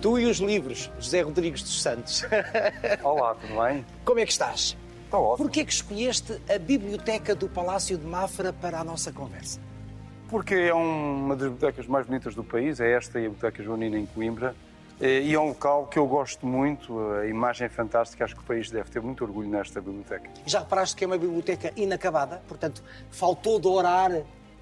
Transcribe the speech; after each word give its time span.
Tu 0.00 0.18
e 0.20 0.26
os 0.26 0.38
livros, 0.38 0.90
José 1.00 1.22
Rodrigues 1.22 1.62
dos 1.62 1.82
Santos. 1.82 2.24
Olá, 3.02 3.34
tudo 3.34 3.60
bem? 3.60 3.84
Como 4.04 4.20
é 4.20 4.24
que 4.26 4.30
estás? 4.30 4.76
Estou 5.04 5.24
ótimo. 5.24 5.46
Porquê 5.46 5.64
que 5.64 5.72
escolheste 5.72 6.40
a 6.54 6.58
biblioteca 6.58 7.34
do 7.34 7.48
Palácio 7.48 7.98
de 7.98 8.06
Mafra 8.06 8.52
para 8.52 8.78
a 8.78 8.84
nossa 8.84 9.10
conversa? 9.12 9.58
Porque 10.28 10.54
é 10.54 10.74
uma 10.74 11.34
das 11.34 11.50
bibliotecas 11.50 11.86
mais 11.86 12.06
bonitas 12.06 12.34
do 12.34 12.44
país, 12.44 12.78
é 12.80 12.92
esta 12.92 13.18
e 13.18 13.26
a 13.26 13.28
Biblioteca 13.30 13.62
Joanina 13.62 13.98
em 13.98 14.06
Coimbra. 14.06 14.54
Eh, 15.00 15.22
E 15.22 15.34
é 15.34 15.40
um 15.40 15.48
local 15.48 15.86
que 15.86 15.98
eu 15.98 16.06
gosto 16.06 16.46
muito, 16.46 16.96
a 17.14 17.26
imagem 17.26 17.66
é 17.66 17.68
fantástica, 17.70 18.24
acho 18.24 18.36
que 18.36 18.42
o 18.42 18.44
país 18.44 18.70
deve 18.70 18.90
ter 18.90 19.00
muito 19.00 19.24
orgulho 19.24 19.48
nesta 19.48 19.80
biblioteca. 19.80 20.30
Já 20.46 20.60
reparaste 20.60 20.94
que 20.94 21.02
é 21.02 21.06
uma 21.06 21.16
biblioteca 21.18 21.72
inacabada, 21.76 22.42
portanto, 22.46 22.84
faltou 23.10 23.58
dourar 23.58 24.10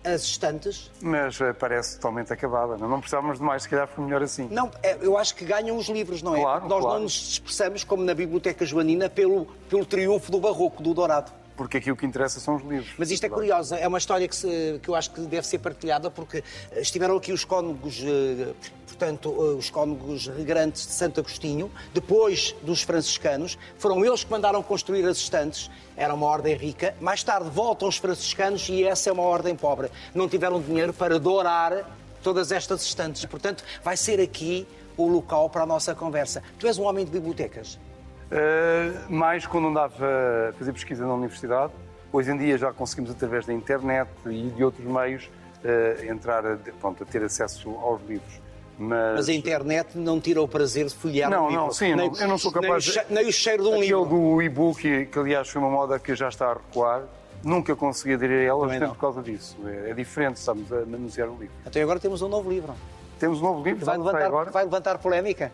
as 0.06 0.22
estantes? 0.22 0.90
Mas 1.00 1.40
eh, 1.40 1.52
parece 1.52 1.96
totalmente 1.96 2.32
acabada, 2.32 2.76
não, 2.78 2.88
não 2.88 3.00
precisávamos 3.00 3.38
de 3.38 3.44
mais, 3.44 3.62
se 3.64 3.68
calhar 3.68 3.86
foi 3.88 4.04
melhor 4.04 4.22
assim. 4.22 4.48
Não, 4.50 4.70
é, 4.82 4.96
eu 5.00 5.18
acho 5.18 5.34
que 5.34 5.44
ganham 5.44 5.76
os 5.76 5.88
livros, 5.88 6.22
não 6.22 6.34
é? 6.36 6.40
Claro, 6.40 6.68
Nós 6.68 6.80
claro. 6.80 6.96
não 6.96 7.02
nos 7.04 7.32
expressamos, 7.32 7.84
como 7.84 8.02
na 8.04 8.14
Biblioteca 8.14 8.64
Joanina, 8.64 9.08
pelo, 9.10 9.46
pelo 9.68 9.84
triunfo 9.84 10.30
do 10.30 10.38
barroco, 10.40 10.82
do 10.82 10.94
dourado. 10.94 11.32
Porque 11.56 11.78
aqui 11.78 11.90
o 11.90 11.96
que 11.96 12.04
interessa 12.04 12.38
são 12.38 12.56
os 12.56 12.62
livros. 12.62 12.92
Mas 12.98 13.10
isto 13.10 13.24
é 13.24 13.30
curioso, 13.30 13.74
é 13.74 13.88
uma 13.88 13.96
história 13.96 14.28
que, 14.28 14.36
se- 14.36 14.78
que 14.82 14.90
eu 14.90 14.94
acho 14.94 15.10
que 15.10 15.22
deve 15.22 15.46
ser 15.46 15.58
partilhada 15.58 16.10
porque 16.10 16.44
eh, 16.70 16.80
estiveram 16.80 17.16
aqui 17.16 17.32
os 17.32 17.44
cônegos, 17.46 18.02
eh, 18.04 18.52
portanto, 18.96 19.28
eh, 19.28 19.58
os 19.58 19.68
cônegos 19.68 20.26
regrantes 20.26 20.86
de 20.86 20.92
Santo 20.92 21.20
Agostinho, 21.20 21.70
depois 21.92 22.54
dos 22.62 22.82
franciscanos, 22.82 23.58
foram 23.78 24.04
eles 24.04 24.24
que 24.24 24.30
mandaram 24.30 24.62
construir 24.62 25.04
as 25.06 25.18
estantes, 25.18 25.70
era 25.96 26.14
uma 26.14 26.26
ordem 26.26 26.56
rica, 26.56 26.94
mais 27.00 27.22
tarde 27.22 27.50
voltam 27.50 27.88
os 27.88 27.98
franciscanos 27.98 28.68
e 28.68 28.84
essa 28.84 29.10
é 29.10 29.12
uma 29.12 29.22
ordem 29.22 29.54
pobre. 29.54 29.90
Não 30.14 30.28
tiveram 30.28 30.60
dinheiro 30.60 30.92
para 30.92 31.18
dourar 31.18 31.84
todas 32.22 32.50
estas 32.50 32.82
estantes, 32.82 33.24
portanto, 33.26 33.62
vai 33.84 33.96
ser 33.96 34.18
aqui 34.18 34.66
o 34.96 35.06
local 35.06 35.50
para 35.50 35.62
a 35.62 35.66
nossa 35.66 35.94
conversa. 35.94 36.42
Tu 36.58 36.66
és 36.66 36.78
um 36.78 36.84
homem 36.84 37.04
de 37.04 37.10
bibliotecas. 37.10 37.78
Uh, 38.26 39.12
mais 39.12 39.46
quando 39.46 39.68
andava 39.68 40.06
a 40.48 40.52
fazer 40.54 40.72
pesquisa 40.72 41.06
na 41.06 41.14
universidade. 41.14 41.72
Hoje 42.12 42.30
em 42.30 42.38
dia 42.38 42.56
já 42.56 42.72
conseguimos, 42.72 43.10
através 43.10 43.44
da 43.44 43.52
internet 43.52 44.08
e 44.24 44.48
de 44.50 44.64
outros 44.64 44.84
meios, 44.84 45.30
uh, 45.62 46.10
entrar 46.10 46.44
a, 46.46 46.56
pronto, 46.80 47.02
a 47.02 47.06
ter 47.06 47.22
acesso 47.22 47.70
aos 47.76 48.00
livros. 48.08 48.45
Mas, 48.78 49.14
Mas 49.16 49.28
a 49.28 49.32
internet 49.32 49.96
não 49.96 50.20
tira 50.20 50.42
o 50.42 50.46
prazer 50.46 50.86
de 50.86 50.94
folhear 50.94 51.30
Não, 51.30 51.46
um 51.46 51.48
livro. 51.48 51.64
não, 51.64 51.72
sim, 51.72 51.94
nem, 51.94 52.10
não, 52.10 52.18
eu 52.20 52.28
não 52.28 52.36
sou 52.38 52.52
capaz 52.52 52.86
nem, 52.86 52.96
o 53.04 53.06
de- 53.08 53.14
nem 53.14 53.26
o 53.28 53.32
cheiro 53.32 53.62
de 53.62 53.68
um 53.70 53.72
Aquele 53.76 53.86
livro. 53.86 54.04
do 54.04 54.42
e-book, 54.42 55.06
que, 55.06 55.18
aliás 55.18 55.48
foi 55.48 55.62
uma 55.62 55.70
moda 55.70 55.98
que 55.98 56.14
já 56.14 56.28
está 56.28 56.50
a 56.50 56.54
recuar, 56.54 57.04
nunca 57.42 57.74
consegui 57.74 58.14
aderir 58.14 58.40
a 58.40 58.42
ela 58.44 58.68
justamente 58.68 58.90
por 58.90 58.98
causa 59.00 59.22
disso. 59.22 59.56
É, 59.66 59.90
é 59.90 59.94
diferente, 59.94 60.36
estamos 60.36 60.70
a 60.70 60.84
manusear 60.84 61.28
o 61.28 61.38
livro. 61.38 61.54
Até 61.64 61.80
agora 61.80 61.98
temos 61.98 62.20
um 62.20 62.28
novo 62.28 62.50
livro. 62.50 62.74
Temos 63.18 63.40
um 63.40 63.44
novo 63.44 63.64
livro, 63.64 63.84
Vai 63.86 63.96
levantar, 63.96 64.22
agora? 64.26 64.50
vai 64.50 64.64
levantar 64.64 64.98
polémica? 64.98 65.50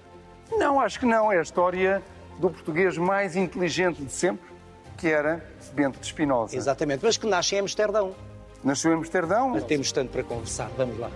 Não, 0.51 0.81
acho 0.81 0.99
que 0.99 1.07
não. 1.07 1.31
É 1.31 1.39
a 1.39 1.43
história 1.43 2.03
do 2.41 2.51
português 2.51 2.99
mais 2.99 3.37
inteligente 3.37 4.03
de 4.03 4.11
sempre, 4.11 4.51
que 4.99 5.07
era 5.07 5.45
Bento 5.75 6.01
de 6.01 6.07
Espinosa. 6.07 6.57
Exatamente, 6.57 7.05
mas 7.05 7.17
que 7.17 7.27
nasce 7.29 7.55
em 7.55 7.61
Amsterdão. 7.61 8.17
Nasceu 8.65 8.91
em 8.93 8.97
Amsterdão. 8.97 9.51
Mas 9.51 9.63
temos 9.65 9.93
tanto 9.93 10.11
para 10.11 10.25
conversar. 10.25 10.69
Vamos 10.77 10.99
lá. 10.99 11.09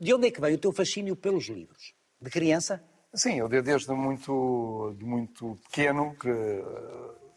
De 0.00 0.14
onde 0.14 0.28
é 0.28 0.30
que 0.30 0.40
veio 0.40 0.56
o 0.56 0.58
teu 0.58 0.72
fascínio 0.72 1.16
pelos 1.16 1.46
livros? 1.48 1.94
De 2.20 2.30
criança? 2.30 2.82
Sim, 3.14 3.34
eu 3.38 3.48
de- 3.48 3.62
desde 3.62 3.90
muito, 3.92 4.94
de 4.96 5.04
muito 5.04 5.58
pequeno 5.68 6.14
que 6.16 6.28
eh, 6.28 6.64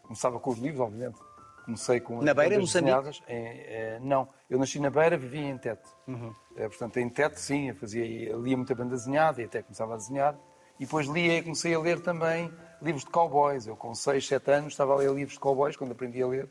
começava 0.02 0.38
com 0.38 0.50
os 0.50 0.58
livros, 0.58 0.80
obviamente. 0.80 1.18
Comecei 1.64 2.00
com 2.00 2.18
as 2.18 2.24
Na 2.24 2.34
Beira, 2.34 2.58
Moçambique? 2.58 2.92
desenhadas. 2.94 3.22
Em- 3.28 3.46
eh, 3.66 3.98
não, 4.02 4.28
eu 4.50 4.58
nasci 4.58 4.78
na 4.80 4.90
Beira, 4.90 5.16
vivia 5.16 5.48
em 5.48 5.56
Tete. 5.58 5.88
Uhum. 6.06 6.34
Eh, 6.56 6.68
portanto, 6.68 6.96
em 6.98 7.08
Tete, 7.08 7.40
sim, 7.40 7.68
eu 7.70 7.74
fazia, 7.74 8.04
lia 8.36 8.56
muita 8.56 8.74
banda 8.74 8.90
desenhada 8.96 9.40
e 9.40 9.44
até 9.44 9.62
começava 9.62 9.94
a 9.94 9.96
desenhar. 9.96 10.36
E 10.78 10.84
depois 10.84 11.06
lia 11.06 11.38
e 11.38 11.42
comecei 11.42 11.74
a 11.74 11.78
ler 11.80 12.00
também 12.00 12.52
livros 12.80 13.04
de 13.04 13.10
cowboys. 13.10 13.66
Eu, 13.66 13.76
com 13.76 13.94
6, 13.94 14.26
7 14.26 14.50
anos, 14.50 14.72
estava 14.72 14.92
a 14.92 14.96
ler 14.96 15.10
livros 15.12 15.34
de 15.34 15.40
cowboys 15.40 15.76
quando 15.76 15.92
aprendi 15.92 16.20
a 16.22 16.26
ler. 16.26 16.48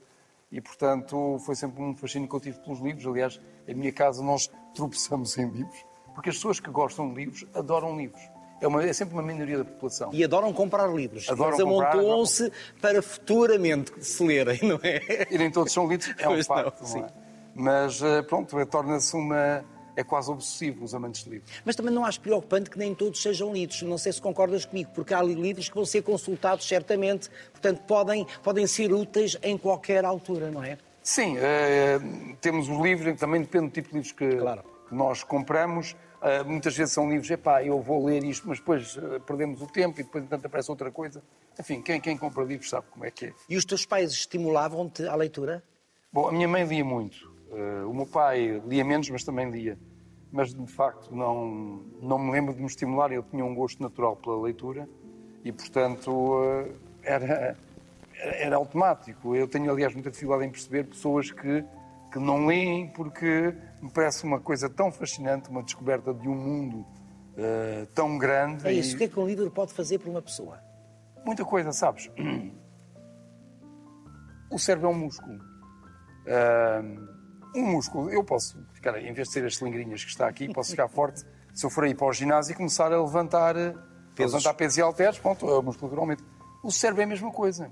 E, 0.51 0.59
portanto, 0.61 1.37
foi 1.45 1.55
sempre 1.55 1.81
um 1.81 1.95
fascínio 1.95 2.27
que 2.27 2.35
eu 2.35 2.39
tive 2.39 2.59
pelos 2.59 2.79
livros. 2.79 3.05
Aliás, 3.05 3.39
em 3.67 3.75
minha 3.75 3.91
casa 3.91 4.23
nós 4.23 4.49
tropeçamos 4.73 5.37
em 5.37 5.47
livros, 5.49 5.85
porque 6.13 6.29
as 6.29 6.35
pessoas 6.35 6.59
que 6.59 6.69
gostam 6.69 7.09
de 7.09 7.15
livros 7.15 7.45
adoram 7.53 7.97
livros. 7.97 8.21
É, 8.61 8.67
uma- 8.67 8.83
é 8.83 8.93
sempre 8.93 9.15
uma 9.15 9.23
minoria 9.23 9.57
da 9.57 9.65
população. 9.65 10.09
E 10.13 10.23
adoram 10.23 10.53
comprar 10.53 10.87
livros. 10.87 11.27
Adoram 11.29 11.51
Eles 11.57 11.61
amontoam-se 11.61 12.51
para 12.79 13.01
futuramente 13.01 13.91
se 14.03 14.23
lerem, 14.23 14.59
não 14.63 14.79
é? 14.83 15.27
E 15.31 15.37
nem 15.37 15.49
todos 15.49 15.73
são 15.73 15.87
lidos, 15.87 16.13
é 16.19 16.27
um 16.27 16.33
Pois 16.33 16.47
não, 16.47 16.55
facto. 16.55 16.79
Não, 16.81 16.87
sim. 16.87 16.99
é? 17.01 17.07
Mas, 17.55 18.01
eh, 18.01 18.21
pronto, 18.21 18.57
é- 18.59 18.65
torna-se 18.65 19.15
uma... 19.15 19.63
É 19.93 20.05
quase 20.05 20.31
obsessivo 20.31 20.85
os 20.85 20.95
amantes 20.95 21.25
de 21.25 21.31
livros. 21.31 21.51
Mas 21.65 21.75
também 21.75 21.93
não 21.93 22.05
acho 22.05 22.21
preocupante 22.21 22.69
que 22.69 22.77
nem 22.79 22.95
todos 22.95 23.21
sejam 23.21 23.51
lidos. 23.51 23.81
Não 23.81 23.97
sei 23.97 24.13
se 24.13 24.21
concordas 24.21 24.63
comigo, 24.63 24.89
porque 24.95 25.13
há 25.13 25.21
livros 25.21 25.67
que 25.67 25.75
vão 25.75 25.83
ser 25.85 26.01
consultados 26.01 26.65
certamente, 26.65 27.29
portanto 27.51 27.81
podem, 27.85 28.25
podem 28.41 28.65
ser 28.65 28.93
úteis 28.93 29.37
em 29.43 29.57
qualquer 29.57 30.05
altura, 30.05 30.49
não 30.49 30.63
é? 30.63 30.77
Sim, 31.03 31.35
eh, 31.37 31.99
temos 32.39 32.69
os 32.69 32.77
livros, 32.79 33.19
também 33.19 33.41
depende 33.41 33.65
do 33.67 33.71
tipo 33.71 33.89
de 33.89 33.95
livros 33.95 34.11
que, 34.13 34.29
Claro. 34.37 34.63
Que 34.91 34.95
nós 34.95 35.23
compramos. 35.23 35.95
Eh, 36.21 36.43
muitas 36.43 36.75
vezes 36.75 36.93
são 36.93 37.09
livros, 37.09 37.31
epá, 37.31 37.63
eu 37.63 37.81
vou 37.81 38.05
ler 38.05 38.23
isto, 38.25 38.47
mas 38.47 38.59
depois 38.59 38.97
eh, 38.97 39.19
perdemos 39.19 39.61
o 39.61 39.65
tempo 39.65 40.01
e 40.01 40.03
depois, 40.03 40.21
entanto, 40.21 40.45
aparece 40.45 40.69
outra 40.69 40.91
coisa. 40.91 41.23
Enfim, 41.57 41.81
quem, 41.81 42.01
quem 42.01 42.17
compra 42.17 42.43
livros 42.43 42.69
sabe 42.69 42.85
como 42.91 43.05
é 43.05 43.09
que 43.09 43.27
é. 43.27 43.33
E 43.47 43.55
os 43.55 43.63
teus 43.63 43.85
pais 43.85 44.11
estimulavam-te 44.11 45.07
à 45.07 45.15
leitura? 45.15 45.63
Bom, 46.11 46.27
a 46.27 46.31
minha 46.33 46.47
mãe 46.47 46.65
lia 46.65 46.83
muito. 46.83 47.31
Eh, 47.53 47.85
o 47.85 47.93
meu 47.93 48.05
pai 48.05 48.61
lia 48.67 48.83
menos, 48.83 49.09
mas 49.09 49.23
também 49.23 49.49
lia. 49.49 49.79
Mas, 50.29 50.53
de 50.53 50.67
facto, 50.67 51.15
não, 51.15 51.83
não 52.01 52.19
me 52.19 52.31
lembro 52.31 52.53
de 52.53 52.59
me 52.59 52.67
estimular. 52.67 53.13
Ele 53.13 53.23
tinha 53.31 53.45
um 53.45 53.55
gosto 53.55 53.81
natural 53.81 54.17
pela 54.17 54.41
leitura 54.41 54.89
e, 55.43 55.53
portanto, 55.53 56.67
era, 57.01 57.57
era 58.15 58.55
automático. 58.57 59.35
Eu 59.35 59.47
tenho, 59.47 59.71
aliás, 59.71 59.93
muita 59.93 60.11
dificuldade 60.11 60.47
em 60.47 60.49
perceber 60.49 60.85
pessoas 60.85 61.31
que, 61.31 61.65
que 62.11 62.19
não 62.19 62.45
leem 62.45 62.87
porque 62.89 63.53
me 63.81 63.89
parece 63.91 64.23
uma 64.23 64.39
coisa 64.39 64.69
tão 64.69 64.91
fascinante, 64.91 65.49
uma 65.49 65.63
descoberta 65.63 66.13
de 66.13 66.27
um 66.27 66.35
mundo 66.35 66.85
eh, 67.37 67.87
tão 67.95 68.17
grande. 68.17 68.67
É 68.67 68.73
isso. 68.73 68.91
e- 68.91 68.95
O 68.95 68.97
que 68.99 69.03
é 69.05 69.07
que 69.07 69.19
um 69.19 69.25
livro 69.25 69.49
pode 69.51 69.73
fazer 69.73 69.99
por 69.99 70.09
uma 70.09 70.21
pessoa? 70.21 70.59
Muita 71.25 71.43
coisa, 71.45 71.71
sabes? 71.71 72.09
O 74.51 74.59
cérebro 74.59 74.87
é 74.89 74.91
um 74.91 74.97
músculo. 74.97 75.39
Ah, 76.27 76.81
Um 77.55 77.65
músculo, 77.65 78.09
eu 78.09 78.23
posso 78.23 78.57
ficar, 78.73 78.97
em 79.01 79.11
vez 79.13 79.27
de 79.27 79.33
ser 79.33 79.45
as 79.45 79.57
cilindrinhas 79.57 80.03
que 80.03 80.09
está 80.09 80.25
aqui, 80.27 80.51
posso 80.53 80.71
ficar 80.71 80.87
forte 80.89 81.21
se 81.53 81.65
eu 81.65 81.69
for 81.69 81.83
aí 81.83 81.93
para 81.93 82.07
o 82.07 82.13
ginásio 82.13 82.53
e 82.53 82.55
começar 82.55 82.93
a 82.93 83.01
levantar 83.03 83.57
eh, 83.57 83.73
Pesos. 84.15 84.33
levantar 84.35 84.53
pesos 84.53 84.77
e 84.77 84.81
halteres, 84.81 85.19
pronto, 85.19 85.49
eh, 85.49 85.61
musculaturalmente. 85.61 86.23
O 86.63 86.71
cérebro 86.71 87.01
é 87.01 87.05
a 87.05 87.07
mesma 87.07 87.29
coisa. 87.31 87.69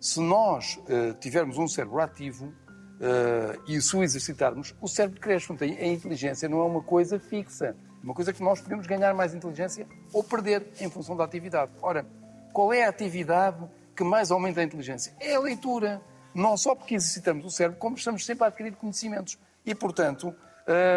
Se 0.00 0.18
nós 0.20 0.80
eh, 0.88 1.12
tivermos 1.20 1.58
um 1.58 1.68
cérebro 1.68 2.00
ativo 2.00 2.52
eh, 3.00 3.58
e 3.66 3.80
se 3.80 3.96
o 3.96 4.02
exercitarmos, 4.02 4.74
o 4.80 4.86
cérebro 4.86 5.20
cresce. 5.20 5.46
Portanto, 5.46 5.72
a 5.72 5.86
inteligência 5.86 6.48
não 6.48 6.60
é 6.60 6.64
uma 6.64 6.82
coisa 6.82 7.18
fixa. 7.18 7.66
É 7.68 8.04
uma 8.04 8.14
coisa 8.14 8.32
que 8.32 8.42
nós 8.42 8.60
podemos 8.60 8.86
ganhar 8.86 9.14
mais 9.14 9.34
inteligência 9.34 9.86
ou 10.12 10.22
perder 10.22 10.66
em 10.80 10.90
função 10.90 11.16
da 11.16 11.24
atividade. 11.24 11.72
Ora, 11.80 12.06
qual 12.52 12.72
é 12.72 12.84
a 12.84 12.88
atividade 12.88 13.64
que 13.96 14.04
mais 14.04 14.30
aumenta 14.30 14.60
a 14.60 14.64
inteligência? 14.64 15.14
É 15.18 15.34
a 15.34 15.40
leitura. 15.40 16.00
Não 16.34 16.56
só 16.56 16.74
porque 16.74 16.94
exercitamos 16.94 17.44
o 17.44 17.50
cérebro, 17.50 17.78
como 17.78 17.96
estamos 17.96 18.24
sempre 18.24 18.44
a 18.44 18.46
adquirir 18.48 18.76
conhecimentos. 18.76 19.36
E, 19.66 19.74
portanto, 19.74 20.32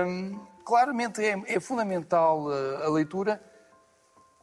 hum, 0.08 0.40
claramente 0.64 1.24
é, 1.24 1.42
é 1.48 1.60
fundamental 1.60 2.54
eh, 2.54 2.86
a 2.86 2.90
leitura 2.90 3.42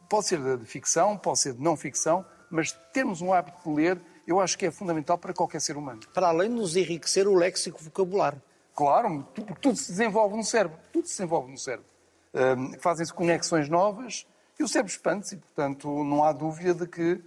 pode 0.08 0.26
ser 0.26 0.58
de 0.58 0.66
ficção, 0.66 1.16
pode 1.16 1.38
ser 1.38 1.54
de 1.54 1.62
não 1.62 1.76
ficção, 1.76 2.26
mas 2.50 2.72
termos 2.92 3.22
um 3.22 3.32
hábito 3.32 3.58
de 3.64 3.70
ler, 3.72 4.00
eu 4.30 4.40
acho 4.40 4.56
que 4.56 4.66
é 4.66 4.70
fundamental 4.70 5.18
para 5.18 5.32
qualquer 5.32 5.60
ser 5.60 5.76
humano. 5.76 6.00
Para 6.14 6.28
além 6.28 6.48
de 6.48 6.54
nos 6.56 6.76
enriquecer 6.76 7.26
o 7.26 7.34
léxico 7.34 7.82
vocabulário. 7.82 8.40
Claro, 8.74 9.26
tu- 9.34 9.42
porque 9.42 9.60
tudo 9.60 9.76
se 9.76 9.90
desenvolve 9.90 10.36
no 10.36 10.44
cérebro, 10.44 10.78
tudo 10.92 11.06
se 11.06 11.12
desenvolve 11.14 11.50
no 11.50 11.58
cérebro. 11.58 11.86
Hum, 12.32 12.72
Fazem-se 12.80 13.12
conexões 13.12 13.68
novas 13.68 14.26
e 14.58 14.62
o 14.62 14.68
cérebro 14.68 14.92
expande-se, 14.92 15.36
portanto, 15.36 15.88
não 16.04 16.22
há 16.24 16.32
dúvida 16.32 16.74
de 16.74 16.86
que 16.86 17.20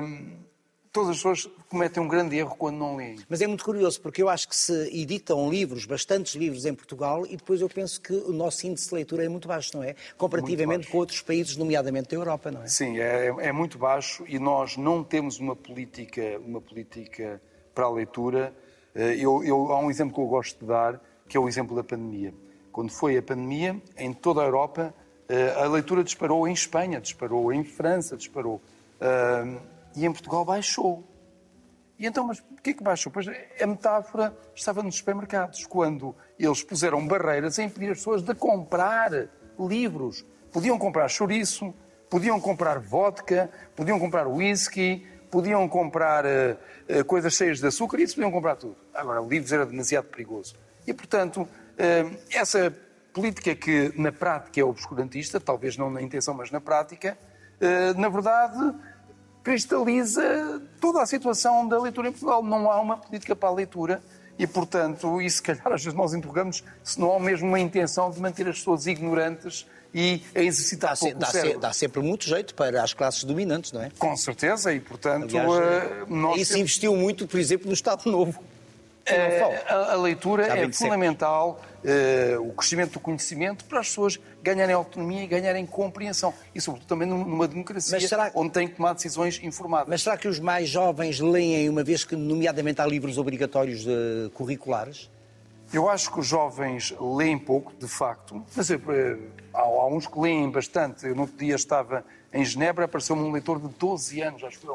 hum, 0.00 0.36
todas 0.96 1.10
as 1.10 1.16
pessoas 1.16 1.48
cometem 1.68 2.02
um 2.02 2.08
grande 2.08 2.36
erro 2.36 2.56
quando 2.56 2.76
não 2.76 2.96
leem. 2.96 3.18
Mas 3.28 3.40
é 3.42 3.46
muito 3.46 3.64
curioso, 3.64 4.00
porque 4.00 4.22
eu 4.22 4.28
acho 4.28 4.48
que 4.48 4.56
se 4.56 4.72
editam 4.98 5.50
livros, 5.50 5.84
bastantes 5.84 6.34
livros 6.34 6.64
em 6.64 6.74
Portugal, 6.74 7.26
e 7.26 7.36
depois 7.36 7.60
eu 7.60 7.68
penso 7.68 8.00
que 8.00 8.12
o 8.12 8.32
nosso 8.32 8.66
índice 8.66 8.88
de 8.88 8.94
leitura 8.94 9.24
é 9.24 9.28
muito 9.28 9.46
baixo, 9.46 9.76
não 9.76 9.82
é? 9.84 9.94
Comparativamente 10.16 10.88
com 10.88 10.98
outros 10.98 11.20
países, 11.22 11.56
nomeadamente 11.56 12.08
da 12.10 12.16
Europa, 12.16 12.50
não 12.50 12.62
é? 12.62 12.66
Sim, 12.66 12.98
é, 12.98 13.26
é 13.38 13.52
muito 13.52 13.78
baixo 13.78 14.24
e 14.26 14.38
nós 14.38 14.76
não 14.76 15.04
temos 15.04 15.38
uma 15.38 15.54
política, 15.54 16.40
uma 16.44 16.60
política 16.60 17.40
para 17.74 17.84
a 17.84 17.90
leitura. 17.90 18.54
Eh, 18.94 19.16
Eu, 19.18 19.44
eu- 19.44 19.70
há 19.72 19.78
um 19.78 19.90
exemplo 19.90 20.14
que 20.14 20.20
eu 20.20 20.26
gosto 20.26 20.58
de 20.60 20.66
dar, 20.66 21.00
que 21.28 21.36
é 21.36 21.40
o 21.40 21.46
exemplo 21.48 21.76
da 21.76 21.84
pandemia. 21.84 22.32
Quando 22.72 22.90
foi 22.90 23.16
a 23.16 23.22
pandemia, 23.22 23.80
em 23.98 24.12
toda 24.12 24.40
a 24.40 24.44
Europa, 24.44 24.94
Uh, 25.28 25.58
a 25.64 25.66
leitura 25.66 26.04
disparou 26.04 26.46
em 26.46 26.52
Espanha, 26.52 27.00
disparou 27.00 27.52
em 27.52 27.64
França, 27.64 28.16
disparou. 28.16 28.62
Uh, 29.00 29.58
e 29.96 30.04
em 30.04 30.12
Portugal 30.12 30.44
baixou. 30.44 31.02
E 31.98 32.06
então, 32.06 32.26
mas 32.26 32.40
porquê 32.40 32.74
que 32.74 32.82
baixou? 32.82 33.10
Pois 33.10 33.26
a 33.26 33.66
metáfora 33.66 34.36
estava 34.54 34.82
nos 34.82 34.96
supermercados, 34.96 35.64
quando 35.66 36.14
eles 36.38 36.62
puseram 36.62 37.06
barreiras 37.06 37.58
a 37.58 37.62
impedir 37.62 37.90
as 37.90 37.98
pessoas 37.98 38.22
de 38.22 38.34
comprar 38.34 39.28
livros. 39.58 40.24
Podiam 40.52 40.78
comprar 40.78 41.08
chouriço, 41.08 41.74
podiam 42.10 42.38
comprar 42.38 42.78
vodka, 42.78 43.50
podiam 43.74 43.98
comprar 43.98 44.28
whisky, 44.28 45.06
podiam 45.30 45.66
comprar 45.68 46.24
uh, 46.24 46.98
uh, 47.00 47.04
coisas 47.04 47.34
cheias 47.34 47.60
de 47.60 47.66
açúcar, 47.66 47.98
isso 48.00 48.14
podiam 48.14 48.30
comprar 48.30 48.56
tudo. 48.56 48.76
Agora, 48.94 49.20
livros 49.20 49.52
era 49.52 49.64
demasiado 49.64 50.06
perigoso. 50.06 50.54
E, 50.86 50.92
portanto, 50.92 51.42
uh, 51.42 52.16
essa 52.30 52.74
política 53.12 53.54
que 53.54 53.92
na 53.96 54.12
prática 54.12 54.60
é 54.60 54.64
obscurantista, 54.64 55.40
talvez 55.40 55.78
não 55.78 55.90
na 55.90 56.02
intenção, 56.02 56.34
mas 56.34 56.50
na 56.50 56.60
prática, 56.60 57.16
na 57.96 58.10
verdade 58.10 58.74
cristaliza 59.46 60.60
toda 60.80 61.00
a 61.00 61.06
situação 61.06 61.68
da 61.68 61.80
leitura 61.80 62.08
em 62.08 62.10
Portugal. 62.10 62.42
Não 62.42 62.68
há 62.68 62.80
uma 62.80 62.96
política 62.96 63.36
para 63.36 63.48
a 63.48 63.52
leitura 63.52 64.02
e, 64.36 64.44
portanto, 64.44 65.22
e 65.22 65.30
se 65.30 65.40
calhar 65.40 65.72
às 65.72 65.84
vezes 65.84 65.96
nós 65.96 66.12
interrogamos 66.12 66.64
se 66.82 66.98
não 66.98 67.14
há 67.14 67.20
mesmo 67.20 67.46
uma 67.46 67.60
intenção 67.60 68.10
de 68.10 68.20
manter 68.20 68.48
as 68.48 68.58
pessoas 68.58 68.88
ignorantes 68.88 69.64
e 69.94 70.20
a 70.34 70.40
exercitar 70.40 70.94
dá, 70.94 70.96
pouco 70.96 71.18
dá, 71.20 71.26
se, 71.28 71.58
dá 71.58 71.72
sempre 71.72 72.02
muito 72.02 72.24
jeito 72.24 72.56
para 72.56 72.82
as 72.82 72.92
classes 72.92 73.22
dominantes, 73.22 73.70
não 73.70 73.82
é? 73.82 73.90
Com 73.96 74.16
certeza, 74.16 74.74
e 74.74 74.80
portanto... 74.80 75.38
Aliás, 75.38 76.02
uh, 76.02 76.12
nós 76.12 76.40
isso 76.40 76.58
investiu 76.58 76.96
muito, 76.96 77.28
por 77.28 77.38
exemplo, 77.38 77.68
no 77.68 77.72
Estado 77.72 78.10
Novo. 78.10 78.42
Uh, 79.08 79.72
a, 79.72 79.92
a, 79.92 79.96
leitura 79.96 80.46
é 80.46 80.72
fundamental, 80.72 81.60
uh, 81.84 82.48
o 82.48 82.52
crescimento 82.52 82.94
do 82.94 83.00
conhecimento, 83.00 83.64
para 83.64 83.78
as 83.78 83.88
pessoas 83.88 84.18
ganharem 84.42 84.74
autonomia 84.74 85.22
e 85.22 85.26
ganharem 85.26 85.64
compreensão. 85.64 86.34
E, 86.54 86.60
sobretudo, 86.60 86.88
também 86.88 87.06
numa 87.06 87.46
democracia 87.46 88.00
será... 88.00 88.32
onde 88.34 88.50
têm 88.50 88.66
que 88.66 88.74
tomar 88.74 88.94
decisões 88.94 89.40
informadas. 89.42 89.88
Mas 89.88 90.02
será 90.02 90.16
que 90.16 90.26
os 90.26 90.40
mais 90.40 90.68
jovens 90.68 91.20
leem, 91.20 91.68
uma 91.68 91.84
vez 91.84 92.04
que, 92.04 92.16
nomeadamente, 92.16 92.80
há 92.80 92.86
livros 92.86 93.16
obrigatórios 93.16 93.86
curriculares? 94.34 95.08
Eu 95.72 95.88
acho 95.88 96.12
que 96.12 96.20
os 96.20 96.26
jovens 96.26 96.94
leem 97.00 97.38
pouco, 97.38 97.72
de 97.76 97.88
facto, 97.88 98.44
mas 98.54 98.70
eh, 98.70 98.78
há, 99.52 99.60
há, 99.60 99.86
uns 99.88 100.06
que 100.06 100.18
leem 100.18 100.48
bastante. 100.48 101.06
Eu 101.06 101.14
no 101.14 101.22
outro 101.22 101.36
dia 101.36 101.56
estava 101.56 102.04
em 102.32 102.44
Genebra, 102.44 102.84
apareceu-me 102.84 103.22
um 103.22 103.32
leitor 103.32 103.60
de 103.60 103.68
12 103.68 104.20
anos, 104.20 104.44
acho 104.44 104.58
que 104.60 104.66
foi 104.66 104.74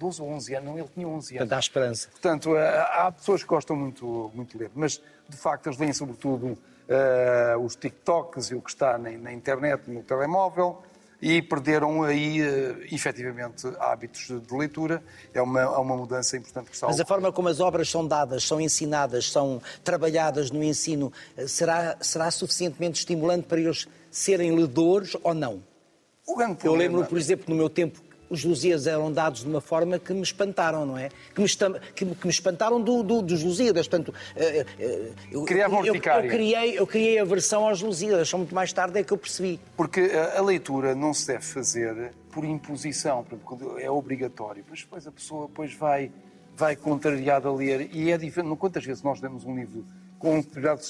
12 0.00 0.22
ou 0.22 0.28
11 0.30 0.54
anos, 0.54 0.70
não, 0.70 0.78
ele 0.78 0.88
tinha 0.94 1.06
11 1.06 1.36
anos. 1.36 1.48
Dá 1.48 1.58
esperança. 1.58 2.08
Portanto, 2.08 2.56
eh, 2.56 2.86
há 2.90 3.12
pessoas 3.12 3.42
que 3.42 3.48
gostam 3.48 3.76
muito, 3.76 4.30
muito 4.34 4.56
de 4.56 4.64
ler, 4.64 4.70
mas 4.74 5.00
de 5.28 5.36
facto 5.36 5.66
eles 5.66 5.78
leem 5.78 5.92
sobretudo 5.92 6.46
uh, 6.46 7.58
os 7.62 7.76
TikToks 7.76 8.50
e 8.50 8.54
o 8.54 8.62
que 8.62 8.70
está 8.70 8.96
na, 8.96 9.10
na 9.10 9.30
internet, 9.30 9.90
no 9.90 10.02
telemóvel, 10.02 10.82
e 11.20 11.42
perderam 11.42 12.02
aí, 12.02 12.40
uh, 12.40 12.82
efetivamente, 12.90 13.70
hábitos 13.78 14.28
de 14.28 14.56
leitura. 14.56 15.02
É 15.34 15.42
uma, 15.42 15.60
é 15.60 15.66
uma 15.66 15.96
mudança 15.98 16.34
importante 16.34 16.70
que 16.70 16.74
está 16.74 16.86
Mas 16.86 16.98
a 16.98 17.04
forma 17.04 17.30
como 17.30 17.48
as 17.48 17.60
obras 17.60 17.90
são 17.90 18.06
dadas, 18.06 18.42
são 18.42 18.58
ensinadas, 18.58 19.30
são 19.30 19.60
trabalhadas 19.84 20.50
no 20.50 20.64
ensino, 20.64 21.12
será, 21.46 21.98
será 22.00 22.30
suficientemente 22.30 23.00
estimulante 23.00 23.46
para 23.46 23.60
eles 23.60 23.86
serem 24.10 24.56
ledores 24.56 25.14
ou 25.22 25.34
não? 25.34 25.62
Eu 26.64 26.74
lembro, 26.74 27.04
por 27.04 27.18
exemplo, 27.18 27.46
no 27.48 27.56
meu 27.56 27.68
tempo 27.68 28.00
os 28.30 28.44
Lusíadas 28.44 28.86
eram 28.86 29.12
dados 29.12 29.40
de 29.40 29.48
uma 29.48 29.60
forma 29.60 29.98
que 29.98 30.14
me 30.14 30.22
espantaram, 30.22 30.86
não 30.86 30.96
é? 30.96 31.10
Que 31.34 31.42
me, 31.42 31.48
que, 31.94 32.06
que 32.06 32.26
me 32.26 32.30
espantaram 32.30 32.80
do, 32.80 33.02
do, 33.02 33.20
dos 33.20 33.42
Lusíadas. 33.42 33.88
Portanto, 33.88 34.08
uh, 34.08 34.40
uh, 34.40 35.14
eu, 35.30 35.44
Criavam 35.44 35.84
eu, 35.84 35.94
eu, 35.94 35.94
eu, 35.96 36.30
criei, 36.30 36.78
eu 36.78 36.86
criei 36.86 37.18
a 37.18 37.24
versão 37.24 37.66
aos 37.68 37.82
Lusíadas, 37.82 38.28
só 38.28 38.38
muito 38.38 38.54
mais 38.54 38.72
tarde 38.72 38.98
é 38.98 39.02
que 39.02 39.12
eu 39.12 39.18
percebi. 39.18 39.58
Porque 39.76 40.00
a, 40.00 40.38
a 40.38 40.42
leitura 40.42 40.94
não 40.94 41.12
se 41.12 41.26
deve 41.26 41.44
fazer 41.44 42.12
por 42.30 42.44
imposição, 42.44 43.26
é 43.78 43.90
obrigatório. 43.90 44.64
Mas 44.70 44.80
depois 44.80 45.06
a 45.06 45.12
pessoa 45.12 45.48
depois 45.48 45.74
vai, 45.74 46.12
vai 46.56 46.76
contrariada 46.76 47.48
a 47.48 47.52
ler. 47.52 47.90
E 47.92 48.12
é 48.12 48.16
diferente. 48.16 48.56
Quantas 48.56 48.84
vezes 48.84 49.02
nós 49.02 49.20
damos 49.20 49.44
um 49.44 49.56
livro 49.56 49.84
com 50.20 50.36
um 50.36 50.40
determinado 50.40 50.80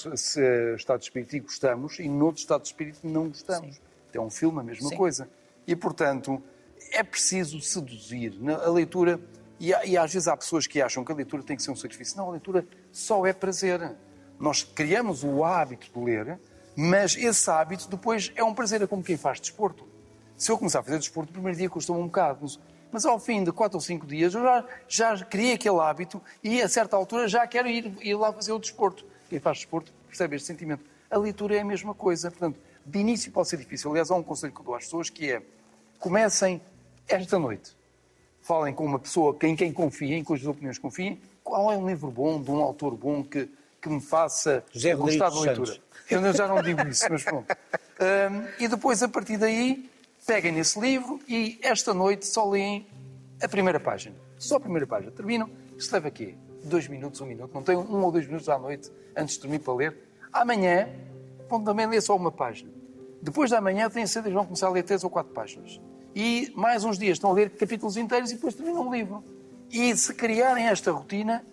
estado 0.75 0.99
de 0.99 1.05
espírito 1.05 1.35
e 1.35 1.39
gostamos, 1.39 1.99
e 1.99 2.07
noutro 2.07 2.41
estado 2.41 2.61
de 2.61 2.67
espírito 2.67 2.99
não 3.03 3.29
gostamos. 3.29 3.75
Sim. 3.77 3.81
É 4.13 4.19
um 4.19 4.29
filme, 4.29 4.59
a 4.59 4.63
mesma 4.63 4.89
Sim. 4.89 4.97
coisa. 4.97 5.29
E, 5.65 5.75
portanto, 5.75 6.43
é 6.91 7.03
preciso 7.03 7.59
seduzir. 7.61 8.37
A 8.63 8.69
leitura, 8.69 9.19
e, 9.59 9.69
e, 9.69 9.97
às 9.97 10.13
vezes 10.13 10.27
há 10.27 10.35
pessoas 10.35 10.67
que 10.67 10.81
acham 10.81 11.03
que 11.03 11.11
a 11.11 11.15
leitura 11.15 11.41
tem 11.41 11.55
que 11.55 11.63
ser 11.63 11.71
um 11.71 11.75
sacrifício. 11.75 12.17
Não, 12.17 12.27
a 12.27 12.31
leitura 12.31 12.65
só 12.91 13.25
é 13.25 13.33
prazer. 13.33 13.95
Nós 14.39 14.63
criamos 14.63 15.23
o 15.23 15.43
hábito 15.43 15.87
de 15.93 16.05
ler, 16.05 16.39
mas 16.75 17.15
esse 17.15 17.49
hábito 17.49 17.87
depois 17.87 18.31
é 18.35 18.43
um 18.43 18.53
prazer, 18.53 18.81
é 18.81 18.87
como 18.87 19.03
quem 19.03 19.17
faz 19.17 19.39
desporto. 19.39 19.87
Se 20.35 20.51
eu 20.51 20.57
começar 20.57 20.79
a 20.79 20.83
fazer 20.83 20.97
desporto, 20.97 21.29
o 21.29 21.33
primeiro 21.33 21.57
dia 21.57 21.69
custa-me 21.69 21.99
um 21.99 22.05
bocado, 22.05 22.47
mas 22.91 23.05
ao 23.05 23.19
fim 23.19 23.43
de 23.43 23.51
quatro 23.51 23.77
ou 23.77 23.81
cinco 23.81 24.05
dias 24.05 24.33
eu 24.33 24.41
já, 24.41 24.65
já 24.87 25.25
criei 25.25 25.53
aquele 25.53 25.79
hábito 25.79 26.21
e 26.43 26.61
a 26.61 26.67
certa 26.67 26.95
altura 26.95 27.27
já 27.27 27.45
quero 27.45 27.67
ir, 27.67 27.95
ir 28.01 28.15
lá 28.15 28.33
fazer 28.33 28.51
o 28.51 28.59
desporto. 28.59 29.05
Quem 29.29 29.39
faz 29.39 29.59
desporto 29.59 29.93
percebe 30.07 30.35
este 30.35 30.47
sentimento. 30.47 30.83
A 31.09 31.17
leitura 31.17 31.55
é 31.55 31.59
a 31.59 31.65
mesma 31.65 31.93
coisa. 31.93 32.29
Portanto, 32.31 32.59
de 32.85 32.99
início 32.99 33.31
pode 33.31 33.47
ser 33.47 33.57
difícil. 33.57 33.91
Aliás, 33.91 34.09
há 34.11 34.15
um 34.15 34.23
conselho 34.23 34.51
que 34.51 34.59
eu 34.59 34.65
dou 34.65 34.75
às 34.75 34.85
pessoas 34.85 35.09
que 35.09 35.31
é 35.31 35.41
comecem 35.99 36.59
esta 37.07 37.37
noite, 37.37 37.75
falem 38.41 38.73
com 38.73 38.85
uma 38.85 38.99
pessoa 38.99 39.37
em 39.43 39.55
quem 39.55 39.71
confiem, 39.71 40.19
em 40.19 40.23
cujas 40.23 40.47
opiniões 40.47 40.77
confiem, 40.77 41.19
qual 41.43 41.71
é 41.71 41.77
um 41.77 41.87
livro 41.87 42.09
bom, 42.09 42.41
de 42.41 42.49
um 42.51 42.61
autor 42.61 42.95
bom 42.95 43.23
que, 43.23 43.49
que 43.81 43.89
me 43.89 44.01
faça 44.01 44.63
José 44.71 44.95
gostar 44.95 45.29
da 45.29 45.39
leitura. 45.39 45.77
Eu 46.09 46.33
já 46.33 46.47
não 46.47 46.61
digo 46.61 46.81
isso, 46.87 47.05
mas 47.09 47.23
pronto. 47.23 47.47
Um, 48.01 48.47
e 48.57 48.67
depois, 48.67 49.03
a 49.03 49.07
partir 49.07 49.37
daí, 49.37 49.87
peguem 50.25 50.51
nesse 50.51 50.79
livro 50.79 51.19
e 51.27 51.59
esta 51.61 51.93
noite 51.93 52.25
só 52.25 52.49
leem 52.49 52.87
a 53.39 53.47
primeira 53.47 53.79
página. 53.79 54.15
Só 54.39 54.55
a 54.55 54.59
primeira 54.59 54.87
página. 54.87 55.11
Terminam. 55.11 55.47
Isto 55.77 55.93
leva 55.93 56.07
aqui 56.07 56.35
dois 56.63 56.87
minutos, 56.87 57.21
um 57.21 57.27
minuto. 57.27 57.53
Não 57.53 57.61
tem 57.61 57.77
um 57.77 58.03
ou 58.03 58.11
dois 58.11 58.25
minutos 58.25 58.49
à 58.49 58.57
noite 58.57 58.91
antes 59.15 59.35
de 59.35 59.41
dormir 59.41 59.59
para 59.59 59.75
ler. 59.75 59.97
Amanhã 60.33 60.89
vão 61.47 61.63
também 61.63 61.85
ler 61.85 62.01
só 62.01 62.15
uma 62.15 62.31
página. 62.31 62.71
Depois 63.21 63.51
da 63.51 63.61
manhã, 63.61 63.87
têm 63.87 64.07
certeza 64.07 64.33
vão 64.33 64.45
começar 64.45 64.65
a 64.65 64.71
ler 64.71 64.81
três 64.81 65.03
ou 65.03 65.09
quatro 65.11 65.31
páginas 65.31 65.79
e 66.15 66.51
mais 66.55 66.83
uns 66.83 66.97
dias 66.97 67.13
estão 67.13 67.31
a 67.31 67.33
ler 67.33 67.51
capítulos 67.51 67.97
inteiros 67.97 68.31
e 68.31 68.35
depois 68.35 68.53
terminam 68.53 68.87
o 68.87 68.93
livro. 68.93 69.23
E 69.69 69.95
se 69.95 70.13
criarem 70.13 70.67
esta 70.67 70.91
rotina, 70.91 71.45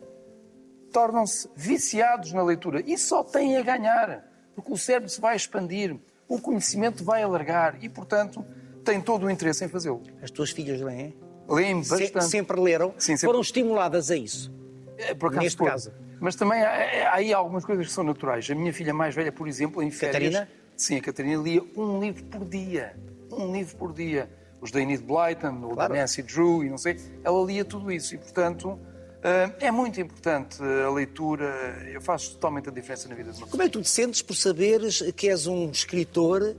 tornam-se 0.92 1.48
viciados 1.54 2.32
na 2.32 2.42
leitura 2.42 2.82
e 2.84 2.98
só 2.98 3.22
têm 3.22 3.56
a 3.56 3.62
ganhar, 3.62 4.24
porque 4.54 4.72
o 4.72 4.76
cérebro 4.76 5.08
se 5.08 5.20
vai 5.20 5.36
expandir, 5.36 5.96
o 6.26 6.40
conhecimento 6.40 7.04
vai 7.04 7.22
alargar 7.22 7.78
e, 7.80 7.88
portanto, 7.88 8.44
têm 8.84 9.00
todo 9.00 9.26
o 9.26 9.30
interesse 9.30 9.64
em 9.64 9.68
fazê-lo. 9.68 10.02
As 10.20 10.30
tuas 10.30 10.50
filhas 10.50 10.80
leem? 10.80 11.16
Leem 11.48 11.76
bastante. 11.76 12.24
Se, 12.24 12.30
sempre 12.30 12.60
leram? 12.60 12.92
Sim, 12.98 13.16
sempre. 13.16 13.26
Foram 13.26 13.40
estimuladas 13.40 14.10
a 14.10 14.16
isso? 14.16 14.52
É, 14.98 15.14
por 15.14 15.26
acaso, 15.26 15.42
Neste 15.44 15.64
caso. 15.64 15.92
Mas 16.20 16.34
também 16.34 16.60
há, 16.60 17.10
há, 17.10 17.14
aí 17.14 17.32
algumas 17.32 17.64
coisas 17.64 17.86
que 17.86 17.92
são 17.92 18.02
naturais. 18.02 18.50
A 18.50 18.54
minha 18.54 18.72
filha 18.72 18.92
mais 18.92 19.14
velha, 19.14 19.30
por 19.30 19.46
exemplo, 19.46 19.80
em 19.80 19.90
férias... 19.90 20.34
Catarina? 20.34 20.58
Sim, 20.76 20.96
a 20.96 21.00
Catarina 21.00 21.40
lia 21.40 21.62
um 21.76 22.00
livro 22.00 22.24
por 22.24 22.44
dia. 22.44 22.96
Um 23.30 23.52
livro 23.52 23.76
por 23.76 23.92
dia 23.92 24.28
os 24.60 24.70
da 24.70 24.80
Enid 24.80 25.02
Blyton, 25.02 25.62
ou 25.62 25.70
claro. 25.74 25.94
da 25.94 26.00
Nancy 26.00 26.22
Drew, 26.22 26.64
e 26.64 26.70
não 26.70 26.78
sei, 26.78 26.96
ela 27.22 27.44
lia 27.44 27.64
tudo 27.64 27.90
isso. 27.90 28.14
E, 28.14 28.18
portanto, 28.18 28.78
eh, 29.22 29.50
é 29.60 29.70
muito 29.70 30.00
importante 30.00 30.62
a 30.62 30.90
leitura, 30.90 31.46
eu 31.92 32.00
faço 32.00 32.34
totalmente 32.34 32.68
a 32.68 32.72
diferença 32.72 33.08
na 33.08 33.14
vida 33.14 33.30
de 33.32 33.38
uma 33.38 33.46
pessoa. 33.46 33.50
Como 33.50 33.62
é 33.62 33.66
que 33.66 33.72
tu 33.72 33.82
te 33.82 33.88
sentes 33.88 34.22
por 34.22 34.34
saberes 34.34 35.02
que 35.12 35.28
és 35.28 35.46
um 35.46 35.70
escritor 35.70 36.56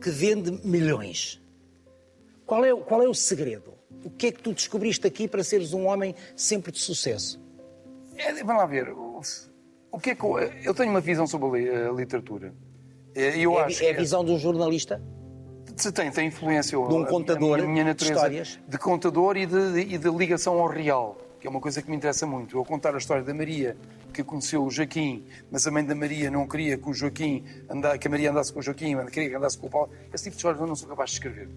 que 0.00 0.10
vende 0.10 0.60
milhões? 0.64 1.40
Qual 2.46 2.64
é, 2.64 2.74
qual 2.74 3.02
é 3.02 3.08
o 3.08 3.14
segredo? 3.14 3.74
O 4.04 4.10
que 4.10 4.28
é 4.28 4.32
que 4.32 4.42
tu 4.42 4.52
descobriste 4.52 5.06
aqui 5.06 5.28
para 5.28 5.44
seres 5.44 5.72
um 5.72 5.86
homem 5.86 6.14
sempre 6.36 6.72
de 6.72 6.78
sucesso? 6.78 7.40
É, 8.16 8.32
vamos 8.34 8.62
lá 8.62 8.66
ver. 8.66 8.88
O, 8.90 9.20
o 9.92 9.98
que 9.98 10.10
é 10.10 10.14
que 10.14 10.24
eu, 10.24 10.38
eu, 10.38 10.74
tenho 10.74 10.90
uma 10.90 11.00
visão 11.00 11.26
sobre 11.26 11.68
a 11.68 11.92
literatura. 11.92 12.54
Eu 13.14 13.58
é, 13.58 13.64
acho 13.64 13.84
é 13.84 13.90
a 13.90 13.96
visão 13.96 14.24
de 14.24 14.30
um 14.30 14.38
jornalista? 14.38 15.02
Tem, 15.88 16.10
tem 16.10 16.28
influência. 16.28 16.76
De 16.76 16.94
um 16.94 17.04
contador 17.04 17.58
a 17.60 17.62
minha 17.62 17.84
natureza 17.84 18.14
histórias. 18.14 18.58
De 18.68 18.78
contador 18.78 19.36
e 19.36 19.46
de, 19.46 19.72
de, 19.72 19.94
e 19.94 19.98
de 19.98 20.10
ligação 20.10 20.60
ao 20.60 20.68
real, 20.68 21.16
que 21.40 21.46
é 21.46 21.50
uma 21.50 21.60
coisa 21.60 21.80
que 21.80 21.88
me 21.88 21.96
interessa 21.96 22.26
muito. 22.26 22.58
Eu 22.58 22.64
contar 22.64 22.94
a 22.94 22.98
história 22.98 23.22
da 23.22 23.32
Maria, 23.32 23.76
que 24.12 24.22
conheceu 24.22 24.62
o 24.62 24.70
Joaquim, 24.70 25.24
mas 25.50 25.66
a 25.66 25.70
mãe 25.70 25.84
da 25.84 25.94
Maria 25.94 26.30
não 26.30 26.46
queria 26.46 26.76
que 26.76 26.88
o 26.88 26.92
Joaquim 26.92 27.44
andasse, 27.68 27.98
que 27.98 28.06
a 28.06 28.10
Maria 28.10 28.30
andasse 28.30 28.52
com 28.52 28.60
o 28.60 28.62
Joaquim, 28.62 28.96
queria 29.06 29.30
que 29.30 29.36
andasse 29.36 29.56
com 29.56 29.66
o 29.68 29.70
Paulo. 29.70 29.90
Esse 30.12 30.24
tipo 30.24 30.34
de 30.34 30.38
histórias 30.38 30.60
eu 30.60 30.66
não 30.66 30.76
sou 30.76 30.88
capaz 30.88 31.10
de 31.10 31.16
escrever. 31.16 31.48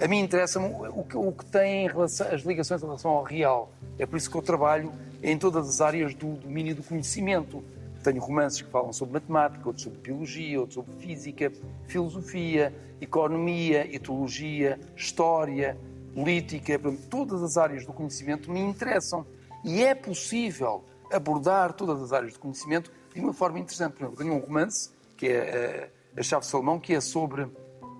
A 0.00 0.08
mim 0.08 0.18
interessa-me 0.18 0.66
o 0.66 1.04
que, 1.04 1.16
o 1.16 1.32
que 1.32 1.46
tem 1.46 1.86
relação, 1.86 2.26
as 2.28 2.42
ligações 2.42 2.82
em 2.82 2.84
relação 2.84 3.12
ao 3.12 3.22
real. 3.22 3.72
É 3.98 4.04
por 4.04 4.16
isso 4.16 4.28
que 4.28 4.36
eu 4.36 4.42
trabalho 4.42 4.92
em 5.22 5.38
todas 5.38 5.68
as 5.68 5.80
áreas 5.80 6.14
do 6.14 6.34
domínio 6.34 6.74
do 6.74 6.82
conhecimento. 6.82 7.64
Tenho 8.04 8.20
romances 8.20 8.60
que 8.60 8.70
falam 8.70 8.92
sobre 8.92 9.14
matemática, 9.14 9.66
outros 9.66 9.82
sobre 9.82 9.98
biologia, 9.98 10.60
outros 10.60 10.74
sobre 10.74 10.94
física, 10.96 11.50
filosofia, 11.86 12.72
economia, 13.00 13.92
etologia, 13.92 14.78
história, 14.94 15.76
política, 16.14 16.78
todas 17.10 17.42
as 17.42 17.56
áreas 17.56 17.86
do 17.86 17.94
conhecimento 17.94 18.52
me 18.52 18.60
interessam. 18.60 19.26
E 19.64 19.82
é 19.82 19.94
possível 19.94 20.84
abordar 21.10 21.72
todas 21.72 22.02
as 22.02 22.12
áreas 22.12 22.34
do 22.34 22.38
conhecimento 22.38 22.92
de 23.14 23.20
uma 23.20 23.32
forma 23.32 23.58
interessante. 23.58 23.94
Por 23.94 24.04
exemplo, 24.04 24.16
tenho 24.18 24.34
um 24.34 24.38
romance, 24.38 24.90
que 25.16 25.26
é 25.26 25.32
eh, 25.32 25.90
A 26.14 26.22
Chave 26.22 26.44
de 26.44 26.50
Salomão, 26.50 26.78
que 26.78 26.94
é 26.94 27.00
sobre 27.00 27.48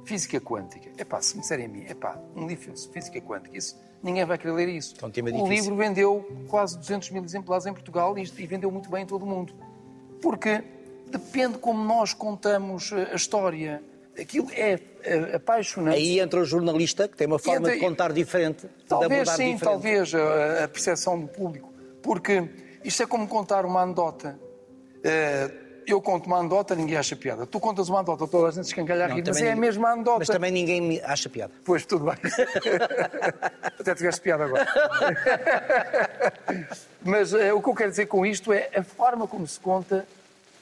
física 0.04 0.38
quântica. 0.38 0.90
Epá, 0.98 1.20
se 1.22 1.34
me 1.34 1.40
disserem 1.40 1.64
a 1.64 1.68
mim, 1.68 1.86
epá, 1.88 2.20
um 2.36 2.46
livro 2.46 2.72
de 2.72 2.88
física 2.88 3.18
quântica, 3.22 3.56
isso, 3.56 3.74
ninguém 4.02 4.24
vai 4.26 4.36
querer 4.36 4.52
ler 4.52 4.68
isso. 4.68 4.94
É 5.00 5.06
um 5.06 5.10
tema 5.10 5.30
o 5.30 5.32
difícil. 5.32 5.54
livro 5.54 5.76
vendeu 5.76 6.46
quase 6.48 6.78
200 6.78 7.10
mil 7.10 7.24
exemplares 7.24 7.64
em 7.64 7.72
Portugal 7.72 8.16
e, 8.18 8.22
e 8.22 8.46
vendeu 8.46 8.70
muito 8.70 8.90
bem 8.90 9.04
em 9.04 9.06
todo 9.06 9.22
o 9.22 9.26
mundo. 9.26 9.54
Porque 10.24 10.64
depende 11.10 11.58
como 11.58 11.84
nós 11.84 12.14
contamos 12.14 12.90
eh, 12.92 13.10
a 13.12 13.14
história. 13.14 13.82
Aquilo 14.18 14.48
é 14.52 14.80
eh, 15.02 15.36
apaixonante. 15.36 15.96
Aí 15.96 16.18
entra 16.18 16.40
o 16.40 16.44
jornalista, 16.46 17.06
que 17.06 17.14
tem 17.16 17.26
uma 17.26 17.38
forma 17.38 17.58
Entra- 17.68 17.74
de 17.74 17.80
contar 17.80 18.10
diferente, 18.12 18.66
Talvez 18.88 19.28
sim, 19.28 19.36
diferente. 19.52 19.60
talvez 19.60 20.14
a, 20.14 20.64
a 20.64 20.68
percepção 20.68 21.20
do 21.20 21.28
público. 21.28 21.70
Porque 22.02 22.48
isto 22.82 23.02
é 23.02 23.06
como 23.06 23.28
contar 23.28 23.66
uma 23.66 23.82
anedota. 23.82 24.38
Eh, 25.02 25.50
eu 25.86 26.00
conto 26.00 26.26
uma 26.26 26.38
anedota, 26.38 26.74
ninguém 26.74 26.96
acha 26.96 27.16
piada. 27.16 27.46
Tu 27.46 27.60
contas 27.60 27.88
uma 27.88 27.98
anedota, 27.98 28.26
toda 28.26 28.48
a 28.48 28.50
gente 28.50 28.64
se 28.64 28.70
escangalha 28.70 29.04
a 29.04 29.08
rir, 29.08 29.22
mas 29.26 29.40
é 29.40 29.52
a 29.52 29.56
mesma 29.56 29.90
anedota. 29.90 30.18
Mas 30.20 30.28
também 30.28 30.50
ninguém 30.50 30.80
me 30.80 31.00
acha 31.02 31.28
piada. 31.28 31.52
Pois, 31.64 31.84
tudo 31.86 32.06
bem. 32.06 32.14
Até 33.78 33.94
tiveste 33.94 34.20
piada 34.20 34.44
agora. 34.44 34.66
Mas 37.04 37.34
eh, 37.34 37.52
o 37.52 37.60
que 37.60 37.68
eu 37.68 37.74
quero 37.74 37.90
dizer 37.90 38.06
com 38.06 38.24
isto 38.24 38.50
é 38.50 38.70
a 38.74 38.82
forma 38.82 39.28
como 39.28 39.46
se 39.46 39.60
conta 39.60 40.06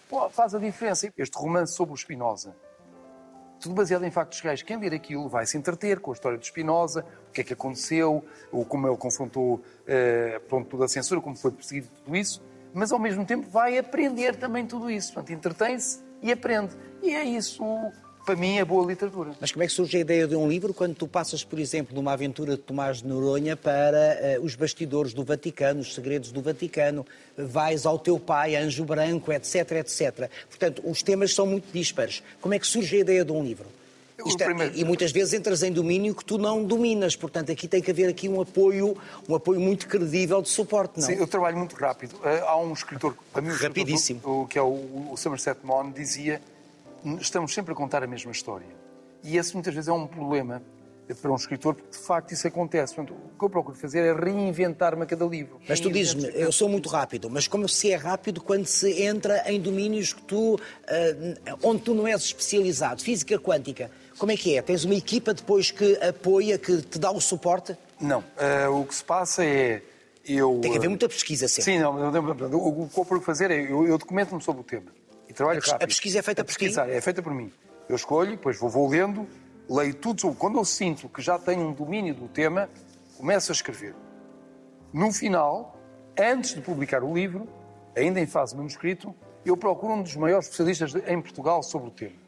pô, 0.08 0.28
faz 0.28 0.54
a 0.54 0.58
diferença. 0.58 1.12
Este 1.16 1.38
romance 1.38 1.74
sobre 1.74 1.94
o 1.94 1.96
Spinoza, 1.96 2.54
tudo 3.60 3.74
baseado 3.74 4.04
em 4.04 4.10
factos 4.10 4.40
reais. 4.40 4.60
Quem 4.60 4.76
ler 4.76 4.92
aquilo 4.92 5.28
vai 5.28 5.46
se 5.46 5.56
entreter 5.56 6.00
com 6.00 6.10
a 6.10 6.14
história 6.14 6.36
de 6.36 6.46
Spinoza, 6.46 7.06
o 7.28 7.32
que 7.32 7.40
é 7.40 7.44
que 7.44 7.52
aconteceu, 7.52 8.24
ou 8.50 8.64
como 8.64 8.88
ele 8.88 8.96
confrontou 8.96 9.62
eh, 9.86 10.40
pronto, 10.48 10.68
toda 10.68 10.84
a 10.84 10.88
censura, 10.88 11.20
como 11.20 11.36
foi 11.36 11.52
perseguido 11.52 11.88
tudo 12.04 12.16
isso, 12.16 12.42
mas 12.74 12.92
ao 12.92 12.98
mesmo 12.98 13.24
tempo 13.24 13.48
vai 13.48 13.78
aprender 13.78 14.36
também 14.36 14.66
tudo 14.66 14.90
isso. 14.90 15.12
Portanto, 15.12 15.32
entretém-se 15.32 16.00
e 16.22 16.30
aprende. 16.32 16.72
E 17.02 17.14
é 17.14 17.24
isso, 17.24 17.64
para 18.24 18.36
mim, 18.36 18.56
é 18.56 18.64
boa 18.64 18.86
literatura. 18.86 19.32
Mas 19.40 19.50
como 19.50 19.64
é 19.64 19.66
que 19.66 19.72
surge 19.72 19.96
a 19.96 20.00
ideia 20.00 20.28
de 20.28 20.36
um 20.36 20.48
livro 20.48 20.72
quando 20.72 20.94
tu 20.94 21.08
passas, 21.08 21.42
por 21.42 21.58
exemplo, 21.58 21.94
numa 21.94 22.12
aventura 22.12 22.52
de 22.52 22.62
Tomás 22.62 22.98
de 22.98 23.08
Noronha 23.08 23.56
para 23.56 23.98
eh, 23.98 24.38
os 24.40 24.54
bastidores 24.54 25.12
do 25.12 25.24
Vaticano, 25.24 25.80
os 25.80 25.92
segredos 25.92 26.30
do 26.30 26.40
Vaticano, 26.40 27.04
vais 27.36 27.84
ao 27.84 27.98
teu 27.98 28.20
pai, 28.20 28.54
Anjo 28.54 28.84
Branco, 28.84 29.32
etc, 29.32 29.72
etc. 29.72 30.30
Portanto, 30.48 30.82
os 30.84 31.02
temas 31.02 31.34
são 31.34 31.46
muito 31.46 31.72
dispares. 31.72 32.22
Como 32.40 32.54
é 32.54 32.60
que 32.60 32.66
surge 32.66 32.96
a 32.96 33.00
ideia 33.00 33.24
de 33.24 33.32
um 33.32 33.42
livro? 33.42 33.66
Isto 34.28 34.42
é- 34.42 34.44
primeiro- 34.46 34.76
E 34.76 34.84
muitas 34.84 35.10
vezes 35.12 35.32
entras 35.34 35.62
em 35.62 35.72
domínio 35.72 36.14
que 36.14 36.24
tu 36.24 36.38
não 36.38 36.64
dominas, 36.64 37.14
portanto 37.16 37.50
aqui 37.52 37.66
tem 37.68 37.80
que 37.82 37.90
haver 37.90 38.08
aqui 38.08 38.28
um 38.28 38.40
apoio, 38.40 38.96
um 39.28 39.34
apoio 39.34 39.60
muito 39.60 39.86
credível 39.88 40.40
de 40.42 40.48
suporte, 40.48 41.00
não? 41.00 41.06
Sim, 41.06 41.14
eu 41.14 41.26
trabalho 41.26 41.56
muito 41.58 41.74
rápido. 41.76 42.16
Eh, 42.24 42.42
Há 42.46 42.56
um 42.58 42.72
escritor, 42.72 43.16
para 43.32 43.42
mim, 43.42 43.48
um 43.48 43.52
escritor 43.52 43.76
Rapidíssimo. 43.78 44.20
o 44.24 44.46
que 44.46 44.58
é 44.58 44.62
o, 44.62 45.10
o 45.12 45.14
Somerset 45.16 45.58
Maugham, 45.64 45.90
dizia 45.90 46.40
estamos 47.20 47.52
sempre 47.52 47.72
a 47.72 47.74
contar 47.76 48.02
a 48.02 48.06
mesma 48.06 48.30
história. 48.32 48.66
E 49.24 49.36
esse 49.36 49.54
muitas 49.54 49.74
vezes 49.74 49.88
é 49.88 49.92
um 49.92 50.06
problema 50.06 50.62
para 51.20 51.30
um 51.30 51.36
escritor, 51.36 51.74
porque 51.74 51.90
de 51.90 51.98
facto 52.06 52.32
isso 52.32 52.46
acontece. 52.46 52.94
Portanto, 52.94 53.14
o 53.14 53.38
que 53.38 53.44
eu 53.44 53.50
procuro 53.50 53.76
fazer 53.76 53.98
é 54.00 54.14
reinventar-me 54.14 55.02
a 55.02 55.06
cada 55.06 55.26
livro. 55.26 55.60
Mas 55.68 55.78
tu 55.78 55.90
dizes-me, 55.90 56.24
eu 56.34 56.50
sou 56.50 56.68
muito 56.70 56.88
rápido, 56.88 57.28
mas 57.28 57.46
como 57.46 57.68
se 57.68 57.90
é 57.92 57.96
rápido 57.96 58.40
quando 58.40 58.64
se 58.66 59.02
entra 59.02 59.42
em 59.52 59.60
domínios 59.60 60.12
que 60.14 60.22
tu, 60.22 60.58
ah, 60.88 61.56
onde 61.62 61.82
tu 61.82 61.92
não 61.92 62.06
és 62.06 62.22
especializado, 62.22 63.02
física 63.02 63.38
quântica, 63.38 63.90
como 64.18 64.32
é 64.32 64.36
que 64.36 64.56
é? 64.56 64.62
Tens 64.62 64.84
uma 64.84 64.94
equipa 64.94 65.34
depois 65.34 65.70
que 65.70 65.96
apoia, 65.96 66.58
que 66.58 66.82
te 66.82 66.98
dá 66.98 67.10
o 67.10 67.20
suporte? 67.20 67.76
Não. 68.00 68.22
Eh, 68.36 68.68
o 68.68 68.84
que 68.84 68.94
se 68.94 69.04
passa 69.04 69.44
é. 69.44 69.82
Eu, 70.24 70.60
Tem 70.62 70.70
que 70.70 70.76
haver 70.78 70.86
eh, 70.86 70.90
muita 70.90 71.08
pesquisa 71.08 71.48
sempre. 71.48 71.72
Sim, 71.72 71.78
não, 71.80 72.08
o 72.08 72.88
que 72.88 73.00
eu 73.00 73.04
procuro 73.04 73.20
fazer 73.20 73.50
é. 73.50 73.60
Eu, 73.60 73.86
eu 73.86 73.98
documento-me 73.98 74.40
sobre 74.40 74.60
o 74.60 74.64
tema. 74.64 74.92
E 75.28 75.32
trabalho 75.32 75.60
A 75.60 75.66
rápido. 75.66 75.84
a 75.84 75.86
pesquisa 75.86 76.18
é 76.18 76.22
feita 76.22 76.42
A 76.42 76.44
por 76.44 76.54
ti? 76.54 76.72
É 76.78 77.00
feita 77.00 77.22
por 77.22 77.34
mim. 77.34 77.52
Eu 77.88 77.96
escolho, 77.96 78.32
depois 78.32 78.58
vou, 78.58 78.68
vou 78.70 78.88
lendo, 78.88 79.26
leio 79.68 79.94
tudo. 79.94 80.34
Quando 80.34 80.58
eu 80.58 80.64
sinto 80.64 81.08
que 81.08 81.20
já 81.20 81.38
tenho 81.38 81.66
um 81.66 81.72
domínio 81.72 82.14
do 82.14 82.28
tema, 82.28 82.68
começo 83.16 83.50
a 83.50 83.54
escrever. 83.54 83.94
No 84.92 85.12
final, 85.12 85.76
antes 86.18 86.54
de 86.54 86.60
publicar 86.60 87.02
o 87.02 87.14
livro, 87.14 87.48
ainda 87.96 88.20
em 88.20 88.26
fase 88.26 88.56
manuscrito, 88.56 89.14
eu 89.44 89.56
procuro 89.56 89.94
um 89.94 90.02
dos 90.02 90.14
maiores 90.16 90.46
especialistas 90.46 90.94
em 91.06 91.20
Portugal 91.20 91.62
sobre 91.62 91.88
o 91.88 91.90
tema. 91.90 92.21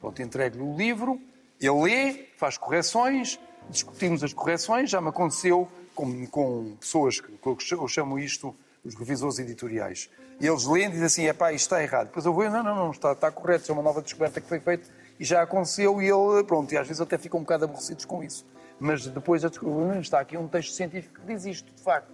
Pronto, 0.00 0.20
entrego-lhe 0.22 0.62
o 0.62 0.76
livro, 0.76 1.20
ele 1.60 1.82
lê, 1.82 2.28
faz 2.36 2.56
correções, 2.56 3.38
discutimos 3.68 4.24
as 4.24 4.32
correções. 4.32 4.88
Já 4.90 5.00
me 5.00 5.08
aconteceu 5.08 5.68
com, 5.94 6.26
com 6.26 6.76
pessoas 6.80 7.20
que, 7.20 7.30
eu 7.72 7.88
chamo 7.88 8.18
isto 8.18 8.54
os 8.84 8.94
revisores 8.94 9.38
editoriais. 9.38 10.10
E 10.40 10.46
eles 10.46 10.64
leem 10.64 10.86
e 10.86 10.90
dizem 10.90 11.04
assim: 11.06 11.26
é 11.26 11.32
pá, 11.32 11.52
isto 11.52 11.66
está 11.66 11.82
errado. 11.82 12.06
Depois 12.06 12.24
eu 12.24 12.32
vou, 12.32 12.48
não, 12.48 12.62
não, 12.62 12.74
não, 12.74 12.90
está, 12.90 13.12
está 13.12 13.30
correto, 13.30 13.62
isso 13.62 13.72
é 13.72 13.74
uma 13.74 13.82
nova 13.82 14.00
descoberta 14.00 14.40
que 14.40 14.48
foi 14.48 14.58
feita 14.58 14.88
e 15.18 15.24
já 15.24 15.42
aconteceu. 15.42 16.00
E 16.00 16.06
ele, 16.06 16.44
pronto, 16.44 16.72
e 16.72 16.78
às 16.78 16.86
vezes 16.86 17.00
até 17.00 17.18
ficam 17.18 17.40
um 17.40 17.42
bocado 17.42 17.64
aborrecidos 17.64 18.06
com 18.06 18.24
isso. 18.24 18.46
Mas 18.78 19.06
depois 19.06 19.42
"Não, 19.42 20.00
está 20.00 20.18
aqui 20.18 20.38
um 20.38 20.48
texto 20.48 20.72
científico 20.72 21.20
que 21.20 21.26
diz 21.26 21.44
isto, 21.44 21.70
de 21.74 21.82
facto. 21.82 22.10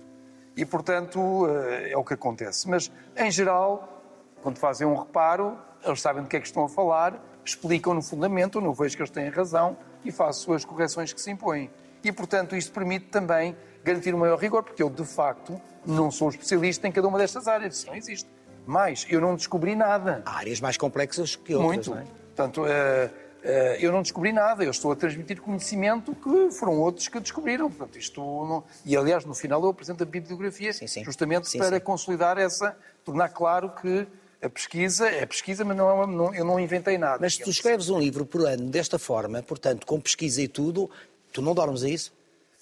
E, 0.57 0.65
portanto, 0.65 1.47
eh, 1.49 1.93
é 1.93 1.97
o 1.97 2.03
que 2.03 2.15
acontece. 2.15 2.69
Mas, 2.69 2.91
em 3.17 3.31
geral, 3.31 4.03
quando 4.43 4.59
fazem 4.59 4.87
um 4.87 4.95
reparo, 4.95 5.57
eles 5.85 6.01
sabem 6.01 6.23
do 6.23 6.29
que 6.29 6.37
é 6.37 6.41
que 6.41 6.47
estão 6.47 6.65
a 6.65 6.69
falar, 6.69 7.23
explicam 7.51 7.95
no 7.95 8.03
fundamento, 8.03 8.61
não 8.61 8.75
vejo 8.75 8.97
que 8.97 9.03
eles 9.03 9.11
têm 9.11 9.29
razão 9.29 9.77
e 10.05 10.11
faço 10.11 10.53
as 10.53 10.65
correções 10.65 11.13
que 11.13 11.21
se 11.21 11.31
impõem. 11.31 11.71
E, 12.03 12.13
portanto, 12.13 12.57
isto 12.57 12.73
permite 12.73 13.07
também 13.07 13.57
garantir 13.83 14.15
o 14.15 14.19
maior 14.19 14.39
rigor, 14.39 14.63
porque 14.63 14.83
eu, 14.83 14.91
de 14.91 15.05
facto, 15.05 15.61
não 15.85 16.11
sou 16.11 16.29
especialista 16.29 16.87
em 16.87 16.93
cada 16.93 17.07
uma 17.07 17.19
destas 17.19 17.47
áreas. 17.49 17.77
Isso 17.77 17.87
não 17.87 17.95
existe. 17.95 18.29
Mas 18.67 19.07
eu 19.09 19.21
não 19.21 19.37
descobri 19.37 19.77
nada. 19.77 20.23
Há 20.27 20.39
áreas 20.39 20.61
mais 20.61 20.77
complexas 20.77 21.37
que 21.37 21.55
outras, 21.55 21.87
Muito. 21.87 21.91
não 21.91 21.99
é? 21.99 22.05
Portanto, 22.05 22.67
eh, 22.67 23.11
eh, 23.45 23.79
eu 23.81 23.93
não 23.93 24.03
descobri 24.03 24.33
nada, 24.33 24.65
eu 24.65 24.71
estou 24.71 24.91
a 24.91 24.97
transmitir 24.97 25.41
conhecimento 25.41 26.15
que 26.17 26.51
foram 26.51 26.79
outros 26.81 27.07
que 27.07 27.21
descobriram. 27.21 27.71
Portanto, 27.71 27.97
isto 27.97 28.21
não... 28.21 28.65
E, 28.85 28.97
aliás, 28.97 29.25
no 29.25 29.35
final 29.35 29.63
eu 29.63 29.71
apresento 29.71 30.03
a 30.03 30.07
bibliografia 30.07 30.73
Sim, 30.73 30.89
sim. 30.89 31.05
justamente 31.05 31.49
Sim, 31.49 31.59
para 31.59 31.81
consolidar 31.81 32.39
essa, 32.39 32.77
tornar 33.05 33.29
claro 33.29 33.71
que 33.71 34.07
a 34.43 34.49
pesquisa 34.49 35.09
é 35.09 35.25
pesquisa, 35.27 35.65
mas 35.65 35.77
não, 35.77 35.89
é 35.89 35.93
uma- 35.93 36.07
não- 36.07 36.35
eu 36.35 36.45
não 36.45 36.61
inventei 36.61 36.99
nada. 36.99 37.19
Mas 37.21 37.35
se 37.35 37.43
tu 37.43 37.51
escreves 37.51 37.89
um 37.89 37.99
livro 37.99 38.25
por 38.27 38.47
ano 38.47 38.69
desta 38.71 38.99
forma, 38.99 39.43
portanto, 39.43 39.87
com 39.87 40.01
pesquisa 40.01 40.41
e 40.43 40.49
tudo, 40.49 40.91
tu 41.33 41.41
não 41.43 41.55
dormes 41.55 41.83
a 41.83 41.89
isso? 41.89 42.13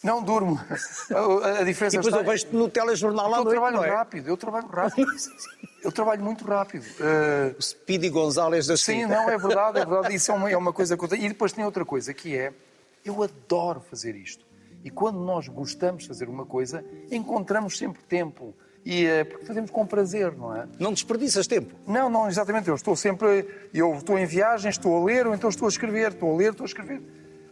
Não 0.02 0.22
durmo. 0.22 0.60
A, 1.42 1.58
a 1.58 1.62
E 1.62 1.64
diferença 1.64 1.96
depois 1.96 2.06
está... 2.14 2.18
eu 2.18 2.24
vejo-te 2.24 2.54
no 2.54 2.68
telejornal 2.68 3.28
lá 3.30 3.38
eu 3.38 3.44
trabalho 3.46 3.82
é? 3.84 3.88
rápido, 3.88 4.28
eu 4.28 4.36
trabalho 4.36 4.66
rápido. 4.68 5.06
eu 5.82 5.90
trabalho 5.90 6.22
muito 6.22 6.44
rápido. 6.44 6.84
Eh, 7.00 7.54
O 7.58 7.62
Speedy 7.62 8.10
Gonzalez 8.10 8.66
da 8.66 8.76
Sim, 8.76 9.06
não, 9.06 9.30
é 9.30 9.38
verdade, 9.38 9.78
é 9.80 9.84
verdade. 9.86 10.14
Isso 10.14 10.30
é 10.30 10.34
uma, 10.34 10.50
é 10.50 10.56
uma 10.56 10.72
coisa 10.74 10.94
que 10.96 11.02
eu 11.04 11.08
tenho. 11.08 11.24
E 11.24 11.28
depois 11.28 11.52
tem 11.52 11.64
outra 11.64 11.86
coisa, 11.86 12.12
que 12.12 12.36
é, 12.36 12.52
eu 13.02 13.22
adoro 13.22 13.80
fazer 13.80 14.14
isto. 14.14 14.44
E 14.84 14.90
quando 14.90 15.18
nós 15.20 15.48
gostamos 15.48 16.02
de 16.02 16.08
fazer 16.08 16.28
uma 16.28 16.44
coisa, 16.44 16.84
encontramos 17.10 17.78
sempre 17.78 18.02
tempo. 18.02 18.54
E, 18.84 19.06
eh, 19.06 19.24
porque 19.24 19.46
fazemos 19.46 19.70
com 19.70 19.86
prazer, 19.86 20.36
não 20.36 20.54
é? 20.54 20.66
Não 20.78 20.92
desperdiças 20.92 21.46
tempo. 21.46 21.74
Não, 21.86 22.10
não, 22.10 22.28
exatamente. 22.28 22.68
Eu 22.68 22.74
estou 22.74 22.94
sempre, 22.94 23.46
eu 23.72 23.94
estou 23.94 24.18
em 24.18 24.26
viagem, 24.26 24.68
estou 24.70 25.00
a 25.00 25.04
ler, 25.04 25.26
ou 25.26 25.34
então 25.34 25.48
estou 25.48 25.66
a 25.66 25.68
escrever, 25.70 26.12
estou 26.12 26.32
a 26.34 26.36
ler, 26.36 26.50
estou 26.50 26.64
a 26.64 26.66
escrever. 26.66 27.02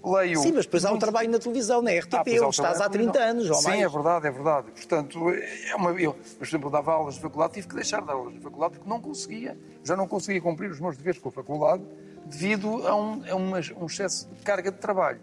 Leio. 0.05 0.41
Sim, 0.41 0.53
mas 0.53 0.65
depois 0.67 0.85
há 0.85 0.89
um 0.89 0.91
muito- 0.93 1.03
trabalho 1.03 1.31
na 1.31 1.39
televisão, 1.39 1.81
na 1.81 1.93
RTP, 1.93 2.17
ah, 2.17 2.21
onde 2.21 2.57
estás 2.57 2.81
há 2.81 2.89
trabalho 2.91 2.91
30 3.12 3.19
anos 3.21 3.49
ou 3.49 3.55
Sim, 3.55 3.69
mais. 3.69 3.83
é 3.83 3.89
verdade, 3.89 4.27
é 4.27 4.31
verdade. 4.33 4.71
Portanto, 4.73 5.31
é 5.31 5.75
uma, 5.77 5.91
eu, 5.93 6.12
por 6.37 6.45
exemplo, 6.47 6.69
dava 6.71 6.93
aulas 6.93 7.15
de 7.15 7.21
faculdade, 7.21 7.55
tive 7.55 7.69
que 7.69 7.75
deixar 7.77 8.01
de 8.01 8.09
dar 8.09 8.15
aulas 8.15 8.35
de 8.35 8.41
faculdade 8.41 8.75
porque 8.75 8.91
não 8.91 9.01
conseguia. 9.01 9.57
Já 9.85 9.95
não 9.97 10.09
conseguia 10.09 10.41
cumprir 10.43 10.71
os 10.73 10.81
meus 10.81 10.97
deveres 10.97 11.21
com 11.21 11.29
a 11.29 11.33
faculdade 11.33 11.85
devido 12.27 12.87
a 12.87 12.97
um, 12.97 13.23
a 13.31 13.35
um 13.81 13.87
excesso 13.87 14.29
de 14.29 14.43
carga 14.43 14.73
de 14.73 14.79
trabalho. 14.79 15.21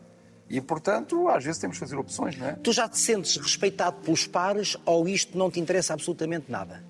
E, 0.50 0.60
portanto, 0.60 1.28
às 1.28 1.44
vezes 1.44 1.60
temos 1.60 1.78
que 1.78 1.82
fazer 1.82 1.96
opções, 1.96 2.38
não 2.38 2.48
é? 2.48 2.54
Tu 2.54 2.72
já 2.72 2.90
te 2.90 2.98
sentes 2.98 3.38
respeitado 3.38 3.98
pelos 3.98 4.26
pares 4.26 4.76
ou 4.86 5.08
isto 5.08 5.38
não 5.38 5.52
te 5.52 5.60
interessa 5.60 5.94
absolutamente 5.94 6.52
nada? 6.52 6.84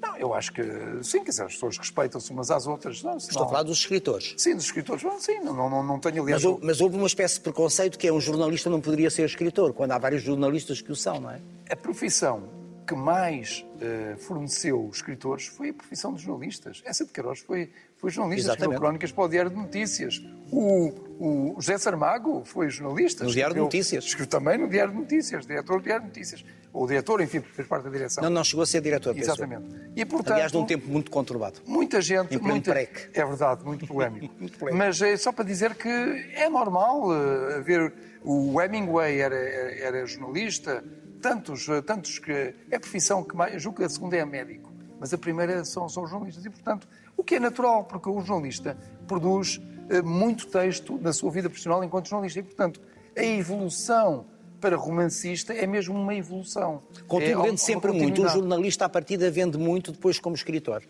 Não, 0.00 0.16
eu 0.16 0.34
acho 0.34 0.52
que, 0.52 0.62
sim, 1.02 1.24
quer 1.24 1.30
dizer, 1.30 1.44
as 1.44 1.54
pessoas 1.54 1.78
respeitam-se 1.78 2.30
umas 2.30 2.50
às 2.50 2.66
outras. 2.66 3.02
Não, 3.02 3.16
Estou 3.16 3.44
a 3.44 3.46
falar 3.46 3.62
dos 3.62 3.78
escritores. 3.78 4.34
Sim, 4.36 4.54
dos 4.54 4.64
escritores. 4.64 5.02
Não, 5.02 5.18
sim, 5.18 5.40
não, 5.40 5.54
não, 5.54 5.82
não 5.82 5.98
tenho, 5.98 6.22
aliás... 6.22 6.44
Mas, 6.44 6.58
mas 6.62 6.80
houve 6.80 6.96
uma 6.96 7.06
espécie 7.06 7.36
de 7.36 7.40
preconceito 7.40 7.98
que 7.98 8.06
é 8.06 8.12
um 8.12 8.20
jornalista 8.20 8.68
não 8.68 8.80
poderia 8.80 9.10
ser 9.10 9.24
escritor, 9.24 9.72
quando 9.72 9.92
há 9.92 9.98
vários 9.98 10.22
jornalistas 10.22 10.80
que 10.80 10.92
o 10.92 10.96
são, 10.96 11.20
não 11.20 11.30
é? 11.30 11.40
A 11.70 11.76
profissão 11.76 12.58
que 12.86 12.94
mais 12.94 13.66
eh, 13.82 14.16
forneceu 14.18 14.88
escritores 14.90 15.46
foi 15.46 15.68
a 15.68 15.74
profissão 15.74 16.14
de 16.14 16.22
jornalistas. 16.22 16.82
Essa 16.86 17.04
de 17.04 17.12
Queiroz 17.12 17.40
foi, 17.40 17.70
foi 17.98 18.10
jornalista, 18.10 18.52
escreveu 18.52 18.70
Exatamente. 18.72 18.80
crónicas 18.80 19.12
para 19.12 19.24
o 19.24 19.28
Diário 19.28 19.50
de 19.50 19.56
Notícias. 19.56 20.22
O, 20.50 20.88
o 21.18 21.54
José 21.60 21.76
Saramago 21.78 22.44
foi 22.44 22.70
jornalista. 22.70 23.24
No 23.24 23.30
Diário 23.30 23.54
de 23.54 23.60
escreveu- 23.60 23.64
Notícias. 23.64 24.04
Escreveu 24.04 24.26
também 24.28 24.56
no 24.56 24.68
Diário 24.68 24.92
de 24.92 24.98
Notícias, 25.00 25.44
diretor 25.44 25.78
do 25.80 25.84
Diário 25.84 26.02
de 26.02 26.08
Notícias. 26.08 26.44
Ou 26.72 26.86
diretor, 26.86 27.20
enfim, 27.20 27.40
fez 27.40 27.66
parte 27.66 27.84
da 27.84 27.90
direção. 27.90 28.22
Não, 28.22 28.30
não 28.30 28.44
chegou 28.44 28.62
a 28.62 28.66
ser 28.66 28.80
diretor. 28.80 29.16
Exatamente. 29.18 29.64
E, 29.96 30.04
portanto, 30.04 30.34
Aliás, 30.34 30.52
num 30.52 30.64
tempo 30.64 30.88
muito 30.88 31.10
conturbado. 31.10 31.60
Muita 31.66 32.00
gente. 32.00 32.36
Em 32.36 32.38
muita... 32.38 32.70
preque. 32.70 33.10
É 33.18 33.24
verdade, 33.24 33.64
muito 33.64 33.86
polémico. 33.86 34.32
Muito 34.38 34.56
polémico. 34.58 34.78
Mas 34.78 35.02
é 35.02 35.16
só 35.16 35.32
para 35.32 35.44
dizer 35.44 35.74
que 35.74 35.88
é 35.88 36.48
normal 36.48 37.12
eh, 37.12 37.56
haver. 37.56 37.92
O 38.22 38.60
Hemingway 38.60 39.18
era, 39.20 39.34
era 39.36 40.06
jornalista, 40.06 40.84
tantos, 41.20 41.68
eh, 41.68 41.82
tantos 41.82 42.18
que. 42.20 42.30
É 42.70 42.76
a 42.76 42.80
profissão 42.80 43.24
que 43.24 43.34
mais. 43.34 43.60
Julgo 43.60 43.78
que 43.78 43.84
a 43.84 43.88
segunda 43.88 44.16
é 44.16 44.24
médico, 44.24 44.72
mas 45.00 45.12
a 45.12 45.18
primeira 45.18 45.64
são, 45.64 45.88
são 45.88 46.06
jornalistas. 46.06 46.44
E, 46.44 46.50
portanto, 46.50 46.86
o 47.18 47.24
que 47.24 47.34
é 47.34 47.40
natural, 47.40 47.84
porque 47.84 48.08
o 48.08 48.20
jornalista 48.20 48.78
produz 49.06 49.60
eh, 49.90 50.00
muito 50.00 50.46
texto 50.46 50.98
na 51.02 51.12
sua 51.12 51.30
vida 51.30 51.50
profissional 51.50 51.82
enquanto 51.82 52.08
jornalista. 52.08 52.38
E, 52.38 52.42
portanto, 52.44 52.80
a 53.16 53.22
evolução 53.22 54.24
para 54.60 54.76
romancista 54.76 55.52
é 55.52 55.66
mesmo 55.66 55.94
uma 55.94 56.14
evolução. 56.14 56.82
Contigo 57.06 57.40
é 57.40 57.48
vende 57.48 57.60
sempre 57.60 57.92
muito. 57.92 58.22
Um 58.22 58.28
jornalista, 58.28 58.84
à 58.84 58.88
partida, 58.88 59.30
vende 59.30 59.58
muito 59.58 59.92
depois 59.92 60.18
como 60.18 60.36
escritor. 60.36 60.82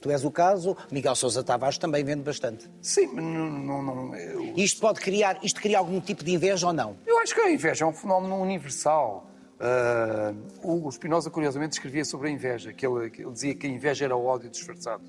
Tu 0.00 0.10
és 0.10 0.24
o 0.24 0.30
caso, 0.30 0.76
Miguel 0.92 1.16
Sousa 1.16 1.42
Tavares 1.42 1.76
também 1.76 2.04
vende 2.04 2.22
bastante. 2.22 2.70
Sim, 2.80 3.08
mas 3.12 3.24
não, 3.24 3.82
não, 3.82 3.82
não 3.82 4.16
eu... 4.16 4.54
Isto 4.56 4.80
pode 4.80 5.00
criar, 5.00 5.38
isto 5.42 5.60
cria 5.60 5.76
algum 5.76 6.00
tipo 6.00 6.22
de 6.22 6.32
inveja 6.32 6.68
ou 6.68 6.72
não? 6.72 6.96
Eu 7.04 7.18
acho 7.18 7.34
que 7.34 7.40
a 7.40 7.50
inveja 7.50 7.84
é 7.84 7.88
um 7.88 7.92
fenómeno 7.92 8.36
universal. 8.40 9.28
Uh, 9.58 10.86
o 10.86 10.90
Spinoza, 10.92 11.30
curiosamente, 11.30 11.72
escrevia 11.72 12.04
sobre 12.04 12.28
a 12.28 12.30
inveja, 12.30 12.72
que 12.72 12.86
ele, 12.86 13.10
que 13.10 13.22
ele, 13.22 13.32
dizia 13.32 13.54
que 13.56 13.66
a 13.66 13.70
inveja 13.70 14.04
era 14.04 14.16
o 14.16 14.24
ódio 14.24 14.48
disfarçado. 14.48 15.02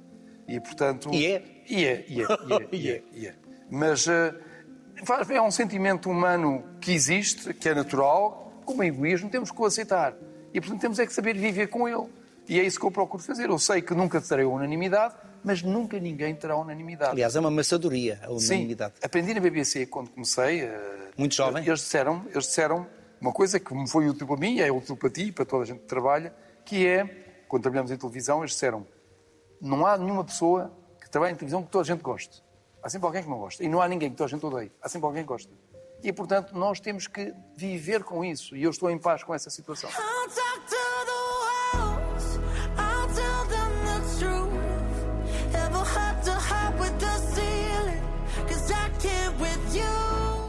E, 0.50 0.60
portanto... 0.60 1.10
E 1.13 1.27
é? 1.27 1.44
E 1.70 1.86
é, 1.86 2.06
e 2.08 2.22
é, 2.22 2.25
e 2.25 2.53
é, 2.53 2.68
e 2.72 2.89
é, 2.89 3.03
e 3.13 3.27
é. 3.27 3.36
Mas 3.70 4.08
uh, 4.08 4.36
é 5.29 5.41
um 5.41 5.51
sentimento 5.51 6.10
humano 6.10 6.63
que 6.82 6.91
existe, 6.91 7.53
que 7.53 7.70
é 7.70 7.75
natural, 7.75 8.51
como 8.65 8.84
egoísmo, 8.84 9.29
temos 9.29 9.51
que 9.51 9.62
o 9.62 9.65
aceitar. 9.65 10.15
E, 10.53 10.60
portanto, 10.60 10.82
temos 10.82 11.00
é 11.00 11.06
que 11.06 11.13
saber 11.13 11.38
viver 11.38 11.68
com 11.68 11.88
ele. 11.88 12.08
E 12.48 12.60
é 12.60 12.63
isso 12.63 12.79
que 12.79 12.86
eu 12.86 12.91
procuro 12.91 13.22
fazer. 13.22 13.50
Eu 13.50 13.60
sei 13.60 13.82
que 13.82 13.94
nunca 13.94 14.20
terei 14.20 14.46
unanimidade, 14.46 15.13
mas 15.44 15.62
nunca 15.62 16.00
ninguém 16.00 16.34
terá 16.34 16.58
unanimidade. 16.58 17.12
Aliás, 17.12 17.36
é 17.36 17.39
uma 17.39 17.51
maçadoria 17.51 18.20
a 18.24 18.32
unanimidade. 18.32 18.94
Sim, 18.96 19.06
aprendi 19.06 19.34
na 19.36 19.39
BBC 19.39 19.86
quando 19.86 20.10
comecei. 20.10 20.62
Eh, 20.62 21.12
Muito 21.15 21.36
jovem? 21.36 21.63
Eles 21.63 21.79
disseram, 21.82 22.25
eles 22.32 22.46
disseram 22.46 22.88
uma 23.22 23.32
coisa 23.32 23.60
que 23.60 23.74
me 23.74 23.88
foi 23.88 24.10
útil 24.10 24.25
para 24.25 24.38
mim, 24.38 24.60
é 24.60 24.72
útil 24.72 24.98
para 24.98 25.10
ti 25.12 25.25
e 25.25 25.32
para 25.32 25.46
toda 25.46 25.63
a 25.63 25.65
gente 25.68 25.82
que 25.82 25.86
trabalha, 25.86 26.34
que 26.65 26.88
é, 26.88 27.06
quando 27.48 27.62
trabalhamos 27.62 27.91
em 27.91 27.98
televisão, 27.98 28.39
eles 28.39 28.51
disseram 28.51 28.88
não 29.62 29.86
há 29.86 29.98
nenhuma 29.98 30.24
pessoa 30.24 30.72
que 31.01 31.10
trabalhe 31.10 31.34
em 31.34 31.36
televisão 31.36 31.63
que 31.63 31.70
toda 31.70 31.84
a 31.84 31.86
gente 31.86 32.01
goste. 32.01 32.44
Há 32.82 32.89
sempre 32.89 33.08
alguém 33.08 33.24
que 33.24 33.30
não 33.30 33.39
gosta. 33.39 33.63
E 33.63 33.68
não 33.68 33.82
há 33.82 33.88
ninguém 33.88 34.10
que 34.10 34.16
toda 34.16 34.28
a 34.28 34.30
gente 34.30 34.46
odeie. 34.46 34.72
Há 34.82 34.88
sempre 34.88 35.06
alguém 35.06 35.24
que 35.24 35.28
gosta. 35.28 35.51
E, 36.01 36.13
portanto, 36.13 36.58
nós 36.58 36.80
temos 36.80 37.08
que 37.08 37.34
viver 37.56 38.04
com 38.04 38.24
isso. 38.24 38.56
E 38.56 38.63
eu 38.63 38.70
estou 38.70 38.89
em 38.89 38.98
paz 38.98 39.24
com 39.24 39.34
essa 39.34 39.50
situação. 39.50 39.89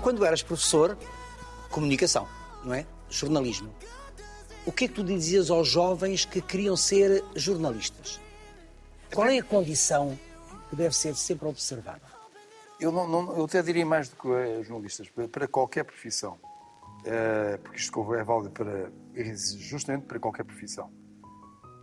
Quando 0.03 0.25
eras 0.25 0.43
professor, 0.43 0.97
comunicação, 1.69 2.27
não 2.65 2.75
é? 2.75 2.87
Jornalismo. 3.09 3.73
O 4.65 4.73
que 4.73 4.85
é 4.85 4.89
que 4.89 4.95
tu 4.95 5.05
dizias 5.05 5.51
aos 5.51 5.69
jovens 5.69 6.25
que 6.25 6.41
queriam 6.41 6.77
ser 6.77 7.25
jornalistas? 7.35 8.21
Qual 9.15 9.27
é 9.27 9.39
a 9.39 9.43
condição 9.43 10.19
que 10.69 10.77
deve 10.77 10.95
ser 10.95 11.15
sempre 11.15 11.49
observada? 11.49 12.03
Eu, 12.79 12.91
não, 12.93 13.07
não, 13.09 13.37
eu 13.37 13.45
até 13.45 13.63
diria 13.63 13.85
mais 13.85 14.09
do 14.09 14.17
que 14.17 14.29
eh, 14.29 14.63
jornalistas, 14.63 15.09
para, 15.31 15.47
qualquer 15.47 15.85
profissão. 15.85 16.39
Uh, 17.01 17.59
porque 17.63 17.79
isto 17.79 18.15
é 18.15 18.23
válido 18.23 18.51
para, 18.51 18.93
justamente 19.59 20.05
para 20.05 20.19
qualquer 20.19 20.45
profissão. 20.45 20.91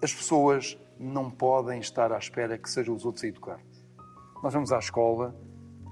As 0.01 0.13
pessoas 0.13 0.77
não 0.99 1.29
podem 1.29 1.79
estar 1.79 2.11
à 2.11 2.17
espera 2.17 2.57
que 2.57 2.69
sejam 2.69 2.95
os 2.95 3.03
outros 3.03 3.23
a 3.23 3.27
educar-nos. 3.27 3.83
Nós 4.43 4.53
vamos 4.53 4.71
à 4.71 4.77
escola, 4.77 5.35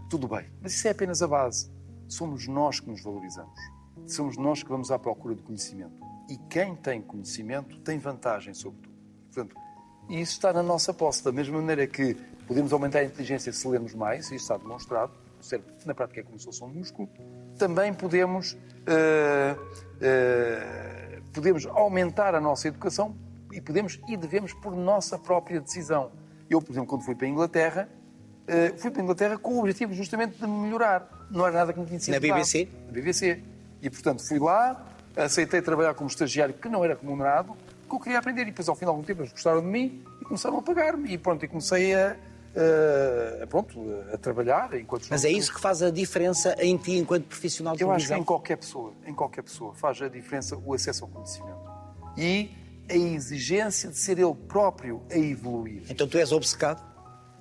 tudo 0.10 0.27
bem, 0.27 0.51
mas 0.62 0.74
isso 0.74 0.88
é 0.88 0.92
apenas 0.92 1.24
a 1.24 1.27
base 1.27 1.75
somos 2.08 2.48
nós 2.48 2.80
que 2.80 2.89
nos 2.89 3.01
valorizamos. 3.01 3.60
Somos 4.08 4.38
nós 4.38 4.62
que 4.62 4.70
vamos 4.70 4.92
à 4.92 5.00
procura 5.00 5.36
do 5.36 5.44
conhecimento. 5.44 5.96
E 6.30 6.38
quem 6.50 6.75
tem 6.75 7.01
conhecimento 7.01 7.80
tem 7.80 7.98
vantagem 7.98 8.54
sobre 8.54 8.82
tudo. 8.82 8.96
Portanto, 9.32 9.56
e 10.10 10.22
isso 10.22 10.34
está 10.34 10.54
na 10.54 10.64
nossa 10.64 10.94
posse. 10.94 11.24
Da 11.24 11.32
mesma 11.32 11.58
maneira 11.58 11.86
que 11.88 12.16
podemos 12.48 12.72
aumentar 12.74 13.00
a 13.00 13.04
inteligência 13.04 13.52
se 13.52 13.68
lermos 13.68 13.94
mais, 13.94 14.32
e 14.32 14.36
isso 14.36 14.44
está 14.44 14.58
demonstrado, 14.58 15.12
o 15.40 15.44
cérebro 15.44 15.74
na 15.86 15.94
prática 15.94 16.22
é 16.22 16.24
como 16.24 16.39
se 16.39 16.46
fosse 16.46 16.63
um 16.63 16.68
músculo, 16.68 17.10
também 17.58 17.94
podemos, 17.94 18.54
uh, 18.54 19.56
uh, 19.58 21.22
podemos 21.34 21.65
aumentar 21.68 22.36
a 22.36 22.41
nossa 22.41 22.68
educação 22.68 23.15
e 23.52 23.62
podemos 23.62 24.00
e 24.08 24.18
devemos 24.18 24.54
por 24.54 24.76
nossa 24.76 25.18
própria 25.18 25.60
decisão. 25.60 26.12
Eu, 26.50 26.62
por 26.62 26.72
exemplo, 26.72 26.89
quando 26.89 27.04
fui 27.04 27.15
para 27.15 27.26
a 27.26 27.30
Inglaterra, 27.30 27.89
uh, 28.48 28.78
fui 28.80 28.91
para 28.91 29.02
a 29.02 29.04
Inglaterra 29.04 29.38
com 29.38 29.56
o 29.56 29.60
objetivo 29.60 29.94
justamente 29.94 30.38
de 30.39 30.48
melhorar 30.48 31.15
não 31.30 31.46
era 31.46 31.58
nada 31.58 31.74
que 31.74 31.80
me 31.80 31.86
tinha 31.86 32.15
Na 32.15 32.20
BBC? 32.20 32.68
Na 32.86 32.91
BBC. 32.91 33.44
E, 33.82 33.89
portanto, 33.89 34.28
fui 34.28 34.39
lá, 34.39 34.86
aceitei 35.15 35.62
trabalhar 35.62 35.94
como 35.94 36.10
estagiário 36.10 36.54
que 36.54 36.70
não 36.70 36.84
era 36.84 36.98
remunerado, 37.00 37.56
porque 37.86 37.95
eu 37.95 38.00
queria 38.00 38.19
aprender. 38.19 38.41
E 38.43 38.45
depois, 38.45 38.67
ao 38.67 38.76
fim 38.76 38.86
de 38.86 38.89
algum 38.89 39.04
tempo, 39.04 39.21
eles 39.21 39.32
gostaram 39.32 39.62
de 39.62 39.67
mim 39.67 40.04
e 40.21 40.26
começaram 40.26 40.58
a 40.58 40.62
pagar-me. 40.62 41.13
E 41.13 41.17
pronto, 41.17 41.45
e 41.45 41.48
comecei 41.48 41.93
a, 41.93 42.15
a, 43.41 43.48
pronto, 43.48 43.80
a 44.13 44.17
trabalhar 44.17 44.74
enquanto... 44.74 45.08
Mas 45.10 45.24
é 45.24 45.30
isso 45.30 45.54
que 45.54 45.60
faz 45.60 45.82
a 45.82 45.89
diferença 45.89 46.56
em 46.60 46.78
ti 46.78 46.98
enquanto 46.98 47.26
profissional 47.26 47.76
de 47.76 47.84
Eu 47.84 47.91
acho 47.91 48.08
que 48.08 48.13
em 48.13 48.24
qualquer 48.24 48.58
pessoa, 48.58 48.93
em 49.06 49.13
qualquer 49.13 49.43
pessoa, 49.43 49.74
faz 49.74 50.02
a 50.02 50.08
diferença 50.08 50.58
o 50.58 50.74
acesso 50.74 51.06
ao 51.06 51.10
conhecimento. 51.10 51.60
E 52.17 52.52
a 52.89 52.95
exigência 52.95 53.89
de 53.89 53.98
ser 53.98 54.19
ele 54.19 54.36
próprio 54.48 55.02
a 55.12 55.17
evoluir. 55.17 55.84
Então 55.89 56.08
tu 56.08 56.17
és 56.17 56.32
obcecado? 56.32 56.84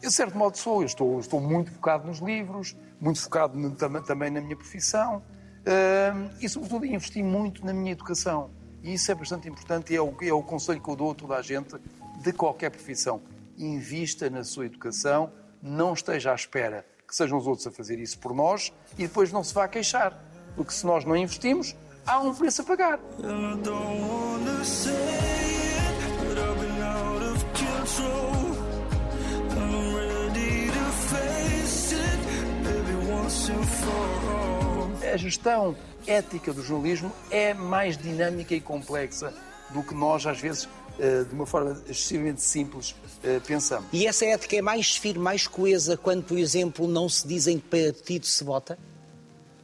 Eu, 0.02 0.08
de 0.08 0.14
certo 0.14 0.36
modo, 0.36 0.56
sou. 0.56 0.82
Eu 0.82 0.86
estou, 0.86 1.18
estou 1.20 1.40
muito 1.40 1.70
focado 1.72 2.06
nos 2.06 2.18
livros, 2.18 2.76
muito 3.00 3.22
focado 3.22 3.58
no, 3.58 3.70
também 3.70 4.30
na 4.30 4.40
minha 4.40 4.56
profissão 4.56 5.22
uh, 5.64 6.30
e, 6.40 6.48
sobretudo, 6.48 6.84
investi 6.84 7.22
muito 7.22 7.64
na 7.64 7.72
minha 7.72 7.92
educação. 7.92 8.50
E 8.84 8.92
isso 8.92 9.10
é 9.10 9.14
bastante 9.14 9.48
importante 9.48 9.94
e 9.94 9.96
é 9.96 10.02
o, 10.02 10.14
é 10.20 10.32
o 10.32 10.42
conselho 10.42 10.78
que 10.78 10.90
eu 10.90 10.94
dou 10.94 11.12
a 11.12 11.14
toda 11.14 11.36
a 11.36 11.42
gente 11.42 11.74
de 12.20 12.32
qualquer 12.34 12.70
profissão. 12.70 13.22
Invista 13.56 14.28
na 14.28 14.44
sua 14.44 14.66
educação, 14.66 15.32
não 15.62 15.94
esteja 15.94 16.32
à 16.32 16.34
espera 16.34 16.84
que 17.08 17.16
sejam 17.16 17.38
os 17.38 17.46
outros 17.46 17.66
a 17.66 17.70
fazer 17.70 17.98
isso 17.98 18.18
por 18.18 18.34
nós 18.34 18.74
e 18.98 19.06
depois 19.06 19.32
não 19.32 19.42
se 19.42 19.54
vá 19.54 19.66
queixar. 19.66 20.22
Porque 20.54 20.72
se 20.72 20.84
nós 20.84 21.02
não 21.04 21.16
investimos, 21.16 21.74
há 22.06 22.20
um 22.20 22.34
preço 22.34 22.60
a 22.60 22.64
pagar. 22.66 23.00
A 35.14 35.16
gestão 35.16 35.76
ética 36.08 36.52
do 36.52 36.60
jornalismo 36.60 37.12
é 37.30 37.54
mais 37.54 37.96
dinâmica 37.96 38.52
e 38.52 38.60
complexa 38.60 39.32
do 39.70 39.80
que 39.80 39.94
nós, 39.94 40.26
às 40.26 40.40
vezes, 40.40 40.68
eh, 40.98 41.22
de 41.22 41.32
uma 41.32 41.46
forma 41.46 41.80
excessivamente 41.88 42.42
simples, 42.42 42.96
eh, 43.22 43.40
pensamos. 43.46 43.86
E 43.92 44.08
essa 44.08 44.24
ética 44.24 44.56
é 44.56 44.60
mais 44.60 44.96
firme, 44.96 45.22
mais 45.22 45.46
coesa, 45.46 45.96
quando, 45.96 46.24
por 46.24 46.36
exemplo, 46.36 46.88
não 46.88 47.08
se 47.08 47.28
diz 47.28 47.46
em 47.46 47.60
que 47.60 47.92
partido 47.92 48.26
se 48.26 48.42
vota? 48.42 48.76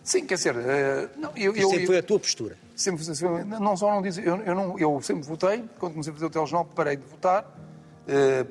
Sim, 0.04 0.24
quer 0.24 0.36
dizer... 0.36 0.54
Eh, 0.56 1.08
não, 1.16 1.32
eu, 1.34 1.52
eu, 1.56 1.68
sempre 1.68 1.86
foi 1.86 1.98
a 1.98 2.02
tua 2.04 2.20
postura? 2.20 2.56
Sempre, 2.76 3.04
não 3.44 3.76
só 3.76 3.92
não 3.92 4.02
diz... 4.02 4.18
Eu, 4.18 4.36
eu, 4.36 4.54
não, 4.54 4.78
eu 4.78 5.02
sempre 5.02 5.24
votei, 5.24 5.64
quando 5.80 5.94
comecei 5.94 6.12
a 6.12 6.14
fazer 6.14 6.26
o 6.26 6.30
telejornal, 6.30 6.64
parei 6.64 6.94
de 6.94 7.02
votar, 7.02 7.44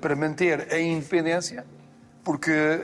para 0.01 0.17
manter 0.17 0.67
a 0.69 0.77
independência, 0.77 1.65
porque 2.25 2.81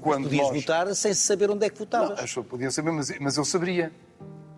quando 0.00 0.24
podias 0.24 0.48
nós... 0.48 0.60
votar 0.60 0.94
sem 0.94 1.14
saber 1.14 1.50
onde 1.50 1.66
é 1.66 1.70
que 1.70 1.78
votavas. 1.78 2.08
Não, 2.08 2.14
as 2.16 2.22
pessoas 2.22 2.46
podiam 2.46 2.70
saber, 2.70 2.90
mas, 2.92 3.18
mas 3.18 3.36
eu 3.36 3.44
saberia. 3.44 3.92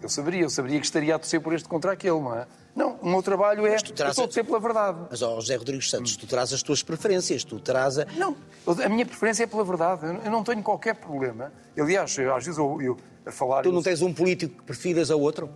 Eu 0.02 0.08
saberia, 0.08 0.42
eu 0.42 0.50
saberia 0.50 0.80
que 0.80 0.86
estaria 0.86 1.14
a 1.14 1.18
torcer 1.18 1.40
por 1.42 1.52
este 1.52 1.68
contra 1.68 1.92
aquele, 1.92 2.18
não 2.18 2.34
é? 2.34 2.46
Não, 2.74 2.94
o 3.02 3.08
meu 3.10 3.22
trabalho 3.22 3.66
é 3.66 3.76
tu 3.76 3.92
traz... 3.92 4.16
eu 4.16 4.24
estou 4.24 4.40
a 4.40 4.44
pela 4.44 4.58
verdade. 4.58 4.98
Mas, 5.10 5.20
ó, 5.20 5.34
José 5.34 5.56
Rodrigues 5.56 5.90
Santos, 5.90 6.16
tu 6.16 6.26
traz 6.26 6.52
as 6.52 6.62
tuas 6.62 6.82
preferências, 6.82 7.44
tu 7.44 7.60
traz 7.60 7.98
a... 7.98 8.06
Não, 8.16 8.34
a 8.66 8.88
minha 8.88 9.04
preferência 9.04 9.44
é 9.44 9.46
pela 9.46 9.62
verdade. 9.64 10.06
Eu 10.24 10.30
não 10.30 10.42
tenho 10.42 10.62
qualquer 10.62 10.94
problema. 10.94 11.52
Aliás, 11.78 12.18
às 12.18 12.44
vezes 12.44 12.56
eu, 12.56 12.80
eu 12.80 12.96
a 13.26 13.30
falar... 13.30 13.62
Tu 13.62 13.72
não 13.72 13.82
tens 13.82 14.00
um 14.00 14.14
político 14.14 14.56
que 14.56 14.62
prefiras 14.62 15.10
a 15.10 15.16
outro? 15.16 15.50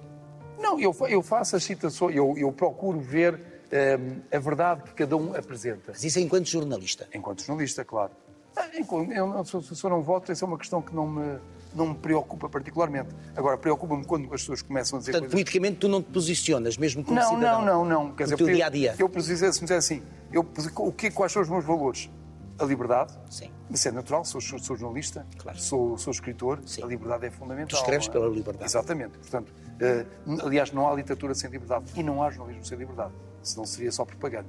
Não, 0.58 0.78
eu, 0.78 0.94
eu 1.08 1.22
faço 1.22 1.56
as 1.56 1.64
citações, 1.64 2.14
eu, 2.14 2.34
eu 2.36 2.52
procuro 2.52 3.00
ver 3.00 3.34
um, 3.34 4.36
a 4.36 4.38
verdade 4.38 4.82
que 4.82 4.92
cada 4.92 5.16
um 5.16 5.34
apresenta. 5.34 5.92
Mas 5.92 6.04
isso 6.04 6.18
é 6.18 6.22
enquanto 6.22 6.46
jornalista? 6.46 7.08
Enquanto 7.14 7.42
jornalista, 7.42 7.84
claro. 7.84 8.12
Eu, 9.10 9.44
se 9.44 9.84
eu 9.84 9.90
não 9.90 10.02
voto, 10.02 10.30
essa 10.30 10.44
é 10.44 10.46
uma 10.46 10.58
questão 10.58 10.80
que 10.80 10.94
não 10.94 11.08
me, 11.08 11.38
não 11.74 11.88
me 11.88 11.94
preocupa 11.94 12.48
particularmente. 12.48 13.08
Agora, 13.36 13.58
preocupa-me 13.58 14.04
quando 14.04 14.24
as 14.32 14.40
pessoas 14.42 14.62
começam 14.62 14.96
a 14.96 15.00
dizer 15.00 15.12
Portanto, 15.12 15.30
coisas... 15.30 15.44
politicamente 15.44 15.78
tu 15.78 15.88
não 15.88 16.02
te 16.02 16.10
posicionas, 16.10 16.76
mesmo 16.76 17.04
como 17.04 17.18
não, 17.18 17.28
cidadão? 17.28 17.64
Não, 17.64 17.84
não, 17.84 18.04
não. 18.06 18.14
Quer 18.14 18.24
dizer, 18.24 18.36
dia 18.36 18.66
a 18.66 18.68
dia. 18.68 18.94
Eu 18.98 19.08
posiciono, 19.08 19.52
se 19.52 19.60
me 19.60 19.64
disser 19.64 19.78
assim, 19.78 20.02
eu, 20.32 20.46
o 20.76 20.92
que, 20.92 21.10
quais 21.10 21.32
são 21.32 21.42
os 21.42 21.48
meus 21.48 21.64
valores? 21.64 22.08
A 22.58 22.64
liberdade. 22.64 23.12
Sim. 23.28 23.50
Isso 23.68 23.88
é 23.88 23.90
natural, 23.90 24.24
sou, 24.24 24.40
sou 24.40 24.76
jornalista, 24.76 25.26
claro. 25.38 25.58
sou, 25.58 25.98
sou 25.98 26.12
escritor, 26.12 26.60
Sim. 26.64 26.84
a 26.84 26.86
liberdade 26.86 27.26
é 27.26 27.30
fundamental. 27.30 27.66
Tu 27.66 27.76
escreves 27.76 28.06
é? 28.06 28.10
pela 28.12 28.28
liberdade. 28.28 28.64
Exatamente. 28.64 29.18
Portanto, 29.18 29.50
uh, 29.50 30.46
aliás, 30.46 30.70
não 30.70 30.88
há 30.88 30.94
literatura 30.94 31.34
sem 31.34 31.50
liberdade 31.50 31.86
e 31.96 32.02
não 32.02 32.22
há 32.22 32.30
jornalismo 32.30 32.64
sem 32.64 32.78
liberdade. 32.78 33.12
Senão 33.42 33.66
seria 33.66 33.90
só 33.90 34.04
propaganda. 34.04 34.48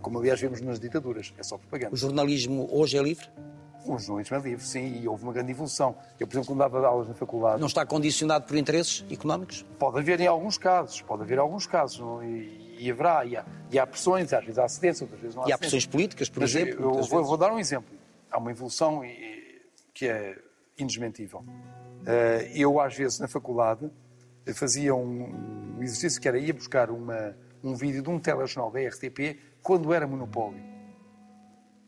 Como, 0.00 0.18
aliás, 0.18 0.40
vemos 0.40 0.60
nas 0.60 0.78
ditaduras, 0.78 1.32
é 1.38 1.42
só 1.42 1.56
propaganda. 1.56 1.94
O 1.94 1.96
jornalismo 1.96 2.68
hoje 2.70 2.98
é 2.98 3.02
livre? 3.02 3.26
O 3.86 3.98
jornalismo 3.98 4.36
é 4.36 4.40
livre, 4.40 4.64
sim, 4.64 5.00
e 5.00 5.08
houve 5.08 5.22
uma 5.22 5.32
grande 5.32 5.50
evolução. 5.52 5.96
Eu, 6.20 6.26
por 6.26 6.34
exemplo, 6.34 6.48
quando 6.48 6.58
dava 6.58 6.86
aulas 6.86 7.08
na 7.08 7.14
faculdade... 7.14 7.60
Não 7.60 7.66
está 7.66 7.86
condicionado 7.86 8.44
por 8.46 8.56
interesses 8.56 9.04
económicos? 9.10 9.64
Pode 9.78 9.98
haver 9.98 10.20
em 10.20 10.26
alguns 10.26 10.58
casos, 10.58 11.00
pode 11.00 11.22
haver 11.22 11.38
em 11.38 11.40
alguns 11.40 11.66
casos, 11.66 12.00
e, 12.22 12.76
e 12.80 12.90
haverá, 12.90 13.24
e 13.24 13.36
há, 13.36 13.46
e 13.70 13.78
há, 13.78 13.86
pressões, 13.86 14.32
às 14.32 14.44
vezes 14.44 14.58
há 14.58 14.68
cedência, 14.68 15.04
outras 15.04 15.20
vezes 15.20 15.36
não 15.36 15.44
há 15.44 15.48
E 15.48 15.52
há 15.52 15.58
pressões 15.58 15.86
políticas, 15.86 16.28
por 16.28 16.40
Mas 16.40 16.54
exemplo? 16.54 16.84
Eu 16.84 17.02
vou, 17.04 17.24
vou, 17.24 17.36
dar 17.36 17.52
um 17.52 17.58
exemplo. 17.58 17.96
Há 18.30 18.38
uma 18.38 18.50
evolução 18.50 19.00
que 19.94 20.06
é 20.06 20.36
indesmentível. 20.78 21.42
Eu, 22.54 22.80
às 22.80 22.94
vezes, 22.94 23.18
na 23.18 23.26
faculdade, 23.26 23.90
fazia 24.54 24.94
um, 24.94 25.76
um 25.78 25.82
exercício 25.82 26.20
que 26.20 26.28
era 26.28 26.38
ir 26.38 26.52
buscar 26.52 26.90
uma, 26.90 27.34
um 27.62 27.74
vídeo 27.74 28.02
de 28.02 28.10
um 28.10 28.18
telejornal 28.18 28.70
da 28.70 28.80
RTP 28.80 29.38
quando 29.68 29.92
era 29.92 30.06
monopólio. 30.06 30.62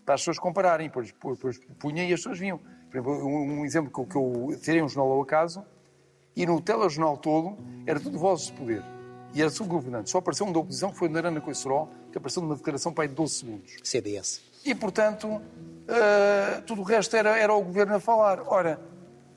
Para 0.05 0.17
as 0.17 0.21
pessoas 0.21 0.39
compararem, 0.39 0.89
depois, 0.89 1.11
depois 1.11 1.59
punha 1.79 2.05
e 2.05 2.13
as 2.13 2.21
pessoas 2.21 2.39
vinham. 2.39 2.61
Por 2.91 2.99
exemplo, 2.99 3.27
um, 3.27 3.65
exemplo 3.65 3.91
que, 3.91 4.13
que 4.13 4.17
eu 4.19 4.61
tirei 4.61 4.83
um 4.83 4.89
jornal 4.89 5.15
ao 5.15 5.23
acaso 5.23 5.65
e 6.37 6.45
no 6.45 6.61
telejornal 6.61 7.17
todo 7.17 7.57
era 7.87 7.99
tudo 7.99 8.19
vozes 8.19 8.49
de 8.49 8.53
poder. 8.53 8.83
E 9.33 9.41
era 9.41 9.51
tudo 9.51 9.71
governante. 9.71 10.11
Só 10.11 10.19
apareceu 10.19 10.47
um 10.47 10.53
da 10.53 10.59
oposição 10.59 10.91
que 10.91 10.99
foi 10.99 11.09
o 11.09 11.11
Narana 11.11 11.41
Coiceró, 11.41 11.89
que 12.13 12.19
apareceu 12.19 12.43
numa 12.43 12.55
declaração 12.55 12.93
para 12.93 13.05
aí 13.05 13.09
de 13.09 13.15
12 13.15 13.35
segundos. 13.35 13.73
CDS. 13.83 14.43
E, 14.63 14.75
portanto, 14.75 15.27
uh, 15.29 16.63
tudo 16.67 16.83
o 16.83 16.85
resto 16.85 17.17
era, 17.17 17.39
era 17.39 17.55
o 17.55 17.63
governo 17.63 17.95
a 17.95 18.01
falar. 18.01 18.43
Ora, 18.47 18.79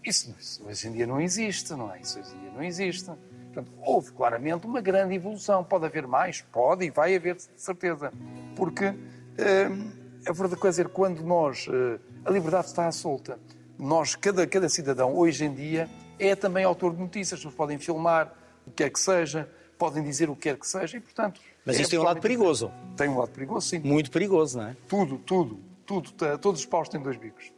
isso, 0.03 0.35
isso, 0.37 0.67
hoje 0.67 0.89
em 0.89 0.91
dia 0.91 1.07
não 1.07 1.21
existe, 1.21 1.71
não 1.75 1.93
é? 1.93 2.01
Isso 2.01 2.19
hoje 2.19 2.35
em 2.35 2.39
dia 2.39 2.51
não 2.51 2.61
existe. 2.63 3.09
Portanto, 3.53 3.71
houve 3.81 4.11
claramente 4.11 4.65
uma 4.65 4.81
grande 4.81 5.13
evolução. 5.13 5.63
Pode 5.63 5.85
haver 5.85 6.07
mais? 6.07 6.41
Pode 6.41 6.85
e 6.85 6.89
vai 6.89 7.15
haver, 7.15 7.35
de 7.35 7.43
certeza. 7.55 8.11
Porque 8.55 8.87
uh, 8.87 9.91
a 10.27 10.33
verdade 10.33 10.59
quer 10.59 10.69
dizer, 10.69 10.87
quando 10.89 11.21
nós. 11.23 11.67
Uh, 11.67 11.99
a 12.25 12.31
liberdade 12.31 12.67
está 12.67 12.87
à 12.87 12.91
solta. 12.91 13.39
Nós, 13.77 14.15
cada, 14.15 14.47
cada 14.47 14.69
cidadão, 14.69 15.15
hoje 15.15 15.45
em 15.45 15.53
dia, 15.53 15.89
é 16.17 16.35
também 16.35 16.63
autor 16.63 16.93
de 16.93 16.99
notícias. 16.99 17.45
As 17.45 17.53
podem 17.53 17.77
filmar 17.77 18.33
o 18.65 18.71
que 18.71 18.83
é 18.83 18.89
que 18.89 18.99
seja, 18.99 19.49
podem 19.77 20.01
dizer 20.03 20.29
o 20.29 20.35
que 20.35 20.43
quer 20.43 20.57
que 20.57 20.67
seja 20.67 20.97
e, 20.97 20.99
portanto. 20.99 21.41
Mas 21.65 21.77
é 21.77 21.81
isso 21.81 21.91
tem 21.91 21.99
um 21.99 22.03
lado 22.03 22.21
perigoso. 22.21 22.71
Tem 22.95 23.09
um 23.09 23.19
lado 23.19 23.31
perigoso, 23.31 23.67
sim. 23.67 23.79
Muito 23.79 24.09
perigoso, 24.09 24.57
não 24.57 24.67
é? 24.67 24.75
Tudo, 24.87 25.17
tudo, 25.19 25.59
tudo. 25.85 26.37
Todos 26.39 26.61
os 26.61 26.65
paus 26.65 26.89
têm 26.89 27.01
dois 27.01 27.17
bicos. 27.17 27.51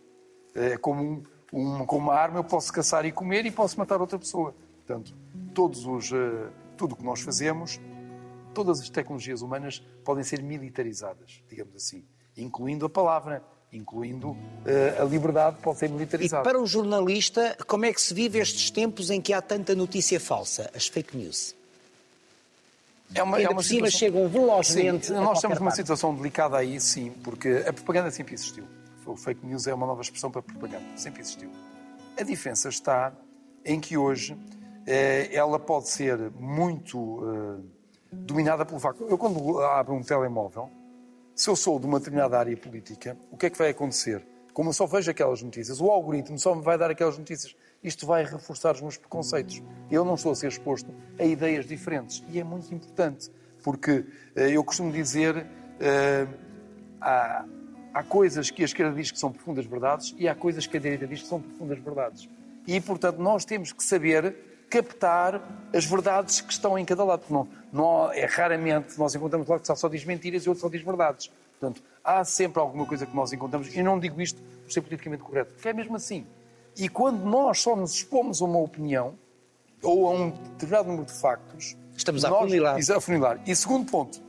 É 0.53 0.77
como, 0.77 1.03
um, 1.03 1.23
um, 1.53 1.86
com 1.86 1.97
uma 1.97 2.13
arma 2.13 2.39
eu 2.39 2.43
posso 2.43 2.71
caçar 2.73 3.05
e 3.05 3.12
comer 3.12 3.45
e 3.45 3.51
posso 3.51 3.77
matar 3.77 4.01
outra 4.01 4.17
pessoa. 4.17 4.55
Portanto, 4.86 5.13
todos 5.54 5.86
os, 5.86 6.12
uh, 6.12 6.50
tudo 6.78 6.93
o 6.93 6.95
que 6.95 7.04
nós 7.04 7.21
fazemos, 7.21 7.80
todas 8.54 8.80
as 8.80 8.89
tecnologias 8.89 9.41
humanas 9.41 9.84
podem 10.04 10.24
ser 10.24 10.41
militarizadas, 10.41 11.41
digamos 11.50 11.76
assim, 11.76 12.04
incluindo 12.38 12.86
a 12.86 12.89
palavra, 12.89 13.43
incluindo 13.71 14.32
uh, 14.32 15.02
a 15.02 15.04
liberdade 15.06 15.58
pode 15.62 15.80
ser 15.80 15.89
militarizada. 15.89 16.43
E 16.43 16.52
para 16.52 16.60
um 16.60 16.65
jornalista, 16.65 17.58
como 17.67 17.86
é 17.86 17.93
que 17.93 18.02
se 18.02 18.13
vive 18.13 18.39
estes 18.39 18.69
tempos 18.71 19.10
em 19.10 19.21
que 19.21 19.34
há 19.34 19.41
tanta 19.41 19.76
notícia 19.76 20.19
falsa, 20.19 20.69
as 20.74 20.88
fake 20.88 21.15
news? 21.15 21.56
É 23.13 23.21
uma, 23.21 23.39
é 23.39 23.48
uma 23.48 23.62
cima 23.62 23.88
situação... 23.88 24.00
chegam 24.00 24.28
velozmente. 24.28 25.08
Sim, 25.08 25.13
nós 25.13 25.39
temos 25.39 25.60
uma 25.60 25.71
situação 25.71 26.15
delicada 26.15 26.58
aí, 26.58 26.80
sim, 26.80 27.12
porque 27.24 27.63
a 27.67 27.71
propaganda 27.71 28.10
sempre 28.10 28.34
existiu. 28.34 28.65
O 29.06 29.15
fake 29.15 29.45
news 29.45 29.67
é 29.67 29.74
uma 29.74 29.86
nova 29.86 30.02
expressão 30.02 30.32
para 30.32 30.41
propaganda, 30.41 30.86
sempre 30.95 31.21
existiu. 31.21 31.52
A 32.19 32.24
diferença 32.24 32.69
está 32.69 33.13
em 33.63 33.80
que 33.80 33.95
hoje 33.95 34.34
eh, 34.34 34.64
ela 34.86 35.60
pode 35.60 35.88
ser 35.88 36.32
muito 36.32 37.21
eh, 37.28 37.63
dominada 38.12 38.65
pelo 38.65 38.80
facto. 38.80 39.06
Eu, 39.10 39.17
quando 39.17 39.60
abro 39.60 39.95
um 39.95 40.04
telemóvel, 40.04 40.69
se 41.34 41.50
eu 41.50 41.56
sou 41.56 41.80
de 41.80 41.86
uma 41.86 42.00
determinada 42.00 42.38
área 42.38 42.56
política, 42.56 43.17
o 43.32 43.38
que 43.38 43.48
é 43.48 43.50
que 43.50 43.58
vai 43.58 43.69
acontecer? 43.69 44.26
Como 44.54 44.69
eu 44.69 44.74
só 44.74 44.86
vejo 44.86 45.12
aquelas 45.12 45.41
notícias, 45.41 45.82
o 45.82 45.89
algoritmo 45.89 46.39
só 46.39 46.56
me 46.56 46.62
vai 46.62 46.78
dar 46.78 46.89
aquelas 46.89 47.17
notícias. 47.17 47.56
Isto 47.84 48.08
vai 48.08 48.24
reforçar 48.24 48.74
os 48.74 48.82
meus 48.82 48.98
preconceitos. 48.98 49.62
Eu 49.91 50.06
não 50.06 50.15
estou 50.15 50.32
a 50.32 50.36
ser 50.36 50.48
exposto 50.48 50.89
a 51.19 51.26
ideias 51.26 51.65
diferentes. 51.65 52.24
E 52.30 52.39
é 52.39 52.43
muito 52.43 52.74
importante, 52.74 53.30
porque 53.63 54.06
eh, 54.36 54.52
eu 54.52 54.63
costumo 54.63 54.91
dizer. 54.91 55.45
Há, 57.02 57.45
há 57.95 58.04
coisas 58.04 58.52
que 58.52 58.62
a 58.62 58.65
esquerda 58.65 58.93
diz 58.93 59.10
que 59.10 59.17
são 59.17 59.32
profundas 59.32 59.65
verdades 59.65 60.13
e 60.17 60.28
há 60.28 60.36
coisas 60.36 60.67
que 60.67 60.76
a 60.76 60.80
direita 60.80 61.08
diz 61.08 61.21
que 61.21 61.28
são 61.28 61.41
profundas 61.41 61.80
verdades. 61.80 62.30
E, 62.67 62.82
portanto, 62.82 63.19
nós 63.19 63.45
temos 63.45 63.71
que 63.71 63.82
saber 63.84 64.36
captar 64.69 65.41
as 65.73 65.86
verdades 65.86 66.41
que 66.41 66.51
estão 66.51 66.78
em 66.78 66.86
cada 66.86 67.04
lado. 67.04 67.23
Não, 67.30 67.47
não, 67.71 68.12
é 68.12 68.25
raramente 68.25 68.97
nós 68.97 69.15
encontramos 69.15 69.47
lá 69.47 69.60
que 69.60 69.75
só 69.75 69.88
diz 69.88 70.04
mentiras 70.06 70.43
e 70.43 70.49
outro 70.49 70.62
só 70.62 70.69
diz 70.69 70.82
verdades. 70.82 71.32
Portanto, 71.60 71.82
há 72.04 72.23
sempre 72.23 72.60
alguma 72.60 72.86
coisa 72.86 73.06
que 73.06 73.15
nós 73.15 73.32
encontramos, 73.32 73.73
e 73.73 73.82
não 73.82 73.99
digo 73.99 74.21
isto 74.21 74.41
por 74.63 74.71
ser 74.71 74.82
politicamente 74.82 75.23
correto, 75.23 75.54
porque 75.54 75.69
é 75.69 75.73
mesmo 75.73 75.95
assim. 75.95 76.25
E 76.78 76.89
quando 76.89 77.23
nós 77.23 77.62
só 77.62 77.75
nos 77.75 77.93
expomos 77.93 78.41
a 78.41 78.45
uma 78.45 78.60
opinião, 78.60 79.15
ou 79.82 80.08
a 80.08 80.12
um 80.12 80.30
determinado 80.30 80.89
número 80.89 81.06
de 81.06 81.13
factos... 81.13 81.75
Estamos 81.95 82.25
a 82.25 82.30
nós, 82.30 82.43
afunilar. 82.43 82.75
A 82.75 82.97
afunilar. 82.97 83.41
E 83.45 83.56
segundo 83.56 83.89
ponto, 83.89 84.21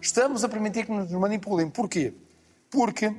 estamos 0.00 0.44
a 0.44 0.48
permitir 0.48 0.86
que 0.86 0.92
nos 0.92 1.10
manipulem. 1.10 1.68
Porquê? 1.68 2.14
Porque 2.70 3.12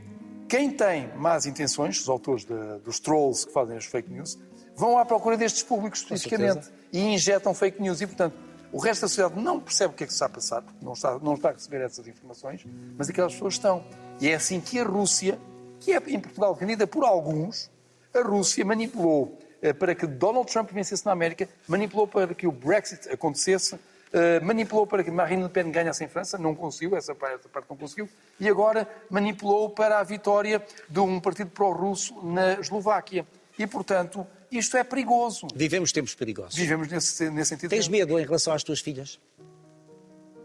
quem 0.47 0.71
tem 0.71 1.09
más 1.15 1.45
intenções, 1.45 1.99
os 1.99 2.07
autores 2.07 2.45
de, 2.45 2.79
dos 2.83 2.99
trolls 2.99 3.45
que 3.45 3.51
fazem 3.51 3.75
as 3.75 3.85
fake 3.85 4.09
news, 4.09 4.37
vão 4.79 4.97
à 4.97 5.03
procura 5.03 5.35
destes 5.35 5.61
públicos 5.61 5.99
especificamente 5.99 6.69
e 6.93 7.01
injetam 7.01 7.53
fake 7.53 7.81
news. 7.81 7.99
E, 7.99 8.07
portanto, 8.07 8.33
o 8.71 8.79
resto 8.79 9.01
da 9.01 9.07
sociedade 9.09 9.41
não 9.41 9.59
percebe 9.59 9.93
o 9.93 9.97
que 9.97 10.05
é 10.05 10.07
que 10.07 10.13
está 10.13 10.27
a 10.27 10.29
passar, 10.29 10.61
porque 10.61 10.83
não 10.83 10.93
está, 10.93 11.19
não 11.19 11.33
está 11.33 11.49
a 11.49 11.51
receber 11.51 11.81
essas 11.81 12.07
informações, 12.07 12.65
mas 12.97 13.09
aquelas 13.09 13.33
pessoas 13.33 13.55
estão. 13.55 13.83
E 14.21 14.29
é 14.29 14.35
assim 14.35 14.61
que 14.61 14.79
a 14.79 14.85
Rússia, 14.85 15.37
que 15.81 15.91
é 15.91 15.97
em 16.07 16.19
Portugal 16.19 16.55
vendida 16.55 16.87
por 16.87 17.03
alguns, 17.03 17.69
a 18.13 18.21
Rússia 18.21 18.63
manipulou 18.63 19.37
eh, 19.61 19.73
para 19.73 19.93
que 19.93 20.07
Donald 20.07 20.49
Trump 20.49 20.71
vencesse 20.71 21.05
na 21.05 21.11
América, 21.11 21.49
manipulou 21.67 22.07
para 22.07 22.33
que 22.33 22.47
o 22.47 22.51
Brexit 22.51 23.09
acontecesse, 23.09 23.77
Uh, 24.11 24.43
manipulou 24.43 24.87
para 24.87 25.03
que 25.03 25.11
Marine 25.11 25.43
Le 25.43 25.49
Pen 25.49 25.69
ganhasse 25.69 26.03
em 26.03 26.07
França, 26.07 26.35
não 26.35 26.55
conseguiu, 26.55 26.97
essa 26.97 27.13
parte, 27.13 27.35
essa 27.41 27.47
parte 27.47 27.69
não 27.69 27.77
conseguiu, 27.77 28.09
e 28.39 28.49
agora 28.49 28.89
manipulou 29.07 29.69
para 29.69 29.99
a 29.99 30.03
vitória 30.03 30.65
de 30.89 30.99
um 30.99 31.19
partido 31.19 31.51
pró-russo 31.51 32.19
na 32.23 32.53
Eslováquia. 32.53 33.23
E, 33.55 33.67
portanto, 33.67 34.25
isto 34.51 34.77
é 34.77 34.83
perigoso. 34.83 35.47
Vivemos 35.55 35.91
tempos 35.91 36.15
perigosos. 36.15 36.55
Vivemos 36.55 36.87
nesse, 36.87 37.29
nesse 37.29 37.49
sentido. 37.49 37.69
Tens 37.69 37.87
medo 37.87 38.19
em 38.19 38.23
relação 38.23 38.53
às 38.53 38.63
tuas 38.63 38.79
filhas? 38.79 39.19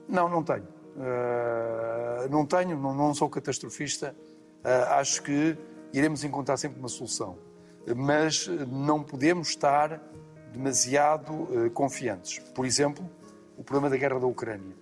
Não, 0.09 0.29
não 0.29 0.43
tenho. 0.43 0.69
Uh, 0.97 2.29
não 2.31 2.47
tenho, 2.47 2.77
não, 2.79 2.95
não, 2.95 3.14
sou 3.14 3.29
catastrofista. 3.29 4.14
Uh, 4.64 4.93
acho 4.95 5.23
que 5.23 5.57
iremos 5.93 6.23
encontrar 6.25 6.57
sempre 6.57 6.79
uma 6.79 6.88
solução. 6.88 7.38
Mas 7.97 8.47
não 8.69 9.03
podemos 9.03 9.49
estar 9.49 10.01
demasiado 10.53 11.33
uh, 11.33 11.71
confiantes. 11.71 12.38
Por 12.55 12.67
exemplo, 12.67 13.09
o 13.57 13.64
problema 13.64 13.90
da 13.90 13.97
guerra 13.97 14.21
da 14.21 14.27
Ucrânia. 14.27 14.77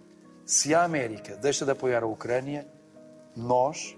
Se 0.45 0.75
a 0.75 0.83
América 0.83 1.37
deixa 1.37 1.65
de 1.65 1.71
apoiar 1.71 2.03
a 2.03 2.07
Ucrânia, 2.07 2.67
nós, 3.37 3.97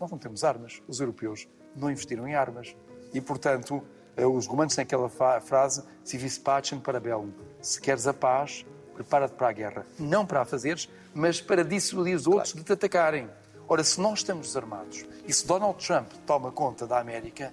nós 0.00 0.10
não 0.10 0.18
temos 0.18 0.42
armas. 0.42 0.82
Os 0.88 1.00
europeus 1.00 1.46
não 1.76 1.90
investiram 1.90 2.26
em 2.26 2.34
armas. 2.34 2.74
E, 3.12 3.20
portanto, 3.20 3.82
os 4.16 4.46
romanos 4.46 4.74
têm 4.74 4.82
aquela 4.82 5.08
frase, 5.08 5.82
si 6.04 6.18
vis 6.18 6.38
pacem 6.38 6.78
para 6.78 7.00
bellum. 7.00 7.30
Se 7.60 7.80
queres 7.80 8.06
a 8.06 8.12
paz, 8.12 8.64
prepara-te 8.94 9.34
para 9.34 9.48
a 9.48 9.52
guerra. 9.52 9.86
Não 9.98 10.26
para 10.26 10.42
a 10.42 10.44
fazeres, 10.44 10.88
mas 11.14 11.40
para 11.40 11.64
dissuadir 11.64 12.16
os 12.16 12.26
outros 12.26 12.52
claro. 12.52 12.58
de 12.58 12.64
te 12.64 12.72
atacarem. 12.72 13.28
Ora, 13.68 13.82
se 13.82 14.00
nós 14.00 14.18
estamos 14.18 14.48
desarmados 14.48 15.06
e 15.26 15.32
se 15.32 15.46
Donald 15.46 15.84
Trump 15.84 16.10
toma 16.26 16.52
conta 16.52 16.86
da 16.86 16.98
América, 16.98 17.52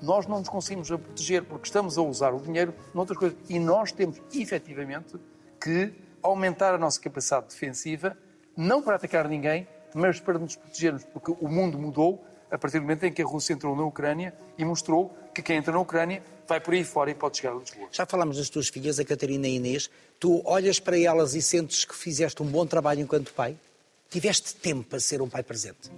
nós 0.00 0.26
não 0.26 0.38
nos 0.40 0.48
conseguimos 0.48 0.88
proteger 0.88 1.44
porque 1.44 1.66
estamos 1.66 1.96
a 1.96 2.02
usar 2.02 2.34
o 2.34 2.40
dinheiro 2.40 2.74
noutras 2.92 3.18
coisas. 3.18 3.38
E 3.48 3.58
nós 3.58 3.92
temos, 3.92 4.20
efetivamente, 4.34 5.16
que 5.60 5.92
aumentar 6.22 6.74
a 6.74 6.78
nossa 6.78 7.00
capacidade 7.00 7.46
defensiva, 7.46 8.16
não 8.56 8.82
para 8.82 8.96
atacar 8.96 9.28
ninguém, 9.28 9.66
mas 9.94 10.20
para 10.20 10.38
nos 10.38 10.56
protegermos, 10.56 11.04
porque 11.04 11.34
o 11.40 11.48
mundo 11.48 11.78
mudou 11.78 12.24
a 12.50 12.58
partir 12.58 12.78
do 12.78 12.82
momento 12.82 13.04
em 13.04 13.12
que 13.12 13.22
a 13.22 13.24
Rússia 13.24 13.54
entrou 13.54 13.74
na 13.74 13.84
Ucrânia 13.84 14.34
e 14.58 14.64
mostrou 14.64 15.16
que 15.34 15.42
quem 15.42 15.56
entra 15.56 15.72
na 15.72 15.80
Ucrânia 15.80 16.22
vai 16.46 16.60
por 16.60 16.74
aí 16.74 16.84
fora 16.84 17.10
e 17.10 17.14
pode 17.14 17.38
chegar 17.38 17.54
a 17.54 17.58
Lisboa. 17.58 17.88
Já 17.90 18.04
falámos 18.04 18.36
das 18.36 18.48
tuas 18.48 18.68
filhas, 18.68 18.98
a 18.98 19.04
Catarina 19.04 19.46
e 19.46 19.52
a 19.52 19.54
Inês. 19.54 19.90
Tu 20.20 20.42
olhas 20.44 20.78
para 20.78 20.98
elas 20.98 21.34
e 21.34 21.42
sentes 21.42 21.84
que 21.84 21.94
fizeste 21.94 22.42
um 22.42 22.46
bom 22.46 22.66
trabalho 22.66 23.00
enquanto 23.00 23.32
pai? 23.32 23.56
Tiveste 24.10 24.54
tempo 24.56 24.84
para 24.84 25.00
ser 25.00 25.22
um 25.22 25.28
pai 25.28 25.42
presente? 25.42 25.90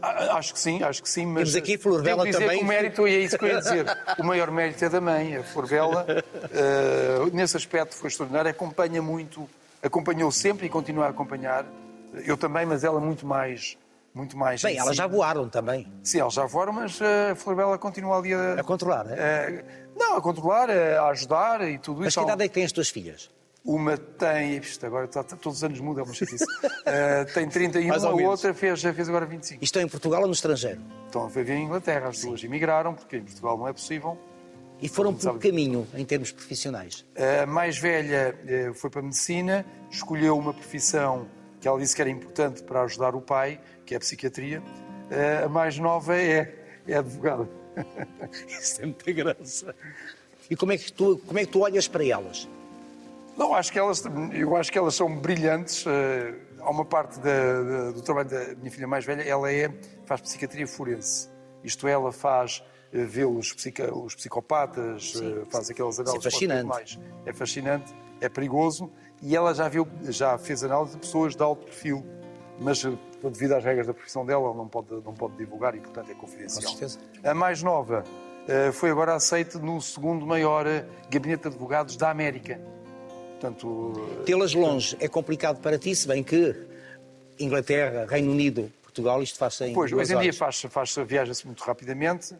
Acho 0.00 0.54
que 0.54 0.58
sim, 0.58 0.82
acho 0.82 1.02
que 1.02 1.08
sim, 1.08 1.26
mas 1.26 1.52
Temos 1.52 1.56
aqui 1.56 1.78
Flor 1.78 2.02
Bela 2.02 2.24
dizer 2.24 2.38
também. 2.38 2.58
Que 2.58 2.64
o 2.64 2.66
mérito, 2.66 3.06
e 3.06 3.14
é 3.14 3.18
isso 3.20 3.38
que 3.38 3.44
eu 3.44 3.48
ia 3.48 3.58
dizer, 3.58 3.86
o 4.18 4.24
maior 4.24 4.50
mérito 4.50 4.84
é 4.84 4.88
da 4.88 5.00
mãe, 5.00 5.36
a 5.36 5.42
Flor 5.44 5.68
Bela, 5.68 6.06
uh, 6.06 7.36
nesse 7.36 7.56
aspecto 7.56 7.94
foi 7.94 8.08
extraordinário, 8.08 8.50
acompanha 8.50 9.00
muito, 9.00 9.48
acompanhou 9.82 10.30
sempre 10.32 10.66
e 10.66 10.68
continua 10.68 11.06
a 11.06 11.08
acompanhar, 11.10 11.66
eu 12.24 12.36
também, 12.36 12.66
mas 12.66 12.82
ela 12.84 13.00
muito 13.00 13.26
mais 13.26 13.76
muito 14.14 14.36
mais. 14.36 14.62
Bem, 14.62 14.76
elas 14.76 14.96
já 14.96 15.06
voaram 15.06 15.48
também. 15.48 15.90
Sim, 16.02 16.20
elas 16.20 16.34
já 16.34 16.44
voaram, 16.46 16.72
mas 16.72 17.00
eh, 17.00 17.30
a 17.30 17.34
Florbela 17.34 17.78
continua 17.78 18.18
ali 18.18 18.34
a. 18.34 18.54
A 18.54 18.64
controlar, 18.64 19.06
é? 19.10 19.64
não, 19.96 20.16
a 20.16 20.20
controlar, 20.20 20.70
a 20.70 21.08
ajudar 21.08 21.68
e 21.68 21.78
tudo 21.78 22.00
mas 22.00 22.08
isso. 22.08 22.20
Mas 22.20 22.26
que 22.26 22.32
idade 22.32 22.44
é 22.44 22.48
que 22.48 22.54
têm 22.54 22.64
as 22.64 22.72
tuas 22.72 22.88
filhas? 22.88 23.30
Uma 23.64 23.96
tem, 23.96 24.56
isto 24.56 24.84
agora 24.84 25.04
está, 25.04 25.22
todos 25.22 25.58
os 25.58 25.64
anos 25.64 25.78
muda, 25.78 26.00
é 26.00 26.04
uma 26.04 26.12
chatice. 26.12 26.44
uh, 26.44 27.24
tem 27.32 27.48
31, 27.48 27.92
a 27.92 28.10
outra 28.28 28.52
fez, 28.52 28.80
já 28.80 28.92
fez 28.92 29.08
agora 29.08 29.24
25. 29.24 29.62
E 29.62 29.64
estão 29.64 29.80
em 29.80 29.88
Portugal 29.88 30.22
ou 30.22 30.26
no 30.26 30.32
estrangeiro? 30.32 30.80
Estão 31.06 31.26
a 31.26 31.28
viver 31.28 31.54
em 31.54 31.64
Inglaterra, 31.64 32.08
as 32.08 32.20
duas 32.20 32.42
emigraram, 32.42 32.94
porque 32.94 33.18
em 33.18 33.22
Portugal 33.22 33.56
não 33.56 33.68
é 33.68 33.72
possível. 33.72 34.18
E 34.80 34.88
foram 34.88 35.14
por 35.14 35.38
que 35.38 35.48
caminho, 35.48 35.86
em 35.94 36.04
termos 36.04 36.32
profissionais? 36.32 37.06
A 37.42 37.46
mais 37.46 37.78
velha 37.78 38.36
eh, 38.48 38.72
foi 38.74 38.90
para 38.90 38.98
a 38.98 39.04
medicina, 39.04 39.64
escolheu 39.88 40.36
uma 40.36 40.52
profissão 40.52 41.28
que 41.60 41.68
ela 41.68 41.78
disse 41.78 41.94
que 41.94 42.02
era 42.02 42.10
importante 42.10 42.64
para 42.64 42.82
ajudar 42.82 43.14
o 43.14 43.20
pai, 43.20 43.60
que 43.92 43.94
é 43.94 43.96
a 43.96 44.00
psiquiatria. 44.00 44.62
A 45.44 45.48
mais 45.48 45.78
nova 45.78 46.16
é, 46.16 46.54
é 46.86 46.96
advogada. 46.96 47.48
Isso 48.48 48.78
tem 48.78 48.86
muita 48.86 49.12
graça. 49.12 49.74
E 50.50 50.56
como 50.56 50.72
é 50.72 50.78
que 50.78 50.92
tu, 50.92 51.20
como 51.26 51.38
é 51.38 51.44
que 51.44 51.52
tu 51.52 51.60
olhas 51.60 51.86
para 51.86 52.04
elas? 52.04 52.48
Não, 53.36 53.54
acho 53.54 53.72
que 53.72 53.78
elas, 53.78 54.02
eu 54.32 54.56
acho 54.56 54.72
que 54.72 54.78
elas 54.78 54.94
são 54.94 55.14
brilhantes. 55.14 55.84
Eh, 55.86 56.34
há 56.60 56.70
uma 56.70 56.84
parte 56.84 57.18
da, 57.20 57.62
da, 57.62 57.90
do 57.90 58.02
trabalho 58.02 58.28
da 58.28 58.54
minha 58.56 58.70
filha 58.70 58.86
mais 58.86 59.04
velha, 59.04 59.22
ela 59.22 59.52
é, 59.52 59.70
faz 60.04 60.20
psiquiatria 60.22 60.66
forense. 60.66 61.28
Isto 61.62 61.86
é, 61.86 61.92
ela 61.92 62.12
faz 62.12 62.62
uh, 62.92 63.06
vê 63.06 63.24
os, 63.24 63.52
psica, 63.52 63.94
os 63.94 64.14
psicopatas, 64.14 65.14
uh, 65.14 65.46
faz 65.50 65.70
aquelas 65.70 65.98
análises. 66.00 66.26
é 66.26 66.30
fascinante. 66.30 66.66
Mais. 66.66 66.98
É 67.24 67.32
fascinante, 67.32 67.94
é 68.20 68.28
perigoso. 68.28 68.90
E 69.22 69.36
ela 69.36 69.54
já, 69.54 69.68
viu, 69.68 69.86
já 70.08 70.36
fez 70.36 70.64
análise 70.64 70.94
de 70.94 71.00
pessoas 71.00 71.36
de 71.36 71.42
alto 71.42 71.64
perfil, 71.64 72.04
mas 72.58 72.84
devido 73.30 73.52
às 73.52 73.64
regras 73.64 73.86
da 73.86 73.94
profissão 73.94 74.24
dela, 74.24 74.52
não 74.54 74.68
pode, 74.68 74.90
não 75.04 75.14
pode 75.14 75.36
divulgar 75.36 75.74
e, 75.74 75.80
portanto, 75.80 76.10
é 76.10 76.14
confidencial. 76.14 76.62
Com 76.62 76.78
certeza. 76.78 76.98
A 77.22 77.34
mais 77.34 77.62
nova 77.62 78.04
uh, 78.04 78.72
foi 78.72 78.90
agora 78.90 79.14
aceite 79.14 79.58
no 79.58 79.80
segundo 79.80 80.26
maior 80.26 80.66
gabinete 81.10 81.42
de 81.42 81.48
advogados 81.48 81.96
da 81.96 82.10
América. 82.10 82.60
Portanto, 83.32 83.92
Tê-las 84.24 84.54
longe 84.54 84.96
é 85.00 85.08
complicado 85.08 85.60
para 85.60 85.78
ti, 85.78 85.94
se 85.94 86.06
bem 86.06 86.22
que 86.22 86.54
Inglaterra, 87.38 88.06
Reino 88.08 88.30
Unido, 88.30 88.72
Portugal, 88.82 89.22
isto 89.22 89.38
faz 89.38 89.60
em 89.62 89.72
Pois, 89.72 89.92
hoje 89.92 90.14
em 90.14 90.20
dia 90.20 90.32
faz, 90.32 90.62
faz, 90.62 90.94
viaja-se 91.06 91.44
muito 91.46 91.60
rapidamente, 91.64 92.36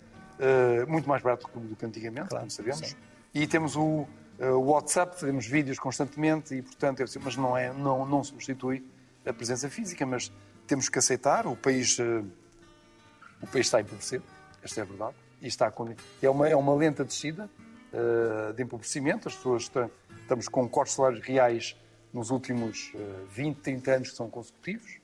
muito 0.87 1.09
mais 1.09 1.23
barato 1.23 1.49
do 1.53 1.75
que 1.75 1.85
antigamente, 1.85 2.29
claro, 2.29 2.43
como 2.43 2.51
sabemos. 2.51 2.91
Sim. 2.91 2.97
E 3.35 3.47
temos 3.47 3.75
o, 3.75 4.07
o 4.39 4.71
WhatsApp, 4.71 5.19
fazemos 5.19 5.47
vídeos 5.47 5.79
constantemente 5.79 6.55
e, 6.55 6.63
portanto, 6.63 7.03
mas 7.21 7.37
não, 7.37 7.57
é, 7.57 7.73
não, 7.73 8.07
não 8.07 8.23
substitui 8.23 8.85
a 9.27 9.33
presença 9.33 9.69
física, 9.69 10.05
mas 10.05 10.31
temos 10.73 10.89
que 10.89 10.99
aceitar, 10.99 11.47
o 11.47 11.55
país, 11.55 11.99
uh, 11.99 12.25
o 13.43 13.47
país 13.47 13.67
está 13.67 13.79
a 13.79 13.81
empobrecer, 13.83 14.23
esta 14.63 14.81
é 14.81 14.83
a 14.83 14.87
verdade, 14.87 15.15
e 15.41 15.47
está 15.47 15.69
a, 15.69 15.73
é, 16.23 16.31
uma, 16.31 16.49
é 16.49 16.57
uma 16.57 16.75
lenta 16.75 17.05
descida 17.05 17.49
de 18.57 18.63
empobrecimento, 18.63 19.29
as 19.29 19.35
pessoas 19.35 19.65
estão 19.65 19.91
Estamos 20.23 20.49
com 20.49 20.67
cortes 20.67 20.95
salários 20.95 21.21
reais 21.27 21.77
nos 22.13 22.31
últimos 22.31 22.93
20, 23.31 23.57
eh, 23.57 23.61
30 23.63 23.91
anos 23.93 24.11
que 24.11 24.17
são 24.17 24.31
consecutivos, 24.31 24.99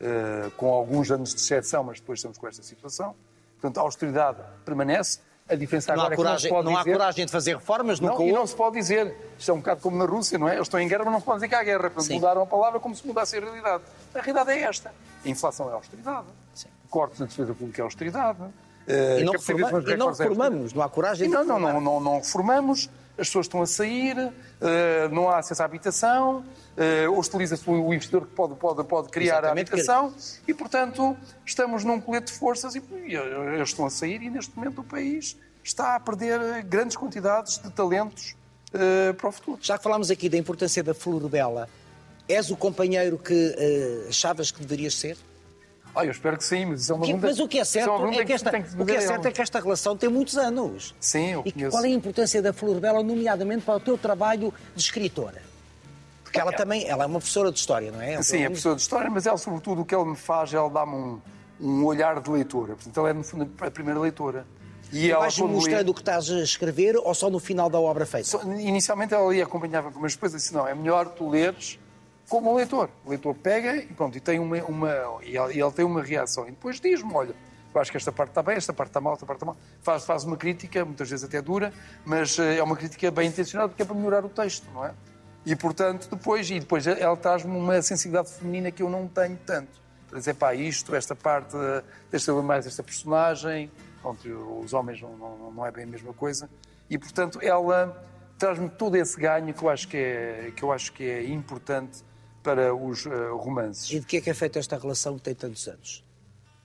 eh, 0.00 0.50
com 0.56 0.72
alguns 0.72 1.10
anos 1.10 1.32
de 1.32 1.40
exceção, 1.40 1.84
mas 1.84 2.00
depois 2.00 2.18
estamos 2.18 2.36
com 2.36 2.48
esta 2.48 2.62
situação. 2.64 3.14
Portanto, 3.60 3.78
a 3.78 3.80
austeridade 3.82 4.38
permanece. 4.64 5.20
A 5.48 5.54
diferença 5.54 5.94
não 5.94 6.02
agora 6.02 6.14
há 6.14 6.16
coragem, 6.16 6.50
é 6.50 6.50
que 6.50 6.56
não, 6.56 6.70
não 6.70 6.76
há 6.76 6.80
dizer... 6.80 6.92
coragem 6.92 7.26
de 7.26 7.32
fazer 7.32 7.54
reformas, 7.56 8.00
não, 8.00 8.20
e 8.22 8.32
não 8.32 8.46
se 8.46 8.56
pode 8.56 8.76
dizer. 8.76 9.14
Isto 9.38 9.50
é 9.50 9.54
um 9.54 9.58
bocado 9.58 9.80
como 9.80 9.96
na 9.96 10.04
Rússia, 10.04 10.38
não 10.38 10.48
é? 10.48 10.54
Eles 10.54 10.66
estão 10.66 10.80
em 10.80 10.88
guerra, 10.88 11.04
mas 11.04 11.12
não 11.12 11.20
se 11.20 11.26
pode 11.26 11.38
dizer 11.38 11.48
que 11.48 11.54
há 11.54 11.62
guerra. 11.62 11.90
Portanto, 11.90 12.12
mudaram 12.12 12.42
a 12.42 12.46
palavra 12.46 12.80
como 12.80 12.94
se 12.96 13.06
mudasse 13.06 13.36
a 13.36 13.40
realidade. 13.40 13.84
A 14.14 14.20
realidade 14.20 14.50
é 14.50 14.62
esta. 14.62 14.92
A 15.24 15.28
inflação 15.28 15.70
é 15.70 15.72
austeridade. 15.72 16.26
Sim. 16.54 16.68
Cortes 16.90 17.20
na 17.20 17.26
despesa 17.26 17.54
pública 17.54 17.82
é 17.82 17.84
austeridade. 17.84 18.38
E 18.86 19.22
não, 19.24 19.32
reforma... 19.32 19.82
e 19.92 19.96
não 19.96 20.08
reformamos, 20.08 20.72
não 20.72 20.82
há 20.82 20.88
coragem 20.88 21.28
de 21.28 21.34
não, 21.34 21.44
não, 21.44 21.60
não, 21.60 21.80
não, 21.80 22.00
não 22.00 22.18
reformamos 22.18 22.90
as 23.18 23.28
pessoas 23.28 23.46
estão 23.46 23.62
a 23.62 23.66
sair, 23.66 24.16
eh, 24.60 25.08
não 25.08 25.28
há 25.28 25.38
acesso 25.38 25.62
à 25.62 25.64
habitação, 25.64 26.44
eh, 26.76 27.06
hostiliza-se 27.08 27.68
o 27.68 27.92
investidor 27.92 28.26
que 28.26 28.34
pode, 28.34 28.54
pode, 28.54 28.82
pode 28.84 29.08
criar 29.10 29.40
Exatamente, 29.40 29.70
a 29.70 29.74
habitação 29.74 30.14
e, 30.48 30.54
portanto, 30.54 31.16
estamos 31.44 31.84
num 31.84 32.00
colete 32.00 32.32
de 32.32 32.38
forças 32.38 32.74
e 32.74 32.82
eles 32.98 33.68
estão 33.68 33.86
a 33.86 33.90
sair 33.90 34.22
e, 34.22 34.30
neste 34.30 34.56
momento, 34.56 34.80
o 34.80 34.84
país 34.84 35.36
está 35.62 35.94
a 35.94 36.00
perder 36.00 36.62
grandes 36.64 36.96
quantidades 36.96 37.58
de 37.58 37.70
talentos 37.70 38.34
eh, 38.72 39.12
para 39.12 39.28
o 39.28 39.32
futuro. 39.32 39.58
Já 39.60 39.76
que 39.76 39.84
falámos 39.84 40.10
aqui 40.10 40.28
da 40.28 40.38
importância 40.38 40.82
da 40.82 40.94
flor 40.94 41.28
bela, 41.28 41.68
és 42.28 42.50
o 42.50 42.56
companheiro 42.56 43.18
que 43.18 44.06
achavas 44.08 44.50
que 44.50 44.60
deverias 44.60 44.94
ser? 44.94 45.16
Ah, 45.94 46.06
eu 46.06 46.10
espero 46.10 46.38
que 46.38 46.44
sim, 46.44 46.64
mas 46.64 46.82
isso 46.82 46.92
é 46.92 46.94
uma 46.94 47.04
pergunta... 47.04 47.26
Mas 47.26 47.38
o 47.38 47.46
que 47.46 47.58
é 47.58 47.64
certo, 47.64 48.06
é, 48.06 48.16
é 48.16 48.24
que, 48.24 48.32
esta, 48.32 48.50
o 48.78 48.86
que 48.86 48.92
é 48.92 49.00
certo 49.00 49.26
é 49.26 49.30
que 49.30 49.42
esta 49.42 49.60
relação 49.60 49.94
tem 49.94 50.08
muitos 50.08 50.38
anos. 50.38 50.94
Sim, 50.98 51.32
eu 51.32 51.42
E 51.44 51.52
qual 51.52 51.84
é 51.84 51.88
a 51.88 51.90
importância 51.90 52.40
da 52.40 52.52
Flor 52.52 52.80
Bela, 52.80 53.02
nomeadamente 53.02 53.62
para 53.62 53.76
o 53.76 53.80
teu 53.80 53.98
trabalho 53.98 54.54
de 54.74 54.80
escritora? 54.80 55.42
Porque 56.24 56.40
ela 56.40 56.50
é. 56.50 56.56
também 56.56 56.88
ela 56.88 57.04
é 57.04 57.06
uma 57.06 57.18
professora 57.18 57.52
de 57.52 57.58
História, 57.58 57.92
não 57.92 58.00
é? 58.00 58.14
Ela 58.14 58.22
sim, 58.22 58.38
é 58.38 58.46
professora 58.46 58.76
de 58.76 58.80
História, 58.80 59.10
mas 59.10 59.26
ela, 59.26 59.36
sobretudo, 59.36 59.82
o 59.82 59.84
que 59.84 59.94
ela 59.94 60.06
me 60.06 60.16
faz, 60.16 60.54
ela 60.54 60.70
dá-me 60.70 60.94
um, 60.94 61.20
um 61.60 61.84
olhar 61.84 62.18
de 62.22 62.30
leitora. 62.30 62.74
Portanto, 62.74 62.98
ela 62.98 63.10
é, 63.10 63.12
no 63.12 63.22
fundo, 63.22 63.50
a 63.60 63.70
primeira 63.70 64.00
leitora. 64.00 64.46
E, 64.90 65.06
e 65.06 65.10
ela, 65.10 65.20
vais 65.20 65.36
mostrando 65.38 65.90
o 65.90 65.94
que 65.94 66.00
estás 66.00 66.30
a 66.30 66.42
escrever 66.42 66.96
ou 66.96 67.14
só 67.14 67.28
no 67.28 67.38
final 67.38 67.68
da 67.68 67.78
obra 67.78 68.06
feita? 68.06 68.38
Inicialmente 68.46 69.12
ela 69.12 69.34
ia 69.34 69.44
acompanhava, 69.44 69.92
mas 69.94 70.14
depois 70.14 70.32
disse, 70.32 70.54
não, 70.54 70.66
é 70.66 70.74
melhor 70.74 71.10
tu 71.10 71.28
leres 71.28 71.78
como 72.32 72.50
o 72.50 72.56
leitor. 72.56 72.88
O 73.04 73.10
leitor 73.10 73.34
pega 73.34 73.76
e 73.76 73.88
pronto, 73.88 74.16
e 74.16 74.20
tem 74.20 74.38
uma, 74.38 74.56
uma 74.64 74.88
e 75.22 75.36
ele, 75.36 75.70
tem 75.72 75.84
uma 75.84 76.02
reação. 76.02 76.48
E 76.48 76.50
depois 76.50 76.80
diz-me, 76.80 77.12
olha, 77.12 77.34
eu 77.74 77.78
acho 77.78 77.90
que 77.90 77.96
esta 77.98 78.10
parte 78.10 78.30
está 78.30 78.42
bem, 78.42 78.56
esta 78.56 78.72
parte 78.72 78.88
está 78.88 79.02
mal, 79.02 79.12
esta 79.12 79.26
parte 79.26 79.36
está 79.36 79.44
mal. 79.44 79.56
Faz, 79.82 80.06
faz 80.06 80.24
uma 80.24 80.34
crítica, 80.34 80.82
muitas 80.82 81.10
vezes 81.10 81.26
até 81.26 81.42
dura, 81.42 81.74
mas 82.06 82.38
eh, 82.38 82.56
é 82.56 82.62
uma 82.62 82.74
crítica 82.74 83.10
bem 83.10 83.28
intencionada 83.28 83.68
porque 83.68 83.82
é 83.82 83.84
para 83.84 83.94
melhorar 83.94 84.24
o 84.24 84.30
texto, 84.30 84.66
não 84.72 84.82
é? 84.82 84.94
E 85.44 85.54
portanto, 85.54 86.08
depois, 86.10 86.48
e 86.48 86.58
depois 86.58 86.86
ela 86.86 87.14
traz-me 87.18 87.54
uma 87.54 87.82
sensibilidade 87.82 88.32
feminina 88.32 88.70
que 88.70 88.82
eu 88.82 88.88
não 88.88 89.06
tenho 89.06 89.36
tanto. 89.44 89.82
Para 90.08 90.18
dizer, 90.18 90.32
pá, 90.32 90.54
isto, 90.54 90.94
esta 90.94 91.14
parte, 91.14 91.54
deixa 92.10 92.30
eu 92.30 92.42
mais 92.42 92.66
esta 92.66 92.82
personagem, 92.82 93.70
pronto, 94.00 94.26
os 94.64 94.72
homens 94.72 95.02
não, 95.02 95.18
não, 95.18 95.50
não 95.50 95.66
é 95.66 95.70
bem 95.70 95.84
a 95.84 95.86
mesma 95.86 96.14
coisa. 96.14 96.48
E 96.88 96.96
portanto, 96.96 97.40
ela 97.42 98.02
traz-me 98.38 98.70
todo 98.70 98.96
esse 98.96 99.20
ganho 99.20 99.52
que 99.52 99.62
eu 99.62 99.68
acho 99.68 99.86
que 99.86 99.98
é, 99.98 100.52
que 100.56 100.62
eu 100.62 100.72
acho 100.72 100.92
que 100.94 101.04
é 101.04 101.24
importante 101.24 102.02
para 102.42 102.74
os 102.74 103.06
uh, 103.06 103.36
romances. 103.36 103.90
E 103.90 104.00
de 104.00 104.06
que 104.06 104.16
é 104.18 104.20
que 104.20 104.30
é 104.30 104.34
feita 104.34 104.58
esta 104.58 104.76
relação 104.76 105.16
que 105.16 105.22
tem 105.22 105.34
tantos 105.34 105.66
anos? 105.68 106.04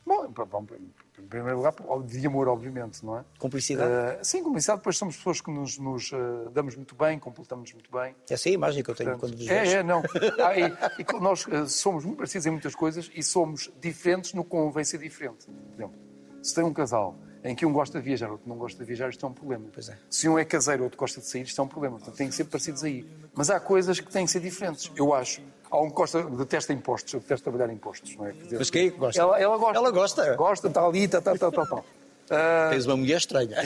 Bom, 0.06 0.26
em 0.26 1.24
primeiro 1.28 1.58
lugar, 1.58 1.74
de 2.06 2.26
amor, 2.26 2.48
obviamente, 2.48 3.06
não 3.06 3.18
é? 3.18 3.26
Cumplicidade? 3.38 3.92
Uh, 3.92 4.24
sim, 4.24 4.42
cumplicidade. 4.42 4.80
Depois 4.80 4.98
somos 4.98 5.18
pessoas 5.18 5.42
que 5.42 5.52
nos, 5.52 5.78
nos 5.78 6.12
uh, 6.14 6.50
damos 6.54 6.76
muito 6.76 6.96
bem, 6.96 7.20
completamos 7.20 7.74
muito 7.74 7.92
bem. 7.92 8.16
Essa 8.30 8.48
é 8.48 8.52
a 8.52 8.54
imagem 8.54 8.84
que 8.84 8.90
eu 8.90 8.96
tenho 8.96 9.12
Portanto, 9.12 9.32
quando 9.32 9.38
vos 9.38 9.50
É, 9.50 9.74
é, 9.74 9.84
não. 9.84 10.02
ah, 10.40 10.58
e, 10.58 11.02
e, 11.02 11.20
nós 11.20 11.46
uh, 11.48 11.68
somos 11.68 12.06
muito 12.06 12.18
parecidos 12.18 12.46
em 12.46 12.52
muitas 12.52 12.74
coisas 12.74 13.12
e 13.14 13.22
somos 13.22 13.70
diferentes 13.82 14.34
no 14.34 14.46
convém 14.46 14.86
ser 14.86 15.00
diferente. 15.00 15.46
Por 15.46 15.74
exemplo, 15.76 16.00
se 16.42 16.56
tem 16.56 16.64
um 16.64 16.74
casal 16.74 17.18
em 17.44 17.56
que 17.56 17.66
um 17.66 17.74
gosta 17.74 18.00
de 18.00 18.06
viajar, 18.06 18.32
outro 18.32 18.48
não 18.48 18.58
gosta 18.58 18.80
de 18.80 18.86
viajar, 18.86 19.10
isto 19.10 19.26
é 19.26 19.30
um 19.30 19.34
problema. 19.34 19.66
É. 19.78 19.98
Se 20.10 20.30
um 20.30 20.38
é 20.38 20.46
caseiro, 20.46 20.84
outro 20.84 20.98
gosta 20.98 21.20
de 21.20 21.28
sair, 21.28 21.44
isto 21.44 21.60
é 21.60 21.64
um 21.64 21.68
problema. 21.68 21.98
Portanto, 21.98 22.16
têm 22.16 22.30
que 22.30 22.36
ser 22.36 22.46
parecidos 22.46 22.84
aí. 22.84 23.06
Mas 23.34 23.50
há 23.50 23.60
coisas 23.60 24.00
que 24.00 24.12
têm 24.12 24.26
que 24.26 24.32
ser 24.32 24.40
diferentes, 24.40 24.92
eu 24.96 25.14
acho. 25.14 25.42
Há 25.70 25.82
um 25.82 25.90
que 25.90 25.96
gosta, 25.96 26.24
detesta 26.24 26.74
impostos, 26.74 27.14
eu 27.14 27.20
detesto 27.20 27.50
trabalhar 27.50 27.72
impostos, 27.72 28.16
não 28.16 28.26
é? 28.26 28.32
Dizer, 28.32 28.58
Mas 28.58 28.70
quem 28.70 28.88
é 28.88 28.92
que 28.92 28.98
gosta? 28.98 29.22
Ela, 29.22 29.40
ela 29.40 29.58
gosta. 29.58 29.78
Ela 29.78 29.92
gosta. 29.92 30.36
Gosta, 30.36 30.68
está 30.68 30.86
ali, 30.86 31.04
está, 31.04 31.20
está, 31.20 31.34
está, 31.34 31.50
está. 31.50 31.64
está. 31.64 31.76
Uh... 31.76 32.70
Tens 32.72 32.86
uma 32.86 32.98
mulher 32.98 33.18
estranha. 33.18 33.56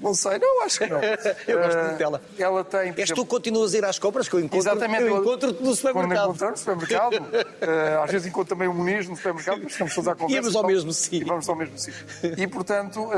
não 0.00 0.14
sei, 0.14 0.38
não, 0.38 0.62
acho 0.62 0.78
que 0.78 0.86
não. 0.86 1.00
eu 1.00 1.58
gosto 1.58 1.78
muito 1.78 1.96
dela. 1.96 2.22
Ela 2.38 2.64
tem. 2.64 2.94
És 2.98 3.10
tu 3.10 3.24
que 3.24 3.30
continuas 3.30 3.74
a 3.74 3.78
ir 3.78 3.84
às 3.84 3.98
compras 3.98 4.28
que 4.28 4.34
eu 4.34 4.40
encontro, 4.40 4.58
Exatamente, 4.58 5.04
eu 5.04 5.20
encontro-te 5.20 5.62
no 5.62 5.74
supermercado. 5.74 6.26
Quando 6.26 6.34
encontro 6.34 6.50
no 6.50 6.56
supermercado, 6.58 7.14
uh, 7.14 8.00
às 8.04 8.10
vezes 8.10 8.26
encontro 8.26 8.54
também 8.54 8.68
o 8.68 8.74
Muniz 8.74 9.08
no 9.08 9.16
supermercado, 9.16 9.60
mas 9.62 9.72
estamos 9.72 9.94
todos 9.94 10.08
à 10.08 10.14
conversa. 10.14 10.36
E 10.36 10.40
vamos 10.40 10.56
ao 10.56 10.66
mesmo 10.66 10.92
sítio. 10.92 11.22
E 11.22 11.24
vamos 11.24 11.48
ao 11.48 11.56
mesmo 11.56 11.78
sítio. 11.78 12.04
E 12.36 12.46
portanto. 12.46 13.08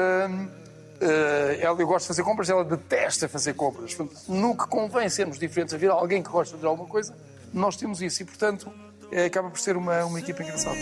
Ela, 1.60 1.80
eu 1.80 1.86
gosto 1.86 2.02
de 2.02 2.08
fazer 2.08 2.22
compras, 2.22 2.50
ela 2.50 2.64
detesta 2.64 3.28
fazer 3.28 3.54
compras. 3.54 3.94
Portanto, 3.94 4.20
no 4.28 4.56
que 4.56 4.66
convém 4.66 5.08
sermos 5.08 5.38
diferentes, 5.38 5.74
haver 5.74 5.90
alguém 5.90 6.22
que 6.22 6.28
gosta 6.28 6.54
de 6.54 6.60
fazer 6.60 6.66
alguma 6.66 6.88
coisa, 6.88 7.14
nós 7.52 7.76
temos 7.76 8.00
isso. 8.00 8.22
E, 8.22 8.24
portanto, 8.24 8.72
é, 9.10 9.26
acaba 9.26 9.50
por 9.50 9.60
ser 9.60 9.76
uma, 9.76 10.04
uma 10.04 10.18
equipa 10.18 10.42
engraçada. 10.42 10.76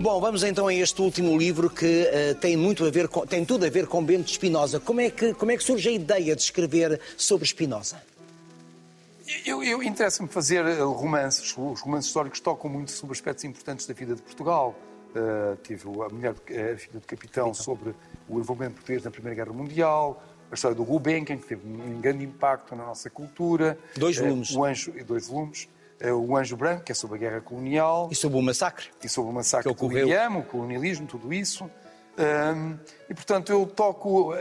Bom, 0.00 0.20
vamos 0.20 0.42
então 0.42 0.66
a 0.66 0.74
este 0.74 1.00
último 1.00 1.38
livro 1.38 1.70
que 1.70 2.08
uh, 2.08 2.34
tem 2.34 2.56
muito 2.56 2.84
a 2.84 2.90
ver 2.90 3.06
com, 3.06 3.24
tem 3.24 3.44
tudo 3.44 3.64
a 3.64 3.70
ver 3.70 3.86
com 3.86 4.02
Bento 4.02 4.30
Espinosa. 4.30 4.80
Como 4.80 5.00
é 5.00 5.10
que 5.10 5.32
como 5.34 5.52
é 5.52 5.56
que 5.56 5.62
surge 5.62 5.88
a 5.88 5.92
ideia 5.92 6.34
de 6.34 6.42
escrever 6.42 7.00
sobre 7.16 7.44
Espinosa? 7.44 8.02
Eu, 9.44 9.62
eu 9.62 9.82
interessa-me 9.82 10.28
fazer 10.28 10.64
eh, 10.64 10.80
romances. 10.80 11.54
Os 11.56 11.80
romances 11.80 12.06
históricos 12.06 12.40
tocam 12.40 12.70
muito 12.70 12.90
sobre 12.90 13.14
aspectos 13.14 13.44
importantes 13.44 13.86
da 13.86 13.94
vida 13.94 14.14
de 14.14 14.22
Portugal. 14.22 14.74
Uh, 15.14 15.56
tive 15.62 15.88
a 15.88 16.08
mulher, 16.08 16.32
a 16.32 16.78
filha 16.78 16.98
do 16.98 17.06
capitão, 17.06 17.52
sobre 17.52 17.94
o 18.28 18.38
envolvimento 18.38 18.76
português 18.76 19.04
na 19.04 19.10
Primeira 19.10 19.36
Guerra 19.36 19.54
Mundial, 19.54 20.22
a 20.50 20.54
história 20.54 20.74
do 20.74 20.84
Gulbenkian, 20.84 21.36
que 21.36 21.46
teve 21.46 21.66
um 21.66 22.00
grande 22.00 22.24
impacto 22.24 22.74
na 22.74 22.86
nossa 22.86 23.10
cultura. 23.10 23.78
Dois 23.96 24.16
eh, 24.16 24.22
volumes. 24.22 24.56
O 24.56 24.64
Anjo, 24.64 24.92
dois 25.04 25.26
volumes. 25.26 25.68
Eh, 26.00 26.12
o 26.12 26.36
Anjo 26.36 26.56
Branco, 26.56 26.84
que 26.84 26.92
é 26.92 26.94
sobre 26.94 27.16
a 27.16 27.20
Guerra 27.20 27.40
Colonial. 27.40 28.08
E 28.10 28.14
sobre 28.14 28.38
o 28.38 28.42
massacre. 28.42 28.86
E 29.04 29.08
sobre 29.08 29.30
o 29.30 29.34
massacre 29.34 29.64
que 29.64 29.84
ocorreu. 29.84 30.08
do 30.08 30.38
o 30.38 30.42
colonialismo, 30.42 31.06
tudo 31.06 31.32
isso. 31.32 31.70
Um, 32.18 32.78
e, 33.08 33.14
portanto, 33.14 33.50
eu 33.50 33.66
toco... 33.66 34.32
Uh, 34.32 34.36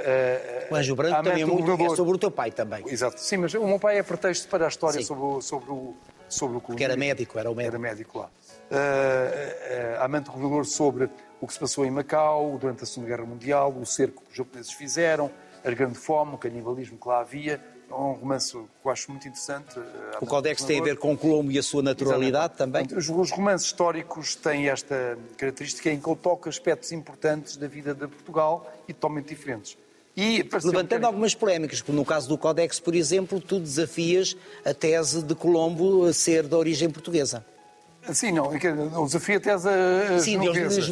o 0.72 0.76
Anjo 0.76 0.96
Branco 0.96 1.24
também 1.24 1.44
é, 1.44 1.46
muito, 1.46 1.72
é 1.72 1.96
sobre 1.96 2.16
o 2.16 2.18
teu 2.18 2.30
pai 2.30 2.52
também. 2.52 2.84
Exato. 2.88 3.20
Sim, 3.20 3.38
mas 3.38 3.54
o 3.54 3.66
meu 3.66 3.80
pai 3.80 3.98
é 3.98 4.04
pretexto 4.04 4.48
para 4.48 4.66
a 4.66 4.68
história 4.68 5.02
sobre 5.02 5.24
o, 5.24 5.42
sobre 5.42 5.72
o, 5.72 5.96
sobre 6.28 6.58
o. 6.58 6.62
Que 6.62 6.84
era 6.84 6.98
médico, 6.98 7.40
era 7.40 7.50
o 7.50 7.56
médico. 7.56 7.76
Era 7.76 7.80
médico 7.80 8.20
lá. 8.20 8.30
Uh, 8.70 10.00
uh, 10.00 10.04
Amante 10.04 10.30
Revelador 10.30 10.66
sobre 10.66 11.10
o 11.40 11.48
que 11.48 11.54
se 11.54 11.60
passou 11.60 11.86
em 11.86 11.92
Macau 11.92 12.58
durante 12.60 12.84
a 12.84 12.86
Segunda 12.86 13.10
Guerra 13.10 13.28
Mundial, 13.28 13.74
o 13.76 13.86
cerco 13.86 14.24
que 14.24 14.32
os 14.32 14.38
japoneses 14.38 14.74
fizeram, 14.74 15.32
a 15.64 15.72
grande 15.72 15.98
fome, 15.98 16.36
o 16.36 16.38
canibalismo 16.38 16.98
que 16.98 17.08
lá 17.08 17.22
havia. 17.22 17.62
É 17.92 17.96
um 17.96 18.14
romance 18.14 18.52
que 18.52 18.58
eu 18.86 18.92
acho 18.92 19.12
muito 19.12 19.28
interessante. 19.28 19.80
O 20.20 20.26
Codex 20.26 20.64
tem 20.64 20.80
a 20.80 20.84
ver 20.84 20.98
com 20.98 21.16
Colombo 21.18 21.52
e 21.52 21.60
a 21.60 21.64
sua 21.64 21.82
naturalidade 21.84 22.54
Exatamente. 22.56 22.90
também? 22.90 23.20
Os, 23.20 23.32
romances 23.32 23.68
históricos 23.68 24.36
têm 24.36 24.70
esta 24.70 25.18
característica 25.38 25.90
em 25.90 26.00
que 26.00 26.10
ele 26.10 26.18
toca 26.18 26.50
aspectos 26.50 26.92
importantes 26.92 27.58
da 27.58 27.68
vida 27.68 27.94
de 27.94 28.08
Portugal 28.08 28.72
e 28.88 28.94
totalmente 28.94 29.28
diferentes. 29.28 29.78
E, 30.16 30.46
Levantando 30.64 31.06
algumas 31.06 31.34
polémicas, 31.34 31.80
porque 31.80 31.94
no 31.94 32.04
caso 32.04 32.28
do 32.28 32.38
Codex, 32.38 32.80
por 32.80 32.94
exemplo, 32.96 33.40
tu 33.40 33.60
desafias 33.60 34.36
a 34.66 34.74
tese 34.74 35.24
de 35.24 35.34
Colombo 35.34 36.12
ser 36.14 36.46
de 36.46 36.56
origem 36.56 36.90
portuguesa. 36.90 37.46
Sim, 38.14 38.32
não, 38.32 38.48
o 38.48 39.06
desafio 39.06 39.38
até 39.38 39.52
as 39.52 39.66
eh, 39.66 40.20
Sim, 40.20 40.32
genovesas. 40.32 40.90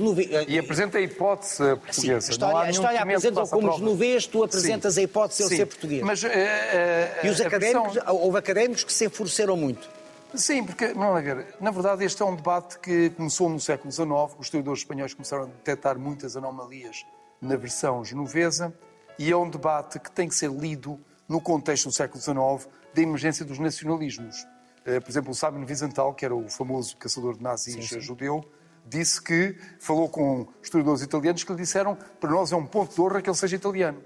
E 0.48 0.60
apresenta 0.60 1.00
a 1.00 1.02
hipótese 1.02 1.58
portuguesa. 1.58 1.92
Sim, 2.02 2.14
a 2.14 2.18
história, 2.18 2.60
a 2.60 2.70
história 2.70 3.02
apresenta 3.02 3.48
como 3.48 3.78
genovês, 3.78 4.28
tu 4.28 4.44
apresentas 4.44 4.94
Sim. 4.94 5.02
a 5.02 5.04
hipótese 5.04 5.38
de 5.40 5.50
ele 5.50 5.56
ser 5.56 5.66
português. 5.66 6.04
Mas, 6.04 6.24
uh, 6.24 6.28
uh, 6.28 7.26
e 7.26 7.30
os 7.30 7.42
académicos, 7.42 7.94
versão... 7.94 8.16
houve 8.16 8.38
académicos 8.38 8.84
que 8.84 8.94
se 8.94 9.06
enfureceu 9.06 9.58
muito. 9.58 9.90
Sim, 10.36 10.64
porque, 10.64 10.94
não 10.94 11.18
é 11.18 11.46
na 11.60 11.72
verdade 11.72 12.06
este 12.06 12.22
é 12.22 12.26
um 12.26 12.36
debate 12.36 12.78
que 12.78 13.10
começou 13.12 13.50
no 13.50 13.60
século 13.60 13.92
XIX, 13.92 14.10
os 14.38 14.46
historiadores 14.46 14.82
espanhóis 14.82 15.14
começaram 15.14 15.44
a 15.44 15.48
detectar 15.48 15.98
muitas 15.98 16.38
anomalias 16.38 17.04
na 17.42 17.56
versão 17.56 18.06
genovesa, 18.06 18.72
e 19.18 19.32
é 19.32 19.36
um 19.36 19.50
debate 19.50 20.00
que 20.00 20.12
tem 20.12 20.28
que 20.28 20.36
ser 20.36 20.52
lido 20.52 21.00
no 21.28 21.42
contexto 21.42 21.86
do 21.86 21.92
século 21.92 22.22
XIX 22.22 22.72
da 22.94 23.02
emergência 23.02 23.44
dos 23.44 23.58
nacionalismos. 23.58 24.46
Eh, 24.90 25.00
por 25.00 25.12
exemplo, 25.12 25.32
o 25.32 25.36
Sabino 25.36 25.68
Wiesenthal, 25.68 26.16
que 26.16 26.26
era 26.26 26.36
o 26.36 26.50
famoso 26.50 26.98
caçador 26.98 27.38
de 27.38 27.44
nazis 27.44 27.76
sim, 27.76 27.82
sim. 27.82 28.00
judeu, 28.00 28.44
disse 28.84 29.22
que 29.22 29.56
falou 29.80 30.10
com 30.10 30.48
historiadores 30.64 31.04
italianos 31.04 31.44
que 31.44 31.52
lhe 31.52 31.60
disseram 31.60 31.96
para 32.20 32.32
nós 32.32 32.52
é 32.52 32.56
um 32.56 32.66
ponto 32.66 32.96
de 32.96 33.00
honra 33.00 33.22
que 33.22 33.30
ele 33.30 33.38
seja 33.38 33.56
italiano. 33.56 34.02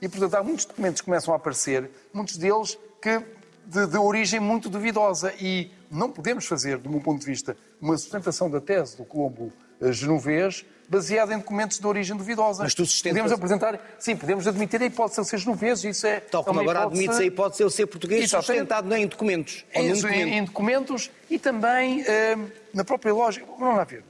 E, 0.00 0.08
portanto, 0.08 0.34
há 0.34 0.44
muitos 0.44 0.64
documentos 0.64 1.00
que 1.00 1.06
começam 1.06 1.34
a 1.34 1.36
aparecer, 1.36 1.90
muitos 2.12 2.36
deles 2.36 2.78
que 3.02 3.20
de, 3.66 3.86
de, 3.88 3.98
origem 3.98 4.38
muito 4.38 4.68
duvidosa 4.68 5.34
e 5.40 5.72
não 5.90 6.08
podemos 6.12 6.46
fazer, 6.46 6.78
do 6.78 6.88
meu 6.88 7.00
ponto 7.00 7.18
de 7.18 7.26
vista, 7.26 7.56
uma 7.80 7.98
sustentação 7.98 8.48
da 8.48 8.60
tese 8.60 8.96
do 8.96 9.04
Colombo 9.04 9.52
eh, 9.80 9.90
genovês 9.90 10.64
baseada 10.88 11.34
em 11.34 11.38
documentos 11.38 11.78
de 11.78 11.86
origem 11.86 12.16
duvidosa. 12.16 12.62
Mas 12.62 12.74
tu 12.74 12.86
sustentas... 12.86 13.18
Podemos 13.18 13.32
apresentar, 13.32 13.96
sim, 13.98 14.16
podemos 14.16 14.46
admitir 14.46 14.80
a 14.80 14.86
hipótese 14.86 15.16
de 15.16 15.20
ele 15.20 15.28
ser 15.28 15.38
genovês, 15.38 15.84
isso 15.84 16.06
é 16.06 16.20
Tal 16.20 16.42
como 16.42 16.60
agora 16.60 16.80
hipótese... 16.80 17.02
admites 17.02 17.20
a 17.20 17.24
hipótese 17.24 17.58
de 17.58 17.64
ele 17.64 17.70
ser 17.70 17.86
português 17.86 18.24
Exatamente. 18.24 18.46
sustentado 18.46 18.94
em 18.94 19.06
documentos. 19.06 19.64
Em, 19.74 19.92
documento. 19.92 20.28
em, 20.28 20.44
documentos 20.44 21.10
e 21.30 21.38
também 21.38 22.02
eh, 22.06 22.36
na 22.72 22.84
própria 22.84 23.12
lógica. 23.12 23.46
Vamos 23.58 23.76
lá 23.76 23.84
ver. 23.84 24.02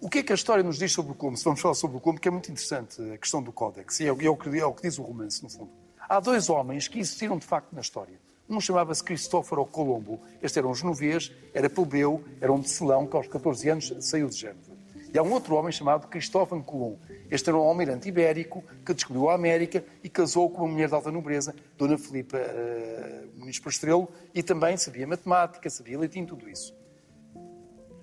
O 0.00 0.08
que 0.08 0.18
é 0.18 0.22
que 0.22 0.32
a 0.32 0.34
história 0.34 0.64
nos 0.64 0.78
diz 0.78 0.90
sobre 0.90 1.12
o 1.12 1.14
Colombo? 1.14 1.38
Se 1.38 1.44
vamos 1.44 1.60
falar 1.60 1.74
sobre 1.74 1.96
o 1.96 2.00
Colombo, 2.00 2.20
que 2.20 2.26
é 2.26 2.30
muito 2.30 2.50
interessante 2.50 3.00
a 3.12 3.16
questão 3.16 3.40
do 3.40 3.52
Códex, 3.52 4.00
e 4.00 4.04
é, 4.04 4.08
é, 4.08 4.12
o 4.12 4.16
que, 4.16 4.58
é 4.58 4.66
o 4.66 4.72
que 4.72 4.82
diz 4.82 4.98
o 4.98 5.02
romance, 5.02 5.42
no 5.42 5.48
fundo. 5.48 5.70
Há 6.08 6.18
dois 6.18 6.50
homens 6.50 6.88
que 6.88 6.98
existiram 6.98 7.38
de 7.38 7.46
facto 7.46 7.72
na 7.72 7.80
história. 7.80 8.20
Um 8.48 8.60
chamava-se 8.60 9.02
Cristóforo 9.02 9.64
Colombo. 9.64 10.20
Este 10.42 10.58
era 10.58 10.66
um 10.66 10.74
genovês, 10.74 11.30
era 11.54 11.70
plebeu, 11.70 12.22
era 12.40 12.52
um 12.52 12.60
tecelão 12.60 13.06
que 13.06 13.16
aos 13.16 13.28
14 13.28 13.68
anos 13.70 13.94
saiu 14.00 14.28
de 14.28 14.36
Génova. 14.36 14.71
E 15.12 15.18
há 15.18 15.22
um 15.22 15.30
outro 15.30 15.54
homem 15.56 15.70
chamado 15.70 16.08
Cristóvão 16.08 16.62
Colombo. 16.62 16.98
Este 17.30 17.50
era 17.50 17.58
um 17.58 17.60
almirante 17.60 18.08
ibérico 18.08 18.64
que 18.84 18.94
descobriu 18.94 19.28
a 19.28 19.34
América 19.34 19.84
e 20.02 20.08
casou 20.08 20.48
com 20.48 20.62
uma 20.62 20.72
mulher 20.72 20.88
de 20.88 20.94
alta 20.94 21.12
nobreza, 21.12 21.54
Dona 21.76 21.98
Filipa 21.98 22.38
uh, 22.38 23.38
Muniz 23.38 23.58
Pastrelo, 23.58 24.08
e 24.34 24.42
também 24.42 24.74
sabia 24.78 25.06
matemática, 25.06 25.68
sabia 25.68 25.98
latim, 25.98 26.24
tudo 26.24 26.48
isso. 26.48 26.74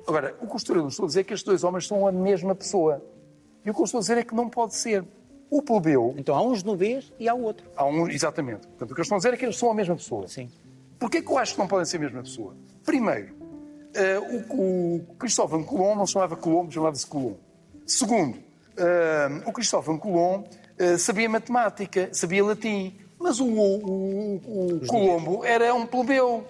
Agora, 0.07 0.35
o 0.39 0.45
que 0.45 0.53
eu 0.53 0.57
estou 0.87 1.05
a 1.05 1.07
dizer 1.07 1.21
é 1.21 1.23
que 1.23 1.33
estes 1.33 1.45
dois 1.45 1.63
homens 1.63 1.87
são 1.87 2.05
a 2.07 2.11
mesma 2.11 2.53
pessoa. 2.53 3.03
E 3.65 3.71
o 3.71 3.73
que 3.73 3.81
eu 3.81 3.85
estou 3.85 3.97
a 3.97 4.01
dizer 4.01 4.17
é 4.19 4.23
que 4.23 4.35
não 4.35 4.47
pode 4.47 4.75
ser. 4.75 5.03
O 5.49 5.63
plebeu... 5.63 6.13
Então 6.15 6.35
há 6.35 6.43
uns 6.43 6.59
genovês 6.59 7.11
e 7.19 7.27
há 7.27 7.33
o 7.33 7.41
outro. 7.41 7.67
Há 7.75 7.85
um, 7.85 8.07
exatamente. 8.07 8.67
Portanto, 8.67 8.91
o 8.91 8.93
que 8.93 9.01
eu 9.01 9.03
estou 9.03 9.15
a 9.15 9.17
dizer 9.17 9.33
é 9.33 9.37
que 9.37 9.45
eles 9.45 9.57
são 9.57 9.71
a 9.71 9.73
mesma 9.73 9.95
pessoa. 9.95 10.27
Sim. 10.27 10.51
Porquê 10.99 11.23
que 11.23 11.31
eu 11.31 11.37
acho 11.39 11.53
que 11.53 11.59
não 11.59 11.67
podem 11.67 11.85
ser 11.85 11.97
a 11.97 12.01
mesma 12.01 12.21
pessoa? 12.21 12.55
Primeiro, 12.85 13.35
uh, 13.95 14.53
o, 14.53 14.95
o 14.97 15.15
Cristóvão 15.15 15.63
Colombo 15.63 15.95
não 15.99 16.07
chamava 16.07 16.35
Colombo, 16.35 16.71
chamava-se 16.71 17.05
Colombo. 17.05 17.39
Segundo, 17.85 18.35
uh, 18.35 19.49
o 19.49 19.51
Cristóvão 19.51 19.97
Colombo 19.97 20.47
uh, 20.79 20.97
sabia 20.97 21.29
matemática, 21.29 22.09
sabia 22.11 22.43
latim, 22.43 22.97
mas 23.19 23.39
o, 23.39 23.45
o, 23.47 24.35
o 24.35 24.87
Colombo 24.87 25.43
era 25.43 25.73
um 25.73 25.85
plebeu. 25.85 26.45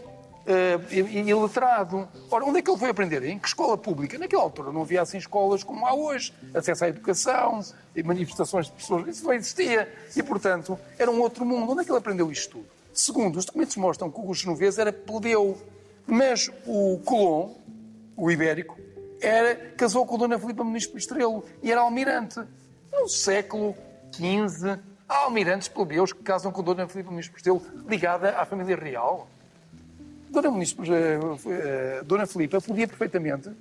Iletrado. 0.91 2.07
Ora, 2.31 2.43
onde 2.43 2.57
é 2.57 2.61
que 2.63 2.71
ele 2.71 2.79
foi 2.79 2.89
aprender? 2.89 3.21
Em 3.23 3.37
que 3.37 3.47
escola 3.47 3.77
pública? 3.77 4.17
Naquela 4.17 4.41
altura 4.41 4.71
não 4.71 4.81
havia 4.81 4.99
assim 4.99 5.19
escolas 5.19 5.63
como 5.63 5.85
há 5.85 5.93
hoje, 5.93 6.33
acesso 6.55 6.85
à 6.85 6.89
educação 6.89 7.59
e 7.95 8.01
manifestações 8.01 8.65
de 8.65 8.71
pessoas, 8.71 9.07
isso 9.15 9.25
não 9.25 9.33
existia. 9.33 9.87
E, 10.15 10.23
portanto, 10.23 10.79
era 10.97 11.11
um 11.11 11.21
outro 11.21 11.45
mundo. 11.45 11.71
Onde 11.71 11.81
é 11.81 11.83
que 11.83 11.91
ele 11.91 11.99
aprendeu 11.99 12.31
isto 12.31 12.57
tudo? 12.57 12.65
Segundo, 12.91 13.37
os 13.37 13.45
documentos 13.45 13.75
mostram 13.75 14.09
que 14.09 14.19
o 14.19 14.33
genovês 14.33 14.79
era 14.79 14.91
plebeu. 14.91 15.55
Mas 16.09 16.49
o 16.65 16.99
Colom, 17.05 17.55
o 18.17 18.31
ibérico, 18.31 18.75
era, 19.21 19.55
casou 19.77 20.05
com 20.07 20.15
a 20.15 20.17
Dona 20.17 20.39
Filipa 20.39 20.63
Muniz 20.63 20.89
Estrelo 20.95 21.45
e 21.61 21.71
era 21.71 21.81
almirante. 21.81 22.41
No 22.91 23.07
século 23.07 23.75
XV, 24.11 24.79
há 25.07 25.17
almirantes 25.25 25.67
plebeus 25.67 26.11
que 26.11 26.23
casam 26.23 26.51
com 26.51 26.61
a 26.61 26.63
Dona 26.63 26.87
Filipa 26.87 27.11
Muniz 27.11 27.27
Estrelo 27.27 27.61
ligada 27.87 28.39
à 28.39 28.45
família 28.45 28.75
real. 28.75 29.27
Dona, 30.31 30.49
Muniz, 30.49 30.75
eh, 30.79 32.01
Dona 32.03 32.25
Filipa 32.25 32.59
podia 32.59 32.87
perfeitamente 32.87 33.51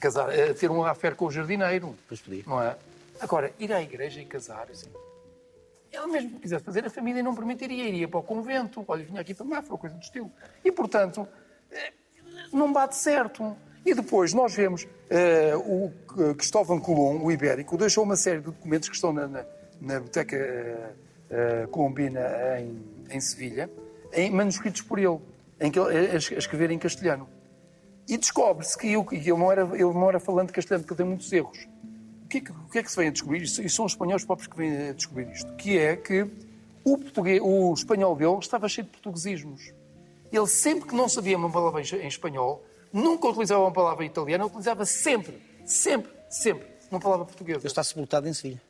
casar, 0.00 0.30
eh, 0.34 0.54
ter 0.54 0.70
um 0.70 0.82
affair 0.84 1.14
com 1.14 1.26
o 1.26 1.30
jardineiro. 1.30 1.94
Pois 2.08 2.20
podia. 2.20 2.44
Não 2.46 2.62
é? 2.62 2.76
Agora, 3.20 3.52
ir 3.58 3.70
à 3.74 3.82
igreja 3.82 4.22
e 4.22 4.24
casar, 4.24 4.68
assim, 4.70 4.88
ela 5.92 6.06
mesmo 6.06 6.30
que 6.30 6.40
quisesse 6.40 6.64
fazer, 6.64 6.86
a 6.86 6.90
família 6.90 7.22
não 7.22 7.34
permitiria, 7.34 7.84
iria 7.84 8.06
para 8.06 8.20
o 8.20 8.22
convento, 8.22 8.84
olha, 8.86 9.04
vinha 9.04 9.20
aqui 9.20 9.34
para 9.34 9.44
Mafra, 9.44 9.76
coisa 9.76 9.96
do 9.96 10.02
estilo. 10.02 10.30
E, 10.64 10.70
portanto, 10.70 11.26
não 12.52 12.72
bate 12.72 12.96
certo. 12.96 13.56
E 13.84 13.94
depois 13.94 14.34
nós 14.34 14.54
vemos 14.54 14.84
uh, 14.84 15.58
o 15.58 16.34
Cristóvão 16.34 16.78
Colombo, 16.78 17.26
o 17.26 17.32
ibérico, 17.32 17.76
deixou 17.76 18.04
uma 18.04 18.16
série 18.16 18.38
de 18.38 18.44
documentos 18.44 18.88
que 18.88 18.94
estão 18.94 19.12
na, 19.12 19.26
na, 19.26 19.44
na 19.80 19.94
Biblioteca 19.94 20.94
uh, 21.30 21.68
Colombina 21.68 22.20
em, 22.60 22.84
em 23.10 23.20
Sevilha, 23.20 23.70
em 24.12 24.30
manuscritos 24.30 24.82
por 24.82 24.98
ele, 24.98 25.18
em 25.60 25.70
que 25.70 25.78
ele, 25.78 26.08
a, 26.08 26.12
a 26.12 26.16
escrever 26.16 26.70
em 26.70 26.78
castelhano. 26.78 27.28
E 28.08 28.16
descobre-se 28.16 28.76
que, 28.76 28.86
ele, 28.86 29.04
ele, 29.12 29.32
não 29.32 29.52
era, 29.52 29.62
ele 29.74 29.84
não 29.84 30.08
era 30.08 30.18
castelhano, 30.18 30.84
porque 30.84 30.92
ele 30.92 30.96
tem 30.96 31.06
muitos 31.06 31.32
erros. 31.32 31.68
O 32.24 32.28
que, 32.28 32.38
é 32.38 32.40
que, 32.40 32.50
o 32.50 32.68
que, 32.70 32.78
é 32.78 32.82
que 32.82 32.90
se 32.90 32.96
vem 32.96 33.08
a 33.08 33.10
descobrir? 33.10 33.42
E 33.42 33.70
são 33.70 33.84
os 33.84 33.92
espanhóis 33.92 34.24
próprios 34.24 34.48
que 34.48 34.56
vêm 34.56 34.88
a 34.88 34.92
descobrir 34.92 35.30
isto. 35.30 35.50
Que 35.54 35.78
é 35.78 35.96
que 35.96 36.26
o, 36.84 36.98
português, 36.98 37.40
o 37.42 37.72
espanhol 37.72 38.16
dele 38.16 38.38
estava 38.38 38.68
cheio 38.68 38.86
de 38.86 38.90
portuguesismos. 38.92 39.72
Ele 40.32 40.46
sempre 40.46 40.88
que 40.88 40.94
não 40.94 41.08
sabia 41.08 41.36
uma 41.36 41.50
palavra 41.50 41.80
em 41.80 42.08
espanhol, 42.08 42.64
nunca 42.92 43.28
utilizava 43.28 43.62
uma 43.62 43.72
palavra 43.72 44.04
italiana, 44.04 44.46
utilizava 44.46 44.84
sempre, 44.84 45.40
sempre, 45.64 46.10
sempre 46.28 46.66
uma 46.90 47.00
palavra 47.00 47.24
portuguesa. 47.24 47.60
Ele 47.60 47.66
está 47.66 47.82
sepultado 47.82 48.28
em 48.28 48.32
Sevilha. 48.32 48.60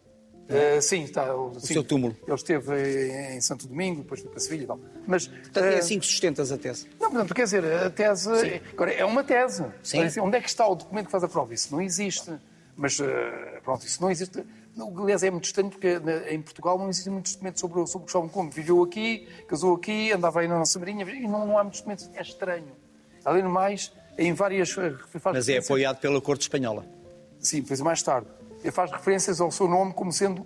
Uh, 0.48 0.80
sim, 0.80 1.02
está. 1.02 1.34
O 1.34 1.60
sim, 1.60 1.74
seu 1.74 1.84
túmulo. 1.84 2.16
Ele 2.26 2.34
esteve 2.34 3.34
em 3.34 3.40
Santo 3.40 3.68
Domingo, 3.68 4.02
depois 4.02 4.20
foi 4.20 4.30
para 4.30 4.40
Sevilha 4.40 4.62
e 4.62 4.66
tal. 4.66 4.80
Mas, 5.06 5.28
portanto, 5.28 5.64
uh, 5.64 5.74
é 5.74 5.78
assim 5.78 6.00
que 6.00 6.06
sustentas 6.06 6.50
a 6.50 6.56
tese. 6.56 6.88
Não, 6.98 7.10
portanto, 7.10 7.34
quer 7.34 7.44
dizer, 7.44 7.64
a 7.64 7.90
tese. 7.90 8.34
Sim. 8.40 8.60
Agora, 8.72 8.92
é 8.92 9.04
uma 9.04 9.22
tese. 9.22 9.66
Sim. 9.82 9.98
Onde 10.20 10.38
é 10.38 10.40
que 10.40 10.48
está 10.48 10.66
o 10.66 10.74
documento 10.74 11.06
que 11.06 11.12
faz 11.12 11.22
a 11.22 11.28
prova? 11.28 11.52
Isso 11.52 11.70
não 11.70 11.82
existe. 11.82 12.32
Mas, 12.74 12.98
uh, 12.98 13.04
pronto, 13.62 13.84
isso 13.84 14.00
não 14.00 14.10
existe. 14.10 14.42
Aliás, 14.80 15.22
é 15.22 15.30
muito 15.30 15.44
estranho 15.44 15.70
porque 15.70 16.00
em 16.30 16.40
Portugal 16.40 16.78
não 16.78 16.88
existem 16.88 17.12
muitos 17.12 17.32
documentos 17.32 17.60
sobre, 17.60 17.86
sobre 17.86 17.96
o 17.96 18.00
Cristóvão 18.02 18.28
Colombo. 18.28 18.52
Viveu 18.52 18.82
aqui, 18.82 19.26
casou 19.48 19.74
aqui, 19.74 20.12
andava 20.12 20.40
aí 20.40 20.48
na 20.48 20.58
nossa 20.58 20.78
marinha 20.78 21.04
e 21.04 21.26
não, 21.26 21.46
não 21.46 21.58
há 21.58 21.62
muitos 21.62 21.80
documentos. 21.80 22.08
É 22.14 22.22
estranho. 22.22 22.72
Além 23.24 23.42
do 23.42 23.48
mais, 23.48 23.92
em 24.16 24.32
várias. 24.32 24.76
Eh, 24.78 24.94
Mas 25.32 25.48
é 25.48 25.58
apoiado 25.58 25.98
pela 25.98 26.20
Corte 26.20 26.42
Espanhola. 26.42 26.86
Sim, 27.40 27.62
depois 27.62 27.80
mais 27.80 28.02
tarde. 28.02 28.28
Ele 28.60 28.72
faz 28.72 28.90
referências 28.90 29.40
ao 29.40 29.50
seu 29.50 29.68
nome 29.68 29.92
como 29.92 30.12
sendo 30.12 30.44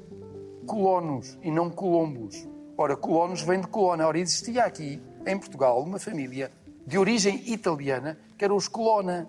colonos 0.67 1.39
e 1.43 1.51
não 1.51 1.71
colombos. 1.71 2.47
Ora, 2.77 2.97
colonos 2.97 3.43
vem 3.43 3.61
de 3.61 3.67
colona. 3.67 4.07
Ora, 4.07 4.19
existia 4.19 4.65
aqui, 4.65 5.01
em 5.27 5.39
Portugal, 5.39 5.83
uma 5.83 5.99
família 5.99 6.51
de 6.87 6.99
origem 6.99 7.43
italiana 7.51 8.19
que 8.37 8.45
era 8.45 8.55
os 8.55 8.69
colona, 8.69 9.29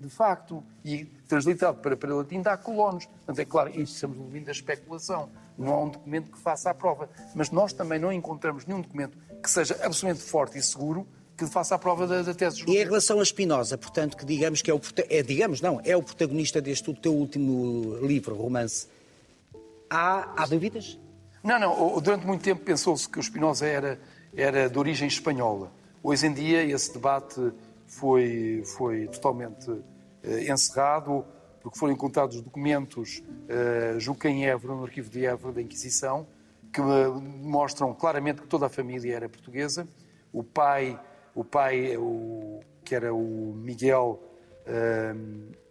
de 0.00 0.08
facto. 0.08 0.62
E 0.84 1.04
translitado 1.34 1.78
para, 1.78 1.96
para 1.96 2.14
latim 2.14 2.40
dá 2.40 2.56
colonos. 2.56 3.06
Portanto, 3.06 3.38
é 3.38 3.44
claro, 3.44 3.70
isto 3.70 3.94
estamos 3.94 4.16
no 4.16 4.40
da 4.40 4.52
especulação. 4.52 5.28
Não 5.58 5.72
há 5.72 5.82
um 5.82 5.88
documento 5.88 6.30
que 6.30 6.38
faça 6.38 6.70
a 6.70 6.74
prova. 6.74 7.08
Mas 7.34 7.50
nós 7.50 7.72
também 7.72 7.98
não 7.98 8.12
encontramos 8.12 8.64
nenhum 8.66 8.80
documento 8.80 9.18
que 9.42 9.50
seja 9.50 9.74
absolutamente 9.82 10.22
forte 10.22 10.58
e 10.58 10.62
seguro 10.62 11.06
que 11.36 11.46
faça 11.46 11.74
a 11.74 11.78
prova 11.78 12.06
da, 12.06 12.22
da 12.22 12.32
tese 12.32 12.62
E 12.68 12.76
em 12.76 12.84
relação 12.84 13.18
a 13.18 13.24
Spinoza, 13.24 13.76
portanto, 13.76 14.16
que 14.16 14.24
digamos 14.24 14.62
que 14.62 14.70
é 14.70 14.74
o, 14.74 14.80
é, 15.10 15.20
digamos 15.20 15.60
não, 15.60 15.80
é 15.84 15.96
o 15.96 16.02
protagonista 16.02 16.60
deste 16.60 16.94
teu 16.94 17.12
último 17.12 17.98
livro, 18.06 18.36
romance, 18.36 18.86
há, 19.90 20.32
há 20.40 20.46
dúvidas? 20.46 20.96
Não, 21.42 21.58
não. 21.58 22.00
Durante 22.00 22.24
muito 22.24 22.42
tempo 22.42 22.64
pensou-se 22.64 23.08
que 23.08 23.18
o 23.18 23.22
Spinoza 23.22 23.66
era, 23.66 24.00
era 24.32 24.70
de 24.70 24.78
origem 24.78 25.08
espanhola. 25.08 25.72
Hoje 26.04 26.28
em 26.28 26.32
dia 26.32 26.62
esse 26.62 26.92
debate 26.92 27.52
foi, 27.84 28.62
foi 28.64 29.08
totalmente 29.08 29.68
encerrado, 30.50 31.24
porque 31.60 31.78
foram 31.78 31.92
encontrados 31.92 32.40
documentos, 32.40 33.22
uh, 33.48 33.98
julgo 33.98 34.20
que 34.20 34.28
em 34.28 34.46
Évora, 34.46 34.74
no 34.74 34.84
arquivo 34.84 35.08
de 35.08 35.24
Évora 35.24 35.54
da 35.54 35.62
Inquisição, 35.62 36.26
que 36.72 36.80
mostram 36.80 37.94
claramente 37.94 38.42
que 38.42 38.48
toda 38.48 38.66
a 38.66 38.68
família 38.68 39.14
era 39.14 39.28
portuguesa. 39.28 39.86
O 40.32 40.42
pai, 40.42 40.98
o 41.34 41.44
pai 41.44 41.96
o, 41.96 42.60
que 42.84 42.94
era 42.94 43.14
o 43.14 43.54
Miguel, 43.56 44.20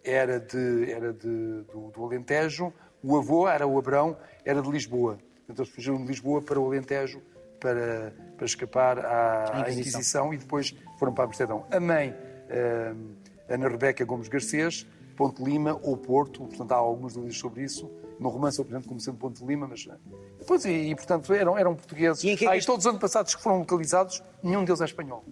era, 0.02 0.38
de, 0.38 0.90
era 0.90 1.12
de, 1.12 1.62
do, 1.72 1.90
do, 1.90 2.04
Alentejo. 2.04 2.72
O 3.02 3.16
avô 3.16 3.48
era 3.48 3.66
o 3.66 3.78
Abrão, 3.78 4.16
era 4.44 4.62
de 4.62 4.70
Lisboa. 4.70 5.18
Então 5.48 5.64
eles 5.64 5.74
fugiram 5.74 5.98
de 5.98 6.06
Lisboa 6.06 6.40
para 6.40 6.58
o 6.58 6.66
Alentejo 6.66 7.20
para, 7.60 8.12
para 8.36 8.46
escapar 8.46 8.98
à, 8.98 9.44
à 9.44 9.60
Inquisição. 9.60 9.80
Inquisição. 9.80 10.34
e 10.34 10.36
depois 10.38 10.74
foram 10.98 11.12
para 11.12 11.24
Amsterdão. 11.24 11.66
A 11.70 11.80
mãe, 11.80 12.14
um, 12.94 13.14
Ana 13.48 13.68
Rebeca 13.68 14.04
Gomes 14.04 14.28
Garcês, 14.28 14.86
Ponte 15.16 15.42
Lima 15.42 15.78
ou 15.82 15.96
Porto, 15.96 16.40
portanto 16.44 16.72
há 16.72 16.76
alguns 16.76 17.14
dúvidas 17.14 17.38
sobre 17.38 17.62
isso. 17.62 17.90
No 18.18 18.28
romance 18.28 18.58
eu 18.58 18.62
apresento 18.62 18.88
como 18.88 19.00
sendo 19.00 19.18
Ponte 19.18 19.44
Lima, 19.44 19.66
mas 19.66 19.86
Pois, 20.46 20.64
e, 20.64 20.90
e 20.90 20.94
portanto 20.94 21.32
eram, 21.32 21.56
eram 21.56 21.74
portugueses. 21.74 22.22
E, 22.22 22.36
que 22.36 22.46
é 22.46 22.50
que 22.50 22.56
este... 22.56 22.66
todos 22.66 22.86
os 22.86 22.92
antepassados 22.92 23.34
que 23.34 23.42
foram 23.42 23.58
localizados, 23.58 24.22
nenhum 24.42 24.64
deles 24.64 24.80
é 24.80 24.84
espanhol. 24.84 25.24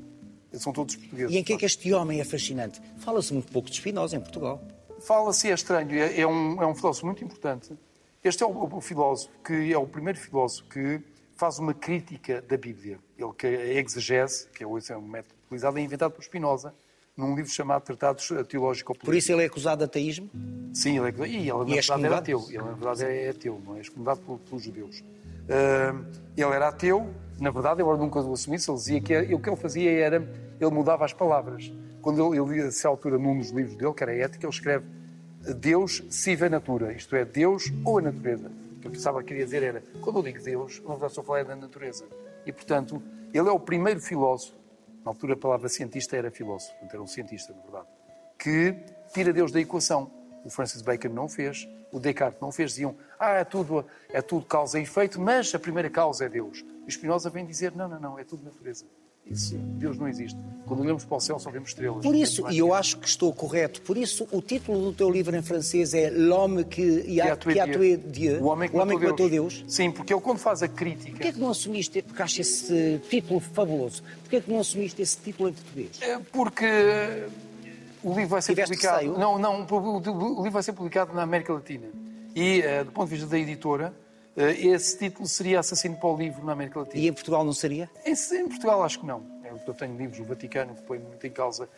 Eles 0.51 0.63
são 0.63 0.73
todos 0.73 0.97
portugueses. 0.97 1.35
E 1.35 1.39
em 1.39 1.45
que 1.45 1.55
é 1.55 1.57
que 1.57 1.65
este 1.65 1.93
homem 1.93 2.21
é 2.21 2.25
fascinante? 2.25 2.81
Fala-se 2.99 3.33
muito 3.33 3.51
pouco 3.51 3.71
de 3.71 3.77
Spinoza 3.77 4.17
em 4.17 4.21
Portugal. 4.21 4.63
Fala-se, 5.01 5.51
é 5.51 5.55
estranho, 5.55 5.91
é, 5.93 6.21
é, 6.21 6.27
um, 6.27 6.63
é 6.63 6.67
um 6.67 6.75
filósofo 6.75 7.07
muito 7.07 7.25
importante. 7.25 7.77
Este 8.23 8.43
é 8.43 8.47
o, 8.47 8.77
o, 8.77 8.81
filósofo 8.81 9.33
que 9.45 9.73
é 9.73 9.79
o 9.79 9.87
primeiro 9.87 10.19
filósofo 10.19 10.69
que 10.69 11.01
faz 11.35 11.59
uma 11.59 11.75
crítica 11.75 12.41
da 12.43 12.57
Bíblia. 12.57 13.01
Ele 13.19 13.33
que 13.37 13.47
a 13.47 13.81
exegese, 13.81 14.47
que 14.51 14.63
é 14.63 14.67
é 14.67 14.97
um 14.97 15.03
método 15.09 15.35
utilizado, 15.47 15.79
é 15.79 15.81
inventado 15.81 16.13
por 16.13 16.23
Spinoza 16.23 16.73
num 17.17 17.35
livro 17.35 17.51
chamado 17.51 17.83
Tratados 17.83 18.29
Teológico 18.49 18.97
Por 18.97 19.15
isso 19.15 19.33
ele 19.33 19.43
é 19.43 19.47
acusado 19.47 19.79
de 19.79 19.85
ateísmo? 19.85 20.31
Sim, 20.73 20.99
ele 20.99 21.07
é 21.07 21.09
acusado. 21.09 21.31
E 21.31 21.37
ele, 21.37 21.53
na 21.53 21.65
e 21.67 21.79
é 21.79 21.81
verdade, 21.81 22.05
era 22.07 22.19
ateu. 22.19 22.45
Ele, 22.49 22.59
na 22.59 22.73
verdade, 22.73 23.05
é 23.05 23.29
ateu, 23.31 23.63
não 23.65 23.77
é? 23.77 23.81
Excomungado 23.81 24.21
pelos 24.21 24.63
judeus. 24.63 25.01
Uh, 25.01 26.05
ele 26.37 26.55
era 26.55 26.69
ateu, 26.69 27.13
na 27.39 27.51
verdade, 27.51 27.83
ele 27.83 27.99
nunca 27.99 28.21
o 28.21 28.33
assumisse. 28.33 28.71
Ele 28.71 28.79
dizia 28.79 29.01
que 29.01 29.35
o 29.35 29.39
que 29.39 29.49
ele 29.49 29.57
fazia 29.57 29.91
era. 29.91 30.17
Ele 30.61 30.71
mudava 30.71 31.05
as 31.05 31.13
palavras. 31.13 31.73
Quando 32.01 32.35
ele, 32.35 32.59
ele 32.59 32.71
a 32.85 32.89
altura, 32.89 33.19
num 33.19 33.39
dos 33.39 33.51
livros 33.51 33.77
dele, 33.77 33.93
que 33.93 34.03
era 34.03 34.15
ética, 34.15 34.47
ele 34.47 34.53
escreve 34.53 34.85
Deus 35.57 36.05
sive 36.09 36.47
a 36.47 36.49
natura, 36.49 36.93
isto 36.93 37.17
é, 37.17 37.25
Deus 37.25 37.73
ou 37.85 37.99
a 37.99 38.03
natureza. 38.03 38.51
O 38.77 38.81
que 38.81 38.87
eu 38.87 38.91
pensava 38.93 39.21
que 39.21 39.29
queria 39.29 39.45
dizer 39.45 39.63
era, 39.63 39.83
quando 40.01 40.21
eu 40.21 40.23
digo 40.23 40.43
Deus, 40.43 40.81
na 40.83 40.91
verdade 40.91 41.11
estou 41.11 41.23
a 41.23 41.25
falar 41.25 41.45
da 41.45 41.57
natureza. 41.57 42.05
E, 42.47 42.53
portanto, 42.53 43.03
ele 43.35 43.49
é 43.49 43.53
o 43.53 43.59
primeiro 43.59 44.01
filósofo 44.01 44.55
na 45.05 45.11
altura 45.11 45.35
a 45.35 45.37
palavra 45.37 45.69
cientista 45.69 46.17
era 46.17 46.31
filósofo, 46.31 46.75
era 46.91 47.03
um 47.03 47.07
cientista, 47.07 47.53
na 47.53 47.63
verdade, 47.63 47.87
que 48.39 48.77
tira 49.13 49.33
Deus 49.33 49.53
da 49.53 49.61
equação. 49.61 50.11
O 50.45 50.51
Francis 50.51 50.83
Bacon 50.83 51.09
não 51.11 51.29
fez, 51.29 51.69
o 51.93 52.01
Descartes 52.01 52.41
não 52.41 52.51
fez, 52.51 52.71
diziam, 52.71 52.97
ah, 53.19 53.35
é 53.35 53.45
tudo, 53.45 53.87
é 54.09 54.21
tudo 54.21 54.45
causa 54.47 54.79
e 54.79 54.83
efeito, 54.83 55.21
mas 55.21 55.55
a 55.55 55.59
primeira 55.59 55.89
causa 55.89 56.25
é 56.25 56.29
Deus. 56.29 56.65
E 56.87 56.91
Spinoza 56.91 57.31
vem 57.31 57.47
dizer, 57.47 57.75
não, 57.77 57.89
não, 57.89 58.01
não, 58.01 58.19
é 58.19 58.25
tudo 58.25 58.43
natureza. 58.43 58.85
Isso, 59.27 59.57
Deus 59.57 59.99
não 59.99 60.09
existe. 60.09 60.39
Quando 60.67 60.81
olhamos 60.81 61.05
para 61.05 61.17
o 61.17 61.21
céu 61.21 61.39
só 61.39 61.51
vemos 61.51 61.71
estrelas. 61.71 62.03
Por 62.03 62.15
isso, 62.15 62.49
e 62.51 62.59
eu 62.59 62.75
acho 62.75 62.99
que 62.99 63.09
estou 63.09 63.33
correto, 63.33 63.81
por 63.83 63.97
isso 63.97 64.27
o 64.31 64.41
título 64.41 64.81
do 64.81 64.93
teu 64.93 65.11
livro 65.11 65.35
em 65.37 65.43
francês 65.43 65.95
é 65.95 66.11
L'homme 66.11 66.65
que, 66.65 67.21
a 67.21 67.37
tué 67.37 67.97
Dieu, 67.97 68.43
o 68.43 68.47
homem 68.47 68.69
que, 68.69 68.77
o 68.77 68.81
homem 68.81 68.99
matou, 68.99 69.17
que 69.17 69.29
Deus. 69.29 69.59
Deus. 69.59 69.65
Sim, 69.73 69.91
porque 69.91 70.13
ele 70.13 70.21
quando 70.21 70.39
faz 70.39 70.63
a 70.63 70.69
crítica... 70.69 71.13
Porquê 71.13 71.29
é 71.29 71.33
que 71.33 71.41
não 71.41 71.51
assumiste, 71.51 72.03
porque 72.03 72.23
acho 72.23 72.41
esse 72.41 73.01
título 73.09 73.41
fabuloso, 73.41 74.03
porquê 74.21 74.37
é 74.37 74.41
que 74.41 74.51
não 74.51 74.61
assumiste 74.61 75.01
esse 75.01 75.17
título 75.19 75.49
em 75.49 75.53
português? 75.53 75.91
É 76.01 76.19
porque 76.33 76.67
o 78.03 78.15
livro 78.15 78.29
vai 78.29 78.43
ser 78.43 78.55
Tiveste 78.55 78.77
publicado... 78.77 79.19
Não, 79.19 79.39
não, 79.39 79.67
o 79.67 80.37
livro 80.37 80.51
vai 80.51 80.63
ser 80.63 80.73
publicado 80.73 81.15
na 81.15 81.23
América 81.23 81.53
Latina. 81.53 81.87
E, 82.35 82.61
eh, 82.63 82.85
do 82.85 82.93
ponto 82.93 83.09
de 83.09 83.15
vista 83.15 83.29
da 83.29 83.39
editora, 83.39 83.95
esse 84.37 84.99
título 84.99 85.27
seria 85.29 85.61
Assassino 85.61 85.97
para 85.97 86.09
o 86.09 86.17
Livro 86.17 86.45
na 86.45 86.53
América 86.53 86.81
Latina. 86.81 87.03
E 87.03 87.09
em 87.09 87.13
Portugal 87.13 87.45
não 87.45 87.53
seria? 87.53 87.91
Em, 88.05 88.13
em 88.13 88.49
Portugal 88.49 88.83
acho 88.83 89.01
que 89.01 89.07
não. 89.07 89.43
Eu 89.67 89.75
tenho 89.75 89.97
livros 89.97 90.19
do 90.19 90.25
Vaticano 90.25 90.75
que 90.75 90.83
põem 90.83 90.99
muito 90.99 91.27
em 91.27 91.31
causa. 91.31 91.69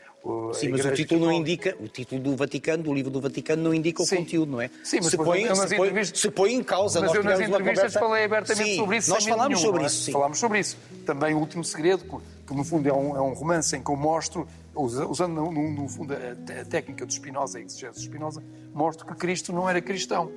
Sim, 0.54 0.68
mas 0.68 0.84
o 0.84 0.92
título 0.92 1.20
não 1.20 1.32
indica, 1.32 1.76
o 1.80 1.88
título 1.88 2.20
do 2.20 2.36
Vaticano, 2.36 2.82
do 2.82 2.94
livro 2.94 3.10
do 3.10 3.20
Vaticano, 3.20 3.62
não 3.62 3.74
indica 3.74 4.02
o 4.02 4.06
Sim. 4.06 4.18
conteúdo, 4.18 4.52
não 4.52 4.60
é? 4.60 4.70
Sim, 4.82 4.98
mas 5.02 5.06
se, 5.10 5.16
põe, 5.16 5.54
se, 5.54 5.76
põe, 5.76 6.04
se 6.04 6.30
põe 6.30 6.54
em 6.54 6.62
causa. 6.62 7.00
Mas 7.00 7.12
eu 7.14 7.22
nas 7.22 7.40
entrevistas 7.40 7.92
falei 7.92 8.24
abertamente 8.24 8.70
sim, 8.70 8.76
sobre 8.76 8.96
isso. 8.98 9.10
Nós 9.10 9.24
falámos 9.24 9.60
nenhum, 9.60 9.72
sobre 9.72 9.82
é? 9.82 9.86
isso. 9.86 10.12
Falámos 10.12 10.38
sobre 10.38 10.60
isso. 10.60 10.78
Também 11.04 11.34
o 11.34 11.38
Último 11.38 11.64
Segredo, 11.64 12.22
que 12.46 12.54
no 12.54 12.64
fundo 12.64 12.88
é 12.88 12.92
um, 12.92 13.16
é 13.16 13.20
um 13.20 13.32
romance 13.32 13.76
em 13.76 13.82
que 13.82 13.90
eu 13.90 13.96
mostro, 13.96 14.46
usando 14.74 15.34
no, 15.34 15.50
no 15.50 15.88
fundo 15.88 16.14
a, 16.14 16.64
técnica 16.64 17.04
de 17.04 17.12
Spinoza, 17.12 17.58
a 17.58 17.60
exegese 17.60 17.98
de 17.98 18.04
Spinoza, 18.04 18.42
mostro 18.72 19.06
que 19.06 19.14
Cristo 19.14 19.52
não 19.52 19.68
era 19.68 19.80
cristão. 19.82 20.30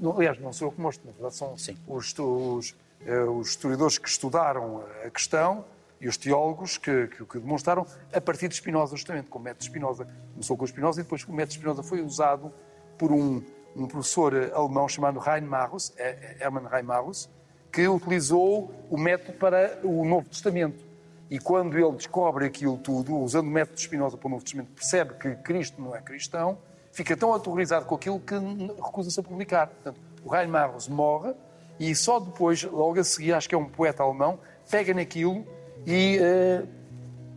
Uh, 0.00 0.12
aliás, 0.16 0.40
não 0.40 0.52
sou 0.52 0.68
eu 0.68 0.72
que 0.72 0.80
mostro, 0.80 1.06
na 1.06 1.12
verdade 1.12 1.36
são 1.36 1.56
Sim. 1.58 1.76
os, 1.86 2.14
os, 2.18 2.70
uh, 2.70 3.30
os 3.38 3.48
historiadores 3.50 3.98
que 3.98 4.08
estudaram 4.08 4.84
a 5.04 5.10
questão 5.10 5.64
e 6.00 6.08
os 6.08 6.16
teólogos 6.16 6.76
que, 6.76 7.08
que, 7.08 7.24
que, 7.24 7.38
demonstraram 7.38 7.86
a 8.12 8.20
partir 8.20 8.48
de 8.48 8.54
Spinoza, 8.54 8.96
justamente, 8.96 9.28
com 9.28 9.38
o 9.38 9.42
método 9.42 9.64
Spinoza. 9.64 10.06
Começou 10.32 10.56
com 10.56 10.66
Spinoza 10.66 11.00
e 11.00 11.02
depois 11.02 11.24
o 11.24 11.32
método 11.32 11.54
Spinoza 11.54 11.82
foi 11.82 12.02
usado 12.02 12.52
por 12.98 13.10
um, 13.10 13.42
um 13.74 13.86
professor 13.86 14.34
alemão 14.52 14.88
chamado 14.88 15.18
Reinmarus, 15.18 15.92
é, 15.96 16.36
é, 16.38 16.44
Hermann 16.44 16.66
Reinmarus, 16.66 17.28
que 17.72 17.88
utilizou 17.88 18.70
o 18.90 18.98
método 18.98 19.38
para 19.38 19.80
o 19.82 20.04
Novo 20.04 20.28
Testamento. 20.28 20.84
E 21.30 21.38
quando 21.38 21.76
ele 21.76 21.90
descobre 21.92 22.44
aquilo 22.44 22.76
tudo, 22.76 23.16
usando 23.16 23.46
o 23.46 23.50
método 23.50 23.76
de 23.76 23.82
Spinoza 23.82 24.16
para 24.16 24.26
o 24.26 24.30
Novo 24.30 24.44
Testamento, 24.44 24.72
percebe 24.72 25.14
que 25.14 25.34
Cristo 25.36 25.80
não 25.80 25.96
é 25.96 26.00
cristão, 26.00 26.58
fica 26.94 27.16
tão 27.16 27.34
aterrorizado 27.34 27.84
com 27.86 27.96
aquilo 27.96 28.20
que 28.20 28.34
recusa-se 28.36 29.18
a 29.18 29.22
publicar. 29.22 29.66
Portanto, 29.66 30.00
o 30.24 30.28
Reinmarus 30.30 30.88
morre 30.88 31.34
e 31.78 31.94
só 31.94 32.20
depois, 32.20 32.62
logo 32.62 32.98
a 33.00 33.04
seguir, 33.04 33.32
acho 33.32 33.48
que 33.48 33.54
é 33.54 33.58
um 33.58 33.68
poeta 33.68 34.04
alemão, 34.04 34.38
pega 34.70 34.94
naquilo 34.94 35.44
e 35.84 36.18
uh, 36.18 36.68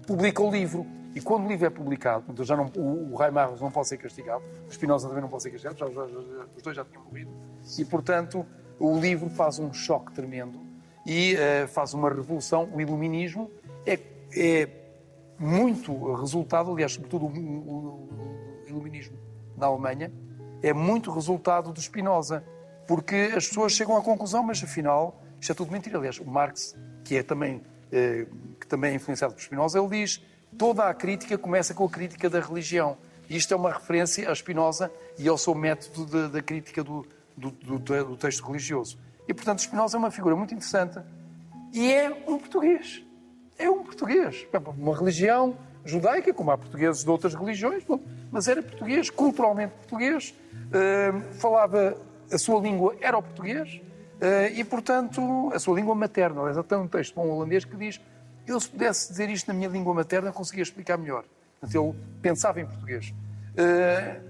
publica 0.05 0.43
o 0.43 0.51
livro. 0.51 0.85
E 1.15 1.19
quando 1.19 1.45
o 1.45 1.47
livro 1.47 1.65
é 1.65 1.69
publicado, 1.71 2.25
então 2.29 2.45
já 2.45 2.55
não, 2.55 2.71
o, 2.77 3.13
o 3.13 3.15
Raimarros 3.15 3.59
não 3.59 3.71
pode 3.71 3.87
ser 3.87 3.97
castigado, 3.97 4.43
o 4.67 4.71
Spinoza 4.71 5.07
também 5.07 5.23
não 5.23 5.29
pode 5.29 5.41
ser 5.41 5.49
castigado, 5.49 5.79
já, 5.79 5.87
já, 5.87 6.07
já, 6.07 6.45
os 6.55 6.61
dois 6.61 6.75
já 6.75 6.85
tinham 6.85 7.03
morrido. 7.03 7.31
E, 7.79 7.83
portanto, 7.83 8.45
o 8.79 8.99
livro 8.99 9.27
faz 9.27 9.57
um 9.57 9.73
choque 9.73 10.13
tremendo 10.13 10.59
e 11.03 11.33
uh, 11.33 11.67
faz 11.67 11.95
uma 11.95 12.09
revolução. 12.09 12.69
O 12.71 12.79
iluminismo 12.79 13.49
é, 13.87 13.99
é 14.35 14.69
muito 15.39 16.13
resultado, 16.13 16.71
aliás, 16.71 16.91
sobretudo 16.91 17.25
o, 17.25 17.29
o, 17.29 18.09
o 18.63 18.69
iluminismo 18.69 19.17
na 19.57 19.65
Alemanha, 19.65 20.11
é 20.61 20.71
muito 20.73 21.11
resultado 21.11 21.73
de 21.73 21.81
Spinoza, 21.81 22.43
porque 22.87 23.33
as 23.35 23.47
pessoas 23.47 23.73
chegam 23.73 23.97
à 23.97 24.01
conclusão, 24.01 24.43
mas 24.43 24.63
afinal, 24.63 25.21
isto 25.39 25.51
é 25.51 25.55
tudo 25.55 25.71
mentira. 25.71 25.97
Aliás, 25.97 26.19
o 26.19 26.25
Marx, 26.25 26.75
que 27.03 27.17
é 27.17 27.23
também 27.23 27.61
eh, 27.91 28.27
que 28.59 28.67
também 28.67 28.91
é 28.91 28.95
influenciado 28.95 29.33
por 29.33 29.41
Spinoza, 29.41 29.79
ele 29.79 29.87
diz 29.87 30.21
toda 30.57 30.89
a 30.89 30.93
crítica 30.93 31.37
começa 31.37 31.73
com 31.73 31.85
a 31.85 31.89
crítica 31.89 32.29
da 32.29 32.39
religião. 32.39 32.97
E 33.29 33.37
isto 33.37 33.53
é 33.53 33.57
uma 33.57 33.71
referência 33.71 34.29
a 34.29 34.35
Spinoza 34.35 34.91
e 35.17 35.27
ao 35.27 35.37
seu 35.37 35.53
método 35.53 36.29
da 36.29 36.41
crítica 36.41 36.83
do, 36.83 37.05
do, 37.35 37.51
do, 37.51 37.79
do, 37.79 38.17
texto 38.17 38.45
religioso. 38.45 38.97
E, 39.27 39.33
portanto, 39.33 39.61
Spinoza 39.61 39.97
é 39.97 39.99
uma 39.99 40.11
figura 40.11 40.35
muito 40.35 40.53
interessante 40.53 40.99
e 41.73 41.91
é 41.91 42.09
um 42.27 42.37
português. 42.37 43.03
É 43.57 43.69
um 43.69 43.83
português. 43.83 44.47
Uma 44.77 44.95
religião 44.97 45.57
judaica, 45.87 46.33
como 46.33 46.51
há 46.51 46.57
portugueses 46.57 47.03
de 47.03 47.09
outras 47.09 47.33
religiões, 47.33 47.83
mas 48.31 48.47
era 48.47 48.61
português, 48.61 49.09
culturalmente 49.09 49.73
português, 49.73 50.33
uh, 50.67 51.33
falava 51.35 51.97
a 52.31 52.37
sua 52.37 52.59
língua 52.59 52.95
era 53.01 53.17
o 53.17 53.23
português, 53.23 53.81
Uh, 54.17 54.49
e, 54.55 54.63
portanto, 54.63 55.51
a 55.53 55.59
sua 55.59 55.75
língua 55.75 55.93
materna. 55.93 56.41
Aliás, 56.41 56.65
tem 56.65 56.77
um 56.77 56.87
texto 56.87 57.19
um 57.19 57.29
holandês 57.29 57.63
que 57.63 57.75
diz: 57.75 58.01
eu, 58.47 58.59
se 58.59 58.67
pudesse 58.67 59.09
dizer 59.09 59.29
isto 59.29 59.47
na 59.47 59.53
minha 59.53 59.69
língua 59.69 59.93
materna, 59.93 60.31
conseguia 60.31 60.63
explicar 60.63 60.97
melhor. 60.97 61.23
Portanto, 61.59 61.83
ele 61.83 61.95
pensava 62.21 62.59
em 62.59 62.65
português. 62.65 63.13
Uh, 63.53 64.21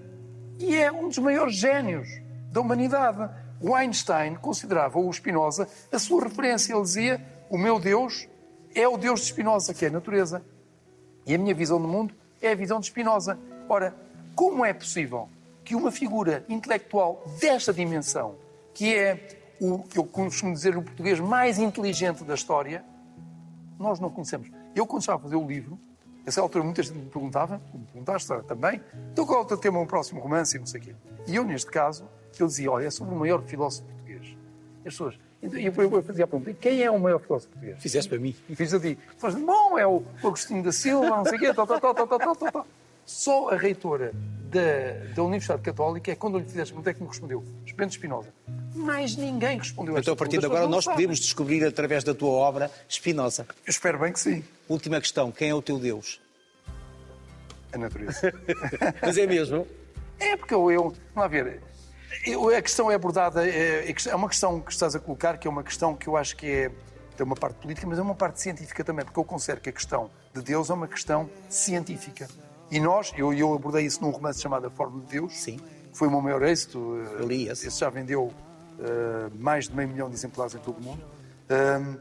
e 0.60 0.76
é 0.76 0.92
um 0.92 1.08
dos 1.08 1.18
maiores 1.20 1.56
gênios 1.56 2.10
da 2.52 2.60
humanidade. 2.60 3.30
O 3.62 3.74
Einstein 3.74 4.36
considerava 4.36 5.00
o 5.00 5.12
Spinoza 5.12 5.70
a 5.92 6.00
sua 6.00 6.24
referência. 6.24 6.74
Ele 6.74 6.82
dizia: 6.82 7.26
O 7.50 7.58
meu 7.58 7.80
Deus 7.80 8.28
é 8.76 8.86
o 8.88 8.98
Deus 8.98 9.22
de 9.22 9.28
Spinoza, 9.28 9.74
que 9.74 9.86
é 9.86 9.88
a 9.88 9.92
natureza. 9.92 10.44
E 11.28 11.36
a 11.36 11.38
minha 11.38 11.54
visão 11.54 11.80
do 11.80 11.88
mundo 11.88 12.16
é 12.42 12.52
a 12.52 12.56
visão 12.56 12.80
de 12.80 12.88
Spinoza. 12.88 13.38
Ora, 13.68 13.94
como 14.34 14.64
é 14.64 14.74
possível 14.74 15.28
que 15.64 15.76
uma 15.76 15.92
figura 15.92 16.46
intelectual 16.48 17.22
desta 17.42 17.74
dimensão, 17.74 18.36
que 18.74 18.96
é 18.96 19.56
o 19.60 19.80
que 19.80 20.00
eu 20.00 20.06
costumo 20.06 20.54
dizer 20.54 20.78
o 20.78 20.82
português 20.82 21.20
mais 21.20 21.60
inteligente 21.60 22.24
da 22.24 22.34
história, 22.34 22.84
nós 23.78 24.00
não 24.00 24.10
conhecemos. 24.10 24.50
Eu, 24.74 24.88
quando 24.88 25.02
estava 25.02 25.20
a 25.20 25.22
fazer 25.22 25.36
o 25.36 25.46
livro, 25.46 25.78
essa 26.26 26.40
altura 26.40 26.64
muita 26.64 26.82
gente 26.82 26.98
me 26.98 27.10
perguntava, 27.10 27.62
me 27.74 27.86
perguntaste 27.86 28.28
também, 28.48 28.82
então 29.12 29.26
qual 29.26 29.42
é 29.42 29.44
o 29.44 29.46
teu 29.46 29.58
tema, 29.58 29.80
o 29.80 29.86
próximo 29.86 30.22
romance 30.22 30.56
e 30.56 30.60
não 30.60 30.66
sei 30.66 30.80
o 30.80 30.84
quê. 30.84 30.96
E 31.28 31.36
eu, 31.36 31.44
neste 31.44 31.70
caso, 31.70 32.06
eu 32.40 32.48
dizia, 32.48 32.72
olha, 32.72 32.86
é 32.86 32.90
sobre 32.90 33.14
o 33.14 33.18
maior 33.18 33.42
filósofo 33.44 33.88
português. 33.88 34.38
E 34.84 34.88
as 34.88 34.94
pessoas, 34.94 35.20
e 35.42 35.66
eu 35.66 36.02
fazia 36.02 36.26
a 36.26 36.28
pergunta, 36.28 36.54
quem 36.54 36.82
é 36.82 36.90
o 36.90 37.00
maior 37.00 37.20
filósofo 37.20 37.52
português? 37.52 37.82
Fizeste 37.82 38.10
para 38.10 38.20
mim. 38.20 38.36
E 38.50 38.56
fiz 38.56 38.74
a 38.74 38.80
ti. 38.80 38.98
Falaste, 39.18 39.40
bom, 39.42 39.78
é 39.78 39.86
o 39.86 40.04
Agostinho 40.24 40.64
da 40.64 40.72
Silva, 40.72 41.10
não 41.10 41.26
sei 41.26 41.38
o 41.38 41.40
quê, 41.40 41.54
tal, 41.54 41.68
tal, 41.68 41.80
tal, 41.80 41.94
tal, 41.94 42.08
tal, 42.08 42.36
tal, 42.36 42.52
tal. 42.52 42.68
Só 43.06 43.50
a 43.50 43.56
reitora 43.56 44.12
da, 44.50 45.14
da 45.16 45.24
Universidade 45.24 45.62
Católica 45.62 46.12
é 46.12 46.16
quando 46.16 46.36
eu 46.36 46.40
lhe 46.40 46.46
fizeste 46.46 46.74
a 46.74 46.76
pergunta 46.76 46.90
é 46.90 46.94
que 46.94 47.02
me 47.02 47.08
respondeu, 47.08 47.44
Bento 47.78 47.92
Espinosa. 47.92 48.30
Mais 48.74 49.16
ninguém 49.16 49.60
respondeu 49.60 49.98
Então, 49.98 50.14
a 50.14 50.18
partir 50.18 50.40
de 50.40 50.46
agora, 50.48 50.68
nós 50.68 50.86
não 50.86 50.94
podemos 50.94 51.20
descobrir, 51.20 51.64
através 51.64 52.04
da 52.04 52.14
tua 52.14 52.32
obra, 52.32 52.72
Spinoza. 52.90 53.44
sabem. 53.44 53.56
Eu 53.66 53.70
espero 53.70 54.00
bem 54.00 54.12
que 54.12 54.20
sim. 54.20 54.44
Última 54.68 55.00
questão: 55.00 55.32
quem 55.32 55.50
é 55.50 55.54
o 55.54 55.62
teu 55.62 55.78
Deus? 55.78 56.20
A 57.72 57.78
natureza. 57.78 58.34
Mas 59.02 59.18
é 59.18 59.28
mesmo? 59.28 59.68
É 60.20 60.36
porque 60.36 60.54
eu, 60.54 60.72
eu 60.72 60.84
vamos 60.84 61.00
lá 61.16 61.28
ver, 61.28 61.62
eu- 62.26 62.50
a 62.56 62.62
questão 62.62 62.90
é 62.92 62.96
abordada, 62.96 63.48
é, 63.48 63.86
é 64.08 64.16
uma 64.16 64.28
questão 64.30 64.60
que 64.60 64.72
estás 64.72 64.96
a 64.96 65.00
colocar, 65.00 65.38
que 65.38 65.48
é 65.48 65.52
uma 65.52 65.64
questão 65.64 65.96
que 65.96 66.08
eu 66.08 66.16
acho 66.18 66.36
que 66.36 66.46
é, 66.50 66.72
tem 67.16 67.26
uma 67.26 67.36
parte 67.36 67.56
política, 67.56 67.88
mas 67.88 67.98
é 68.00 68.02
uma 68.02 68.16
parte 68.16 68.40
científica 68.42 68.84
também, 68.84 69.04
porque 69.06 69.20
eu 69.20 69.24
considero 69.24 69.62
que 69.62 69.70
a 69.70 69.74
questão 69.74 70.10
de 70.34 70.42
Deus 70.42 70.70
é 70.70 70.74
uma 70.74 70.88
questão 70.88 71.30
científica. 71.50 72.28
E 72.70 72.80
nós, 72.80 73.14
eu, 73.18 73.34
eu 73.34 73.54
abordei 73.54 73.86
isso 73.86 74.02
num 74.02 74.10
romance 74.10 74.42
chamado 74.42 74.68
A 74.68 74.70
Forma 74.70 75.00
de 75.02 75.08
Deus, 75.08 75.34
Sim. 75.34 75.58
que 75.92 75.98
foi 75.98 76.08
o 76.08 76.12
meu 76.12 76.22
maior 76.22 76.44
êxito. 76.44 77.00
eh, 77.18 77.22
Eu 77.22 77.28
li 77.28 77.48
esse. 77.48 77.70
já 77.70 77.90
vendeu 77.90 78.32
eh, 78.80 79.30
mais 79.40 79.68
de 79.70 79.76
meio 79.76 79.88
milhão 79.90 80.10
de 80.10 80.16
exemplares 80.16 80.54
em 80.54 80.60
todo 80.60 80.78
o 80.78 80.82
mundo. 80.84 81.02
Ahm, 81.50 81.98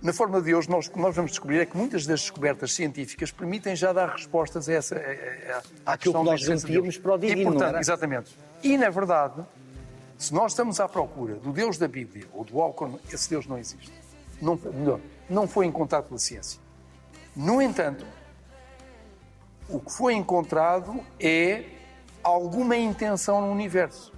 na 0.00 0.12
forma 0.12 0.38
de 0.38 0.46
Deus, 0.46 0.68
nós, 0.68 0.86
o 0.86 0.92
que 0.92 0.98
nós 1.00 1.14
vamos 1.14 1.32
descobrir 1.32 1.58
é 1.58 1.66
que 1.66 1.76
muitas 1.76 2.06
das 2.06 2.20
descobertas 2.20 2.72
científicas 2.72 3.32
permitem 3.32 3.74
já 3.74 3.92
dar 3.92 4.10
respostas 4.10 4.68
a 4.68 4.72
essa. 4.74 4.94
A, 4.94 5.00
a- 5.88 5.92
a 5.94 5.98
questão 5.98 6.22
que 6.24 6.30
nós 6.30 6.44
sentíamos 6.44 6.96
para 6.96 7.14
o 7.14 7.18
divino, 7.18 7.40
E, 7.40 7.44
portanto? 7.52 7.78
Exatamente. 7.80 8.30
E, 8.62 8.76
na 8.76 8.90
verdade, 8.90 9.44
se 10.16 10.34
nós 10.34 10.52
estamos 10.52 10.80
à 10.80 10.88
procura 10.88 11.36
do 11.36 11.52
Deus 11.52 11.78
da 11.78 11.86
Bíblia 11.86 12.26
ou 12.32 12.44
do 12.44 12.60
Alcorão, 12.60 12.98
esse 13.12 13.30
Deus 13.30 13.46
não 13.46 13.58
existe. 13.58 13.92
Não, 14.40 14.56
melhor, 14.56 15.00
não 15.28 15.46
foi 15.46 15.66
encontrado 15.66 16.06
pela 16.08 16.18
ciência. 16.18 16.60
No 17.36 17.62
entanto, 17.62 18.04
o 19.68 19.78
que 19.80 19.92
foi 19.92 20.14
encontrado 20.14 21.00
é 21.20 21.64
alguma 22.22 22.76
intenção 22.76 23.40
no 23.40 23.50
universo. 23.52 24.12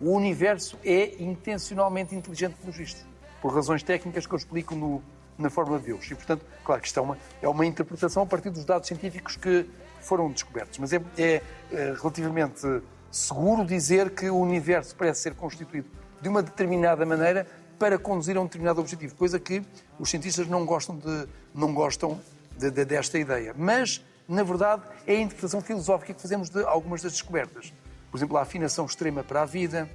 O 0.00 0.10
universo 0.10 0.78
é 0.84 1.22
intencionalmente 1.22 2.14
inteligente 2.14 2.54
pelos 2.54 2.76
vistos, 2.76 3.04
por 3.40 3.54
razões 3.54 3.82
técnicas 3.82 4.26
que 4.26 4.32
eu 4.34 4.38
explico 4.38 4.74
no- 4.74 5.02
na 5.38 5.50
fórmula 5.50 5.78
de 5.78 5.86
Deus. 5.86 6.10
E, 6.10 6.14
portanto, 6.14 6.44
claro 6.64 6.80
que 6.80 6.88
isto 6.88 6.98
é 6.98 7.02
uma, 7.02 7.18
é 7.42 7.48
uma 7.48 7.64
interpretação 7.66 8.22
a 8.22 8.26
partir 8.26 8.50
dos 8.50 8.64
dados 8.64 8.88
científicos 8.88 9.36
que 9.36 9.68
foram 10.00 10.30
descobertos. 10.30 10.78
Mas 10.78 10.92
é, 10.92 11.00
é, 11.16 11.42
eh, 11.72 11.94
relativamente 12.00 12.82
seguro 13.14 13.64
dizer 13.64 14.10
que 14.10 14.28
o 14.28 14.36
universo 14.38 14.94
parece 14.96 15.20
ser 15.22 15.34
constituído 15.34 15.88
de 16.20 16.28
uma 16.28 16.42
determinada 16.42 17.04
maneira 17.06 17.46
para 17.78 17.98
conduzir 17.98 18.36
a 18.36 18.40
um 18.40 18.44
determinado 18.44 18.80
objetivo, 18.80 19.14
coisa 19.14 19.38
que 19.38 19.62
os 19.98 20.10
cientistas 20.10 20.46
não 20.48 20.64
gostam, 20.64 20.96
de, 20.96 21.26
não 21.54 21.72
gostam 21.74 22.20
de- 22.58 22.70
de- 22.70 22.84
desta 22.84 23.18
ideia. 23.18 23.54
Mas, 23.56 24.02
na 24.28 24.42
verdade, 24.42 24.82
é 25.06 25.12
a 25.16 25.20
interpretação 25.20 25.60
filosófica 25.60 26.14
que 26.14 26.20
fazemos 26.22 26.48
de 26.48 26.62
algumas 26.64 27.02
das 27.02 27.12
descobertas. 27.12 27.72
Por 28.10 28.16
exemplo, 28.18 28.36
a 28.36 28.42
afinação 28.42 28.86
extrema 28.86 29.22
para 29.22 29.42
a 29.42 29.44
vida, 29.44 29.88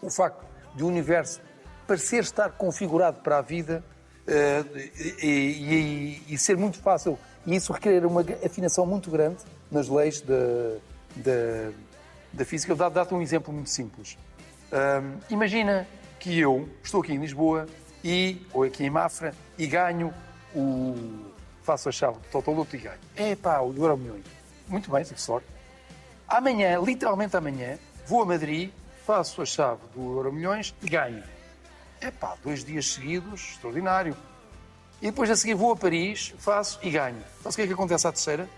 o 0.00 0.10
facto 0.10 0.44
de 0.74 0.82
o 0.82 0.86
universo 0.86 1.40
parecer 1.86 2.22
estar 2.22 2.50
configurado 2.52 3.20
para 3.20 3.38
a 3.38 3.42
vida 3.42 3.84
eh, 4.26 4.64
e, 5.22 6.22
e- 6.28 6.34
e 6.34 6.38
ser 6.38 6.56
muito 6.56 6.78
fácil, 6.78 7.18
e 7.44 7.56
isso 7.56 7.72
requer 7.72 8.06
uma 8.06 8.24
afinação 8.44 8.86
muito 8.86 9.10
grande 9.10 9.38
nas 9.70 9.88
leis 9.88 10.20
da, 10.20 10.34
da, 12.32 12.44
física. 12.44 12.74
Dá- 12.74 12.88
Dá-te 12.88 13.14
um 13.14 13.20
exemplo 13.22 13.52
muito 13.52 13.70
simples. 13.70 14.16
Ahm, 14.72 15.18
imagina 15.30 15.86
que 16.18 16.38
eu 16.38 16.68
estou 16.82 17.00
aqui 17.02 17.12
em 17.12 17.18
Lisboa 17.18 17.66
e, 18.02 18.40
ou 18.52 18.62
aqui 18.64 18.84
em 18.84 18.90
Mafra 18.90 19.34
e 19.58 19.66
ganho 19.66 20.12
o. 20.54 21.26
faço 21.62 21.88
a 21.88 21.92
chave 21.92 22.18
do 22.18 22.24
Totoloto 22.30 22.74
e 22.76 22.78
ganho. 22.78 22.98
É 23.16 23.34
pá, 23.36 23.60
o 23.60 23.74
Euro 23.76 23.96
Milhões. 23.96 24.24
Muito 24.68 24.90
bem, 24.90 25.02
tive 25.04 25.20
sorte. 25.20 25.46
Amanhã, 26.26 26.78
literalmente 26.80 27.36
amanhã, 27.36 27.78
vou 28.06 28.22
a 28.22 28.26
Madrid, 28.26 28.70
faço 29.06 29.42
a 29.42 29.44
chave 29.46 29.80
do 29.94 30.00
Euro 30.16 30.32
Milhões 30.32 30.74
e 30.82 30.88
ganho. 30.88 31.22
É 32.00 32.10
pá, 32.10 32.34
dois 32.42 32.64
dias 32.64 32.86
seguidos, 32.92 33.50
extraordinário. 33.52 34.16
E 35.00 35.06
depois 35.06 35.28
a 35.30 35.36
seguir 35.36 35.54
vou 35.54 35.72
a 35.72 35.76
Paris, 35.76 36.32
faço 36.38 36.78
e 36.82 36.90
ganho. 36.90 37.22
Então 37.40 37.50
o 37.50 37.54
que 37.54 37.62
é 37.62 37.66
que 37.66 37.72
acontece 37.72 38.06
à 38.06 38.12
terceira? 38.12 38.48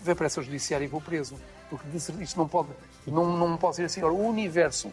Vem 0.00 0.14
para 0.14 0.26
essa 0.26 0.42
judiciária 0.42 0.84
e 0.84 0.88
vou 0.88 1.00
preso. 1.00 1.36
Porque 1.70 1.86
isto 1.96 2.38
não 2.38 2.48
pode, 2.48 2.68
não, 3.06 3.36
não 3.36 3.56
pode 3.56 3.76
ser 3.76 3.84
assim. 3.84 4.02
Ora, 4.02 4.12
o 4.12 4.26
universo, 4.26 4.90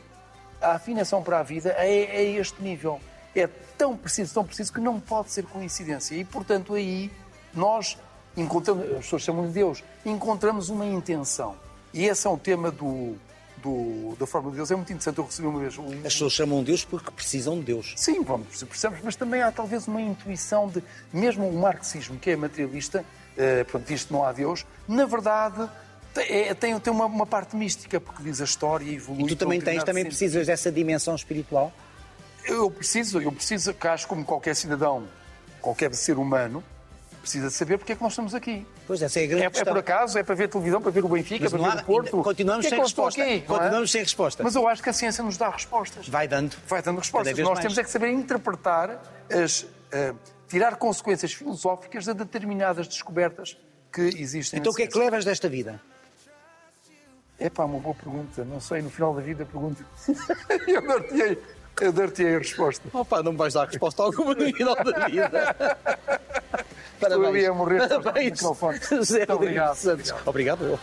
a 0.61 0.73
afinação 0.73 1.23
para 1.23 1.39
a 1.39 1.43
vida 1.43 1.69
é, 1.77 1.89
é 2.03 2.23
este 2.31 2.61
nível. 2.61 2.99
É 3.35 3.47
tão 3.77 3.95
preciso, 3.97 4.33
tão 4.33 4.43
preciso 4.45 4.71
que 4.73 4.79
não 4.79 4.99
pode 4.99 5.31
ser 5.31 5.43
coincidência. 5.45 6.15
E, 6.15 6.23
portanto, 6.23 6.73
aí 6.73 7.11
nós 7.53 7.97
encontramos, 8.35 8.83
as 8.91 8.97
pessoas 8.99 9.21
chamam 9.21 9.47
de 9.47 9.53
Deus, 9.53 9.83
encontramos 10.05 10.69
uma 10.69 10.85
intenção. 10.85 11.55
E 11.93 12.05
esse 12.05 12.27
é 12.27 12.29
o 12.29 12.37
tema 12.37 12.71
do, 12.71 13.15
do- 13.57 14.15
da 14.19 14.25
forma 14.27 14.49
de 14.51 14.57
Deus. 14.57 14.69
É 14.71 14.75
muito 14.75 14.89
interessante. 14.91 15.17
Eu 15.17 15.25
recebi 15.25 15.47
uma 15.47 15.59
vez 15.59 15.77
um, 15.77 15.87
As 15.99 16.13
pessoas 16.13 16.33
chamam 16.33 16.63
Deus 16.63 16.83
porque 16.83 17.09
precisam 17.11 17.57
de 17.59 17.65
Deus. 17.65 17.93
Sim, 17.95 18.21
vamos, 18.23 18.63
percebemos, 18.63 19.03
mas 19.03 19.15
também 19.15 19.41
há 19.41 19.51
talvez 19.51 19.87
uma 19.87 20.01
intuição 20.01 20.67
de, 20.67 20.83
mesmo 21.13 21.47
o 21.47 21.53
marxismo, 21.57 22.17
que 22.19 22.31
é 22.31 22.35
materialista, 22.35 23.05
eh, 23.37 23.63
pronto, 23.65 23.85
diz 23.85 24.03
que 24.05 24.11
não 24.13 24.23
há 24.25 24.31
Deus, 24.33 24.65
na 24.87 25.05
verdade 25.05 25.69
é- 26.21 26.53
tem, 26.53 26.79
tem 26.79 26.93
uma, 26.93 27.05
uma 27.05 27.25
parte 27.25 27.55
mística, 27.55 27.99
porque 27.99 28.23
diz 28.23 28.41
a 28.41 28.43
história 28.45 28.89
evolui. 28.89 29.23
E 29.23 29.27
tu 29.27 29.35
também 29.35 29.59
tens, 29.61 29.83
também 29.83 30.03
sentido. 30.03 30.17
precisas 30.17 30.47
dessa 30.47 30.71
dimensão 30.71 31.15
espiritual? 31.15 31.71
Eu 32.45 32.69
preciso, 32.69 33.21
eu 33.21 33.31
preciso, 33.31 33.73
que 33.73 33.87
acho 33.87 34.07
como 34.07 34.23
qualquer 34.23 34.55
cidadão, 34.55 35.07
qualquer 35.61 35.93
ser 35.95 36.17
humano, 36.17 36.63
precisa 37.21 37.49
saber 37.49 37.79
porque 37.79 37.93
é 37.93 37.95
que 37.95 38.03
nós 38.03 38.11
estamos 38.11 38.35
aqui. 38.35 38.65
Pois, 38.85 39.01
essa 39.01 39.19
é 39.19 39.23
a 39.23 39.27
grande 39.27 39.43
É, 39.43 39.45
é 39.47 39.49
questão. 39.49 39.73
por 39.73 39.79
acaso, 39.79 40.17
é 40.19 40.23
para 40.23 40.35
ver 40.35 40.47
televisão, 40.47 40.79
para 40.79 40.91
ver 40.91 41.03
o 41.03 41.09
Benfica, 41.09 41.49
para 41.49 41.57
ver 41.57 41.81
o 41.81 41.83
Porto. 41.83 42.23
continuamos 42.23 42.65
é 42.67 42.69
sem 42.69 42.79
resposta. 42.79 43.21
aqui, 43.21 43.31
é? 43.31 43.39
Continuamos 43.39 43.91
sem 43.91 44.01
resposta. 44.01 44.43
Mas 44.43 44.53
eu 44.55 44.67
acho 44.67 44.83
que 44.83 44.89
a 44.89 44.93
ciência 44.93 45.23
nos 45.23 45.37
dá 45.37 45.49
respostas. 45.49 46.07
Vai 46.07 46.27
dando. 46.27 46.55
vai 46.67 46.83
dando 46.83 46.99
respostas. 46.99 47.35
Nós 47.39 47.47
mais. 47.47 47.59
temos 47.61 47.77
é 47.79 47.83
que 47.83 47.89
saber 47.89 48.09
interpretar, 48.11 49.01
as, 49.31 49.65
eh, 49.91 50.13
tirar 50.47 50.75
consequências 50.75 51.33
filosóficas 51.33 52.05
de 52.05 52.13
determinadas 52.13 52.87
descobertas 52.87 53.57
que 53.91 54.01
existem. 54.01 54.59
Então 54.59 54.71
o 54.71 54.75
que 54.75 54.83
é 54.83 54.87
que 54.87 54.97
levas 54.97 55.25
desta 55.25 55.49
vida? 55.49 55.81
É 57.37 57.49
pá, 57.49 57.65
uma 57.65 57.79
boa 57.79 57.95
pergunta. 57.95 58.45
Não 58.45 58.59
sei, 58.59 58.81
no 58.81 58.89
final 58.89 59.13
da 59.13 59.21
vida 59.21 59.45
pergunto. 59.45 59.83
eu 60.67 60.87
dar-te-ei 60.87 61.37
eu 61.81 61.91
dar-te-ei 61.91 62.35
a 62.35 62.39
resposta. 62.39 62.87
Opa, 62.93 63.21
não 63.21 63.33
me 63.33 63.37
vais 63.37 63.53
dar 63.53 63.67
resposta 63.67 64.01
alguma 64.03 64.33
no 64.33 64.53
final 64.53 64.75
da 64.75 65.07
vida. 65.07 65.77
Estou 67.01 67.25
ali 67.25 67.45
a 67.45 67.53
morrer. 67.53 67.87
Parabéns. 67.87 68.39
José 68.89 69.17
Muito 69.19 69.33
obrigado. 69.33 69.75
Santos. 69.75 70.13
Obrigado. 70.25 70.65
eu. 70.65 70.79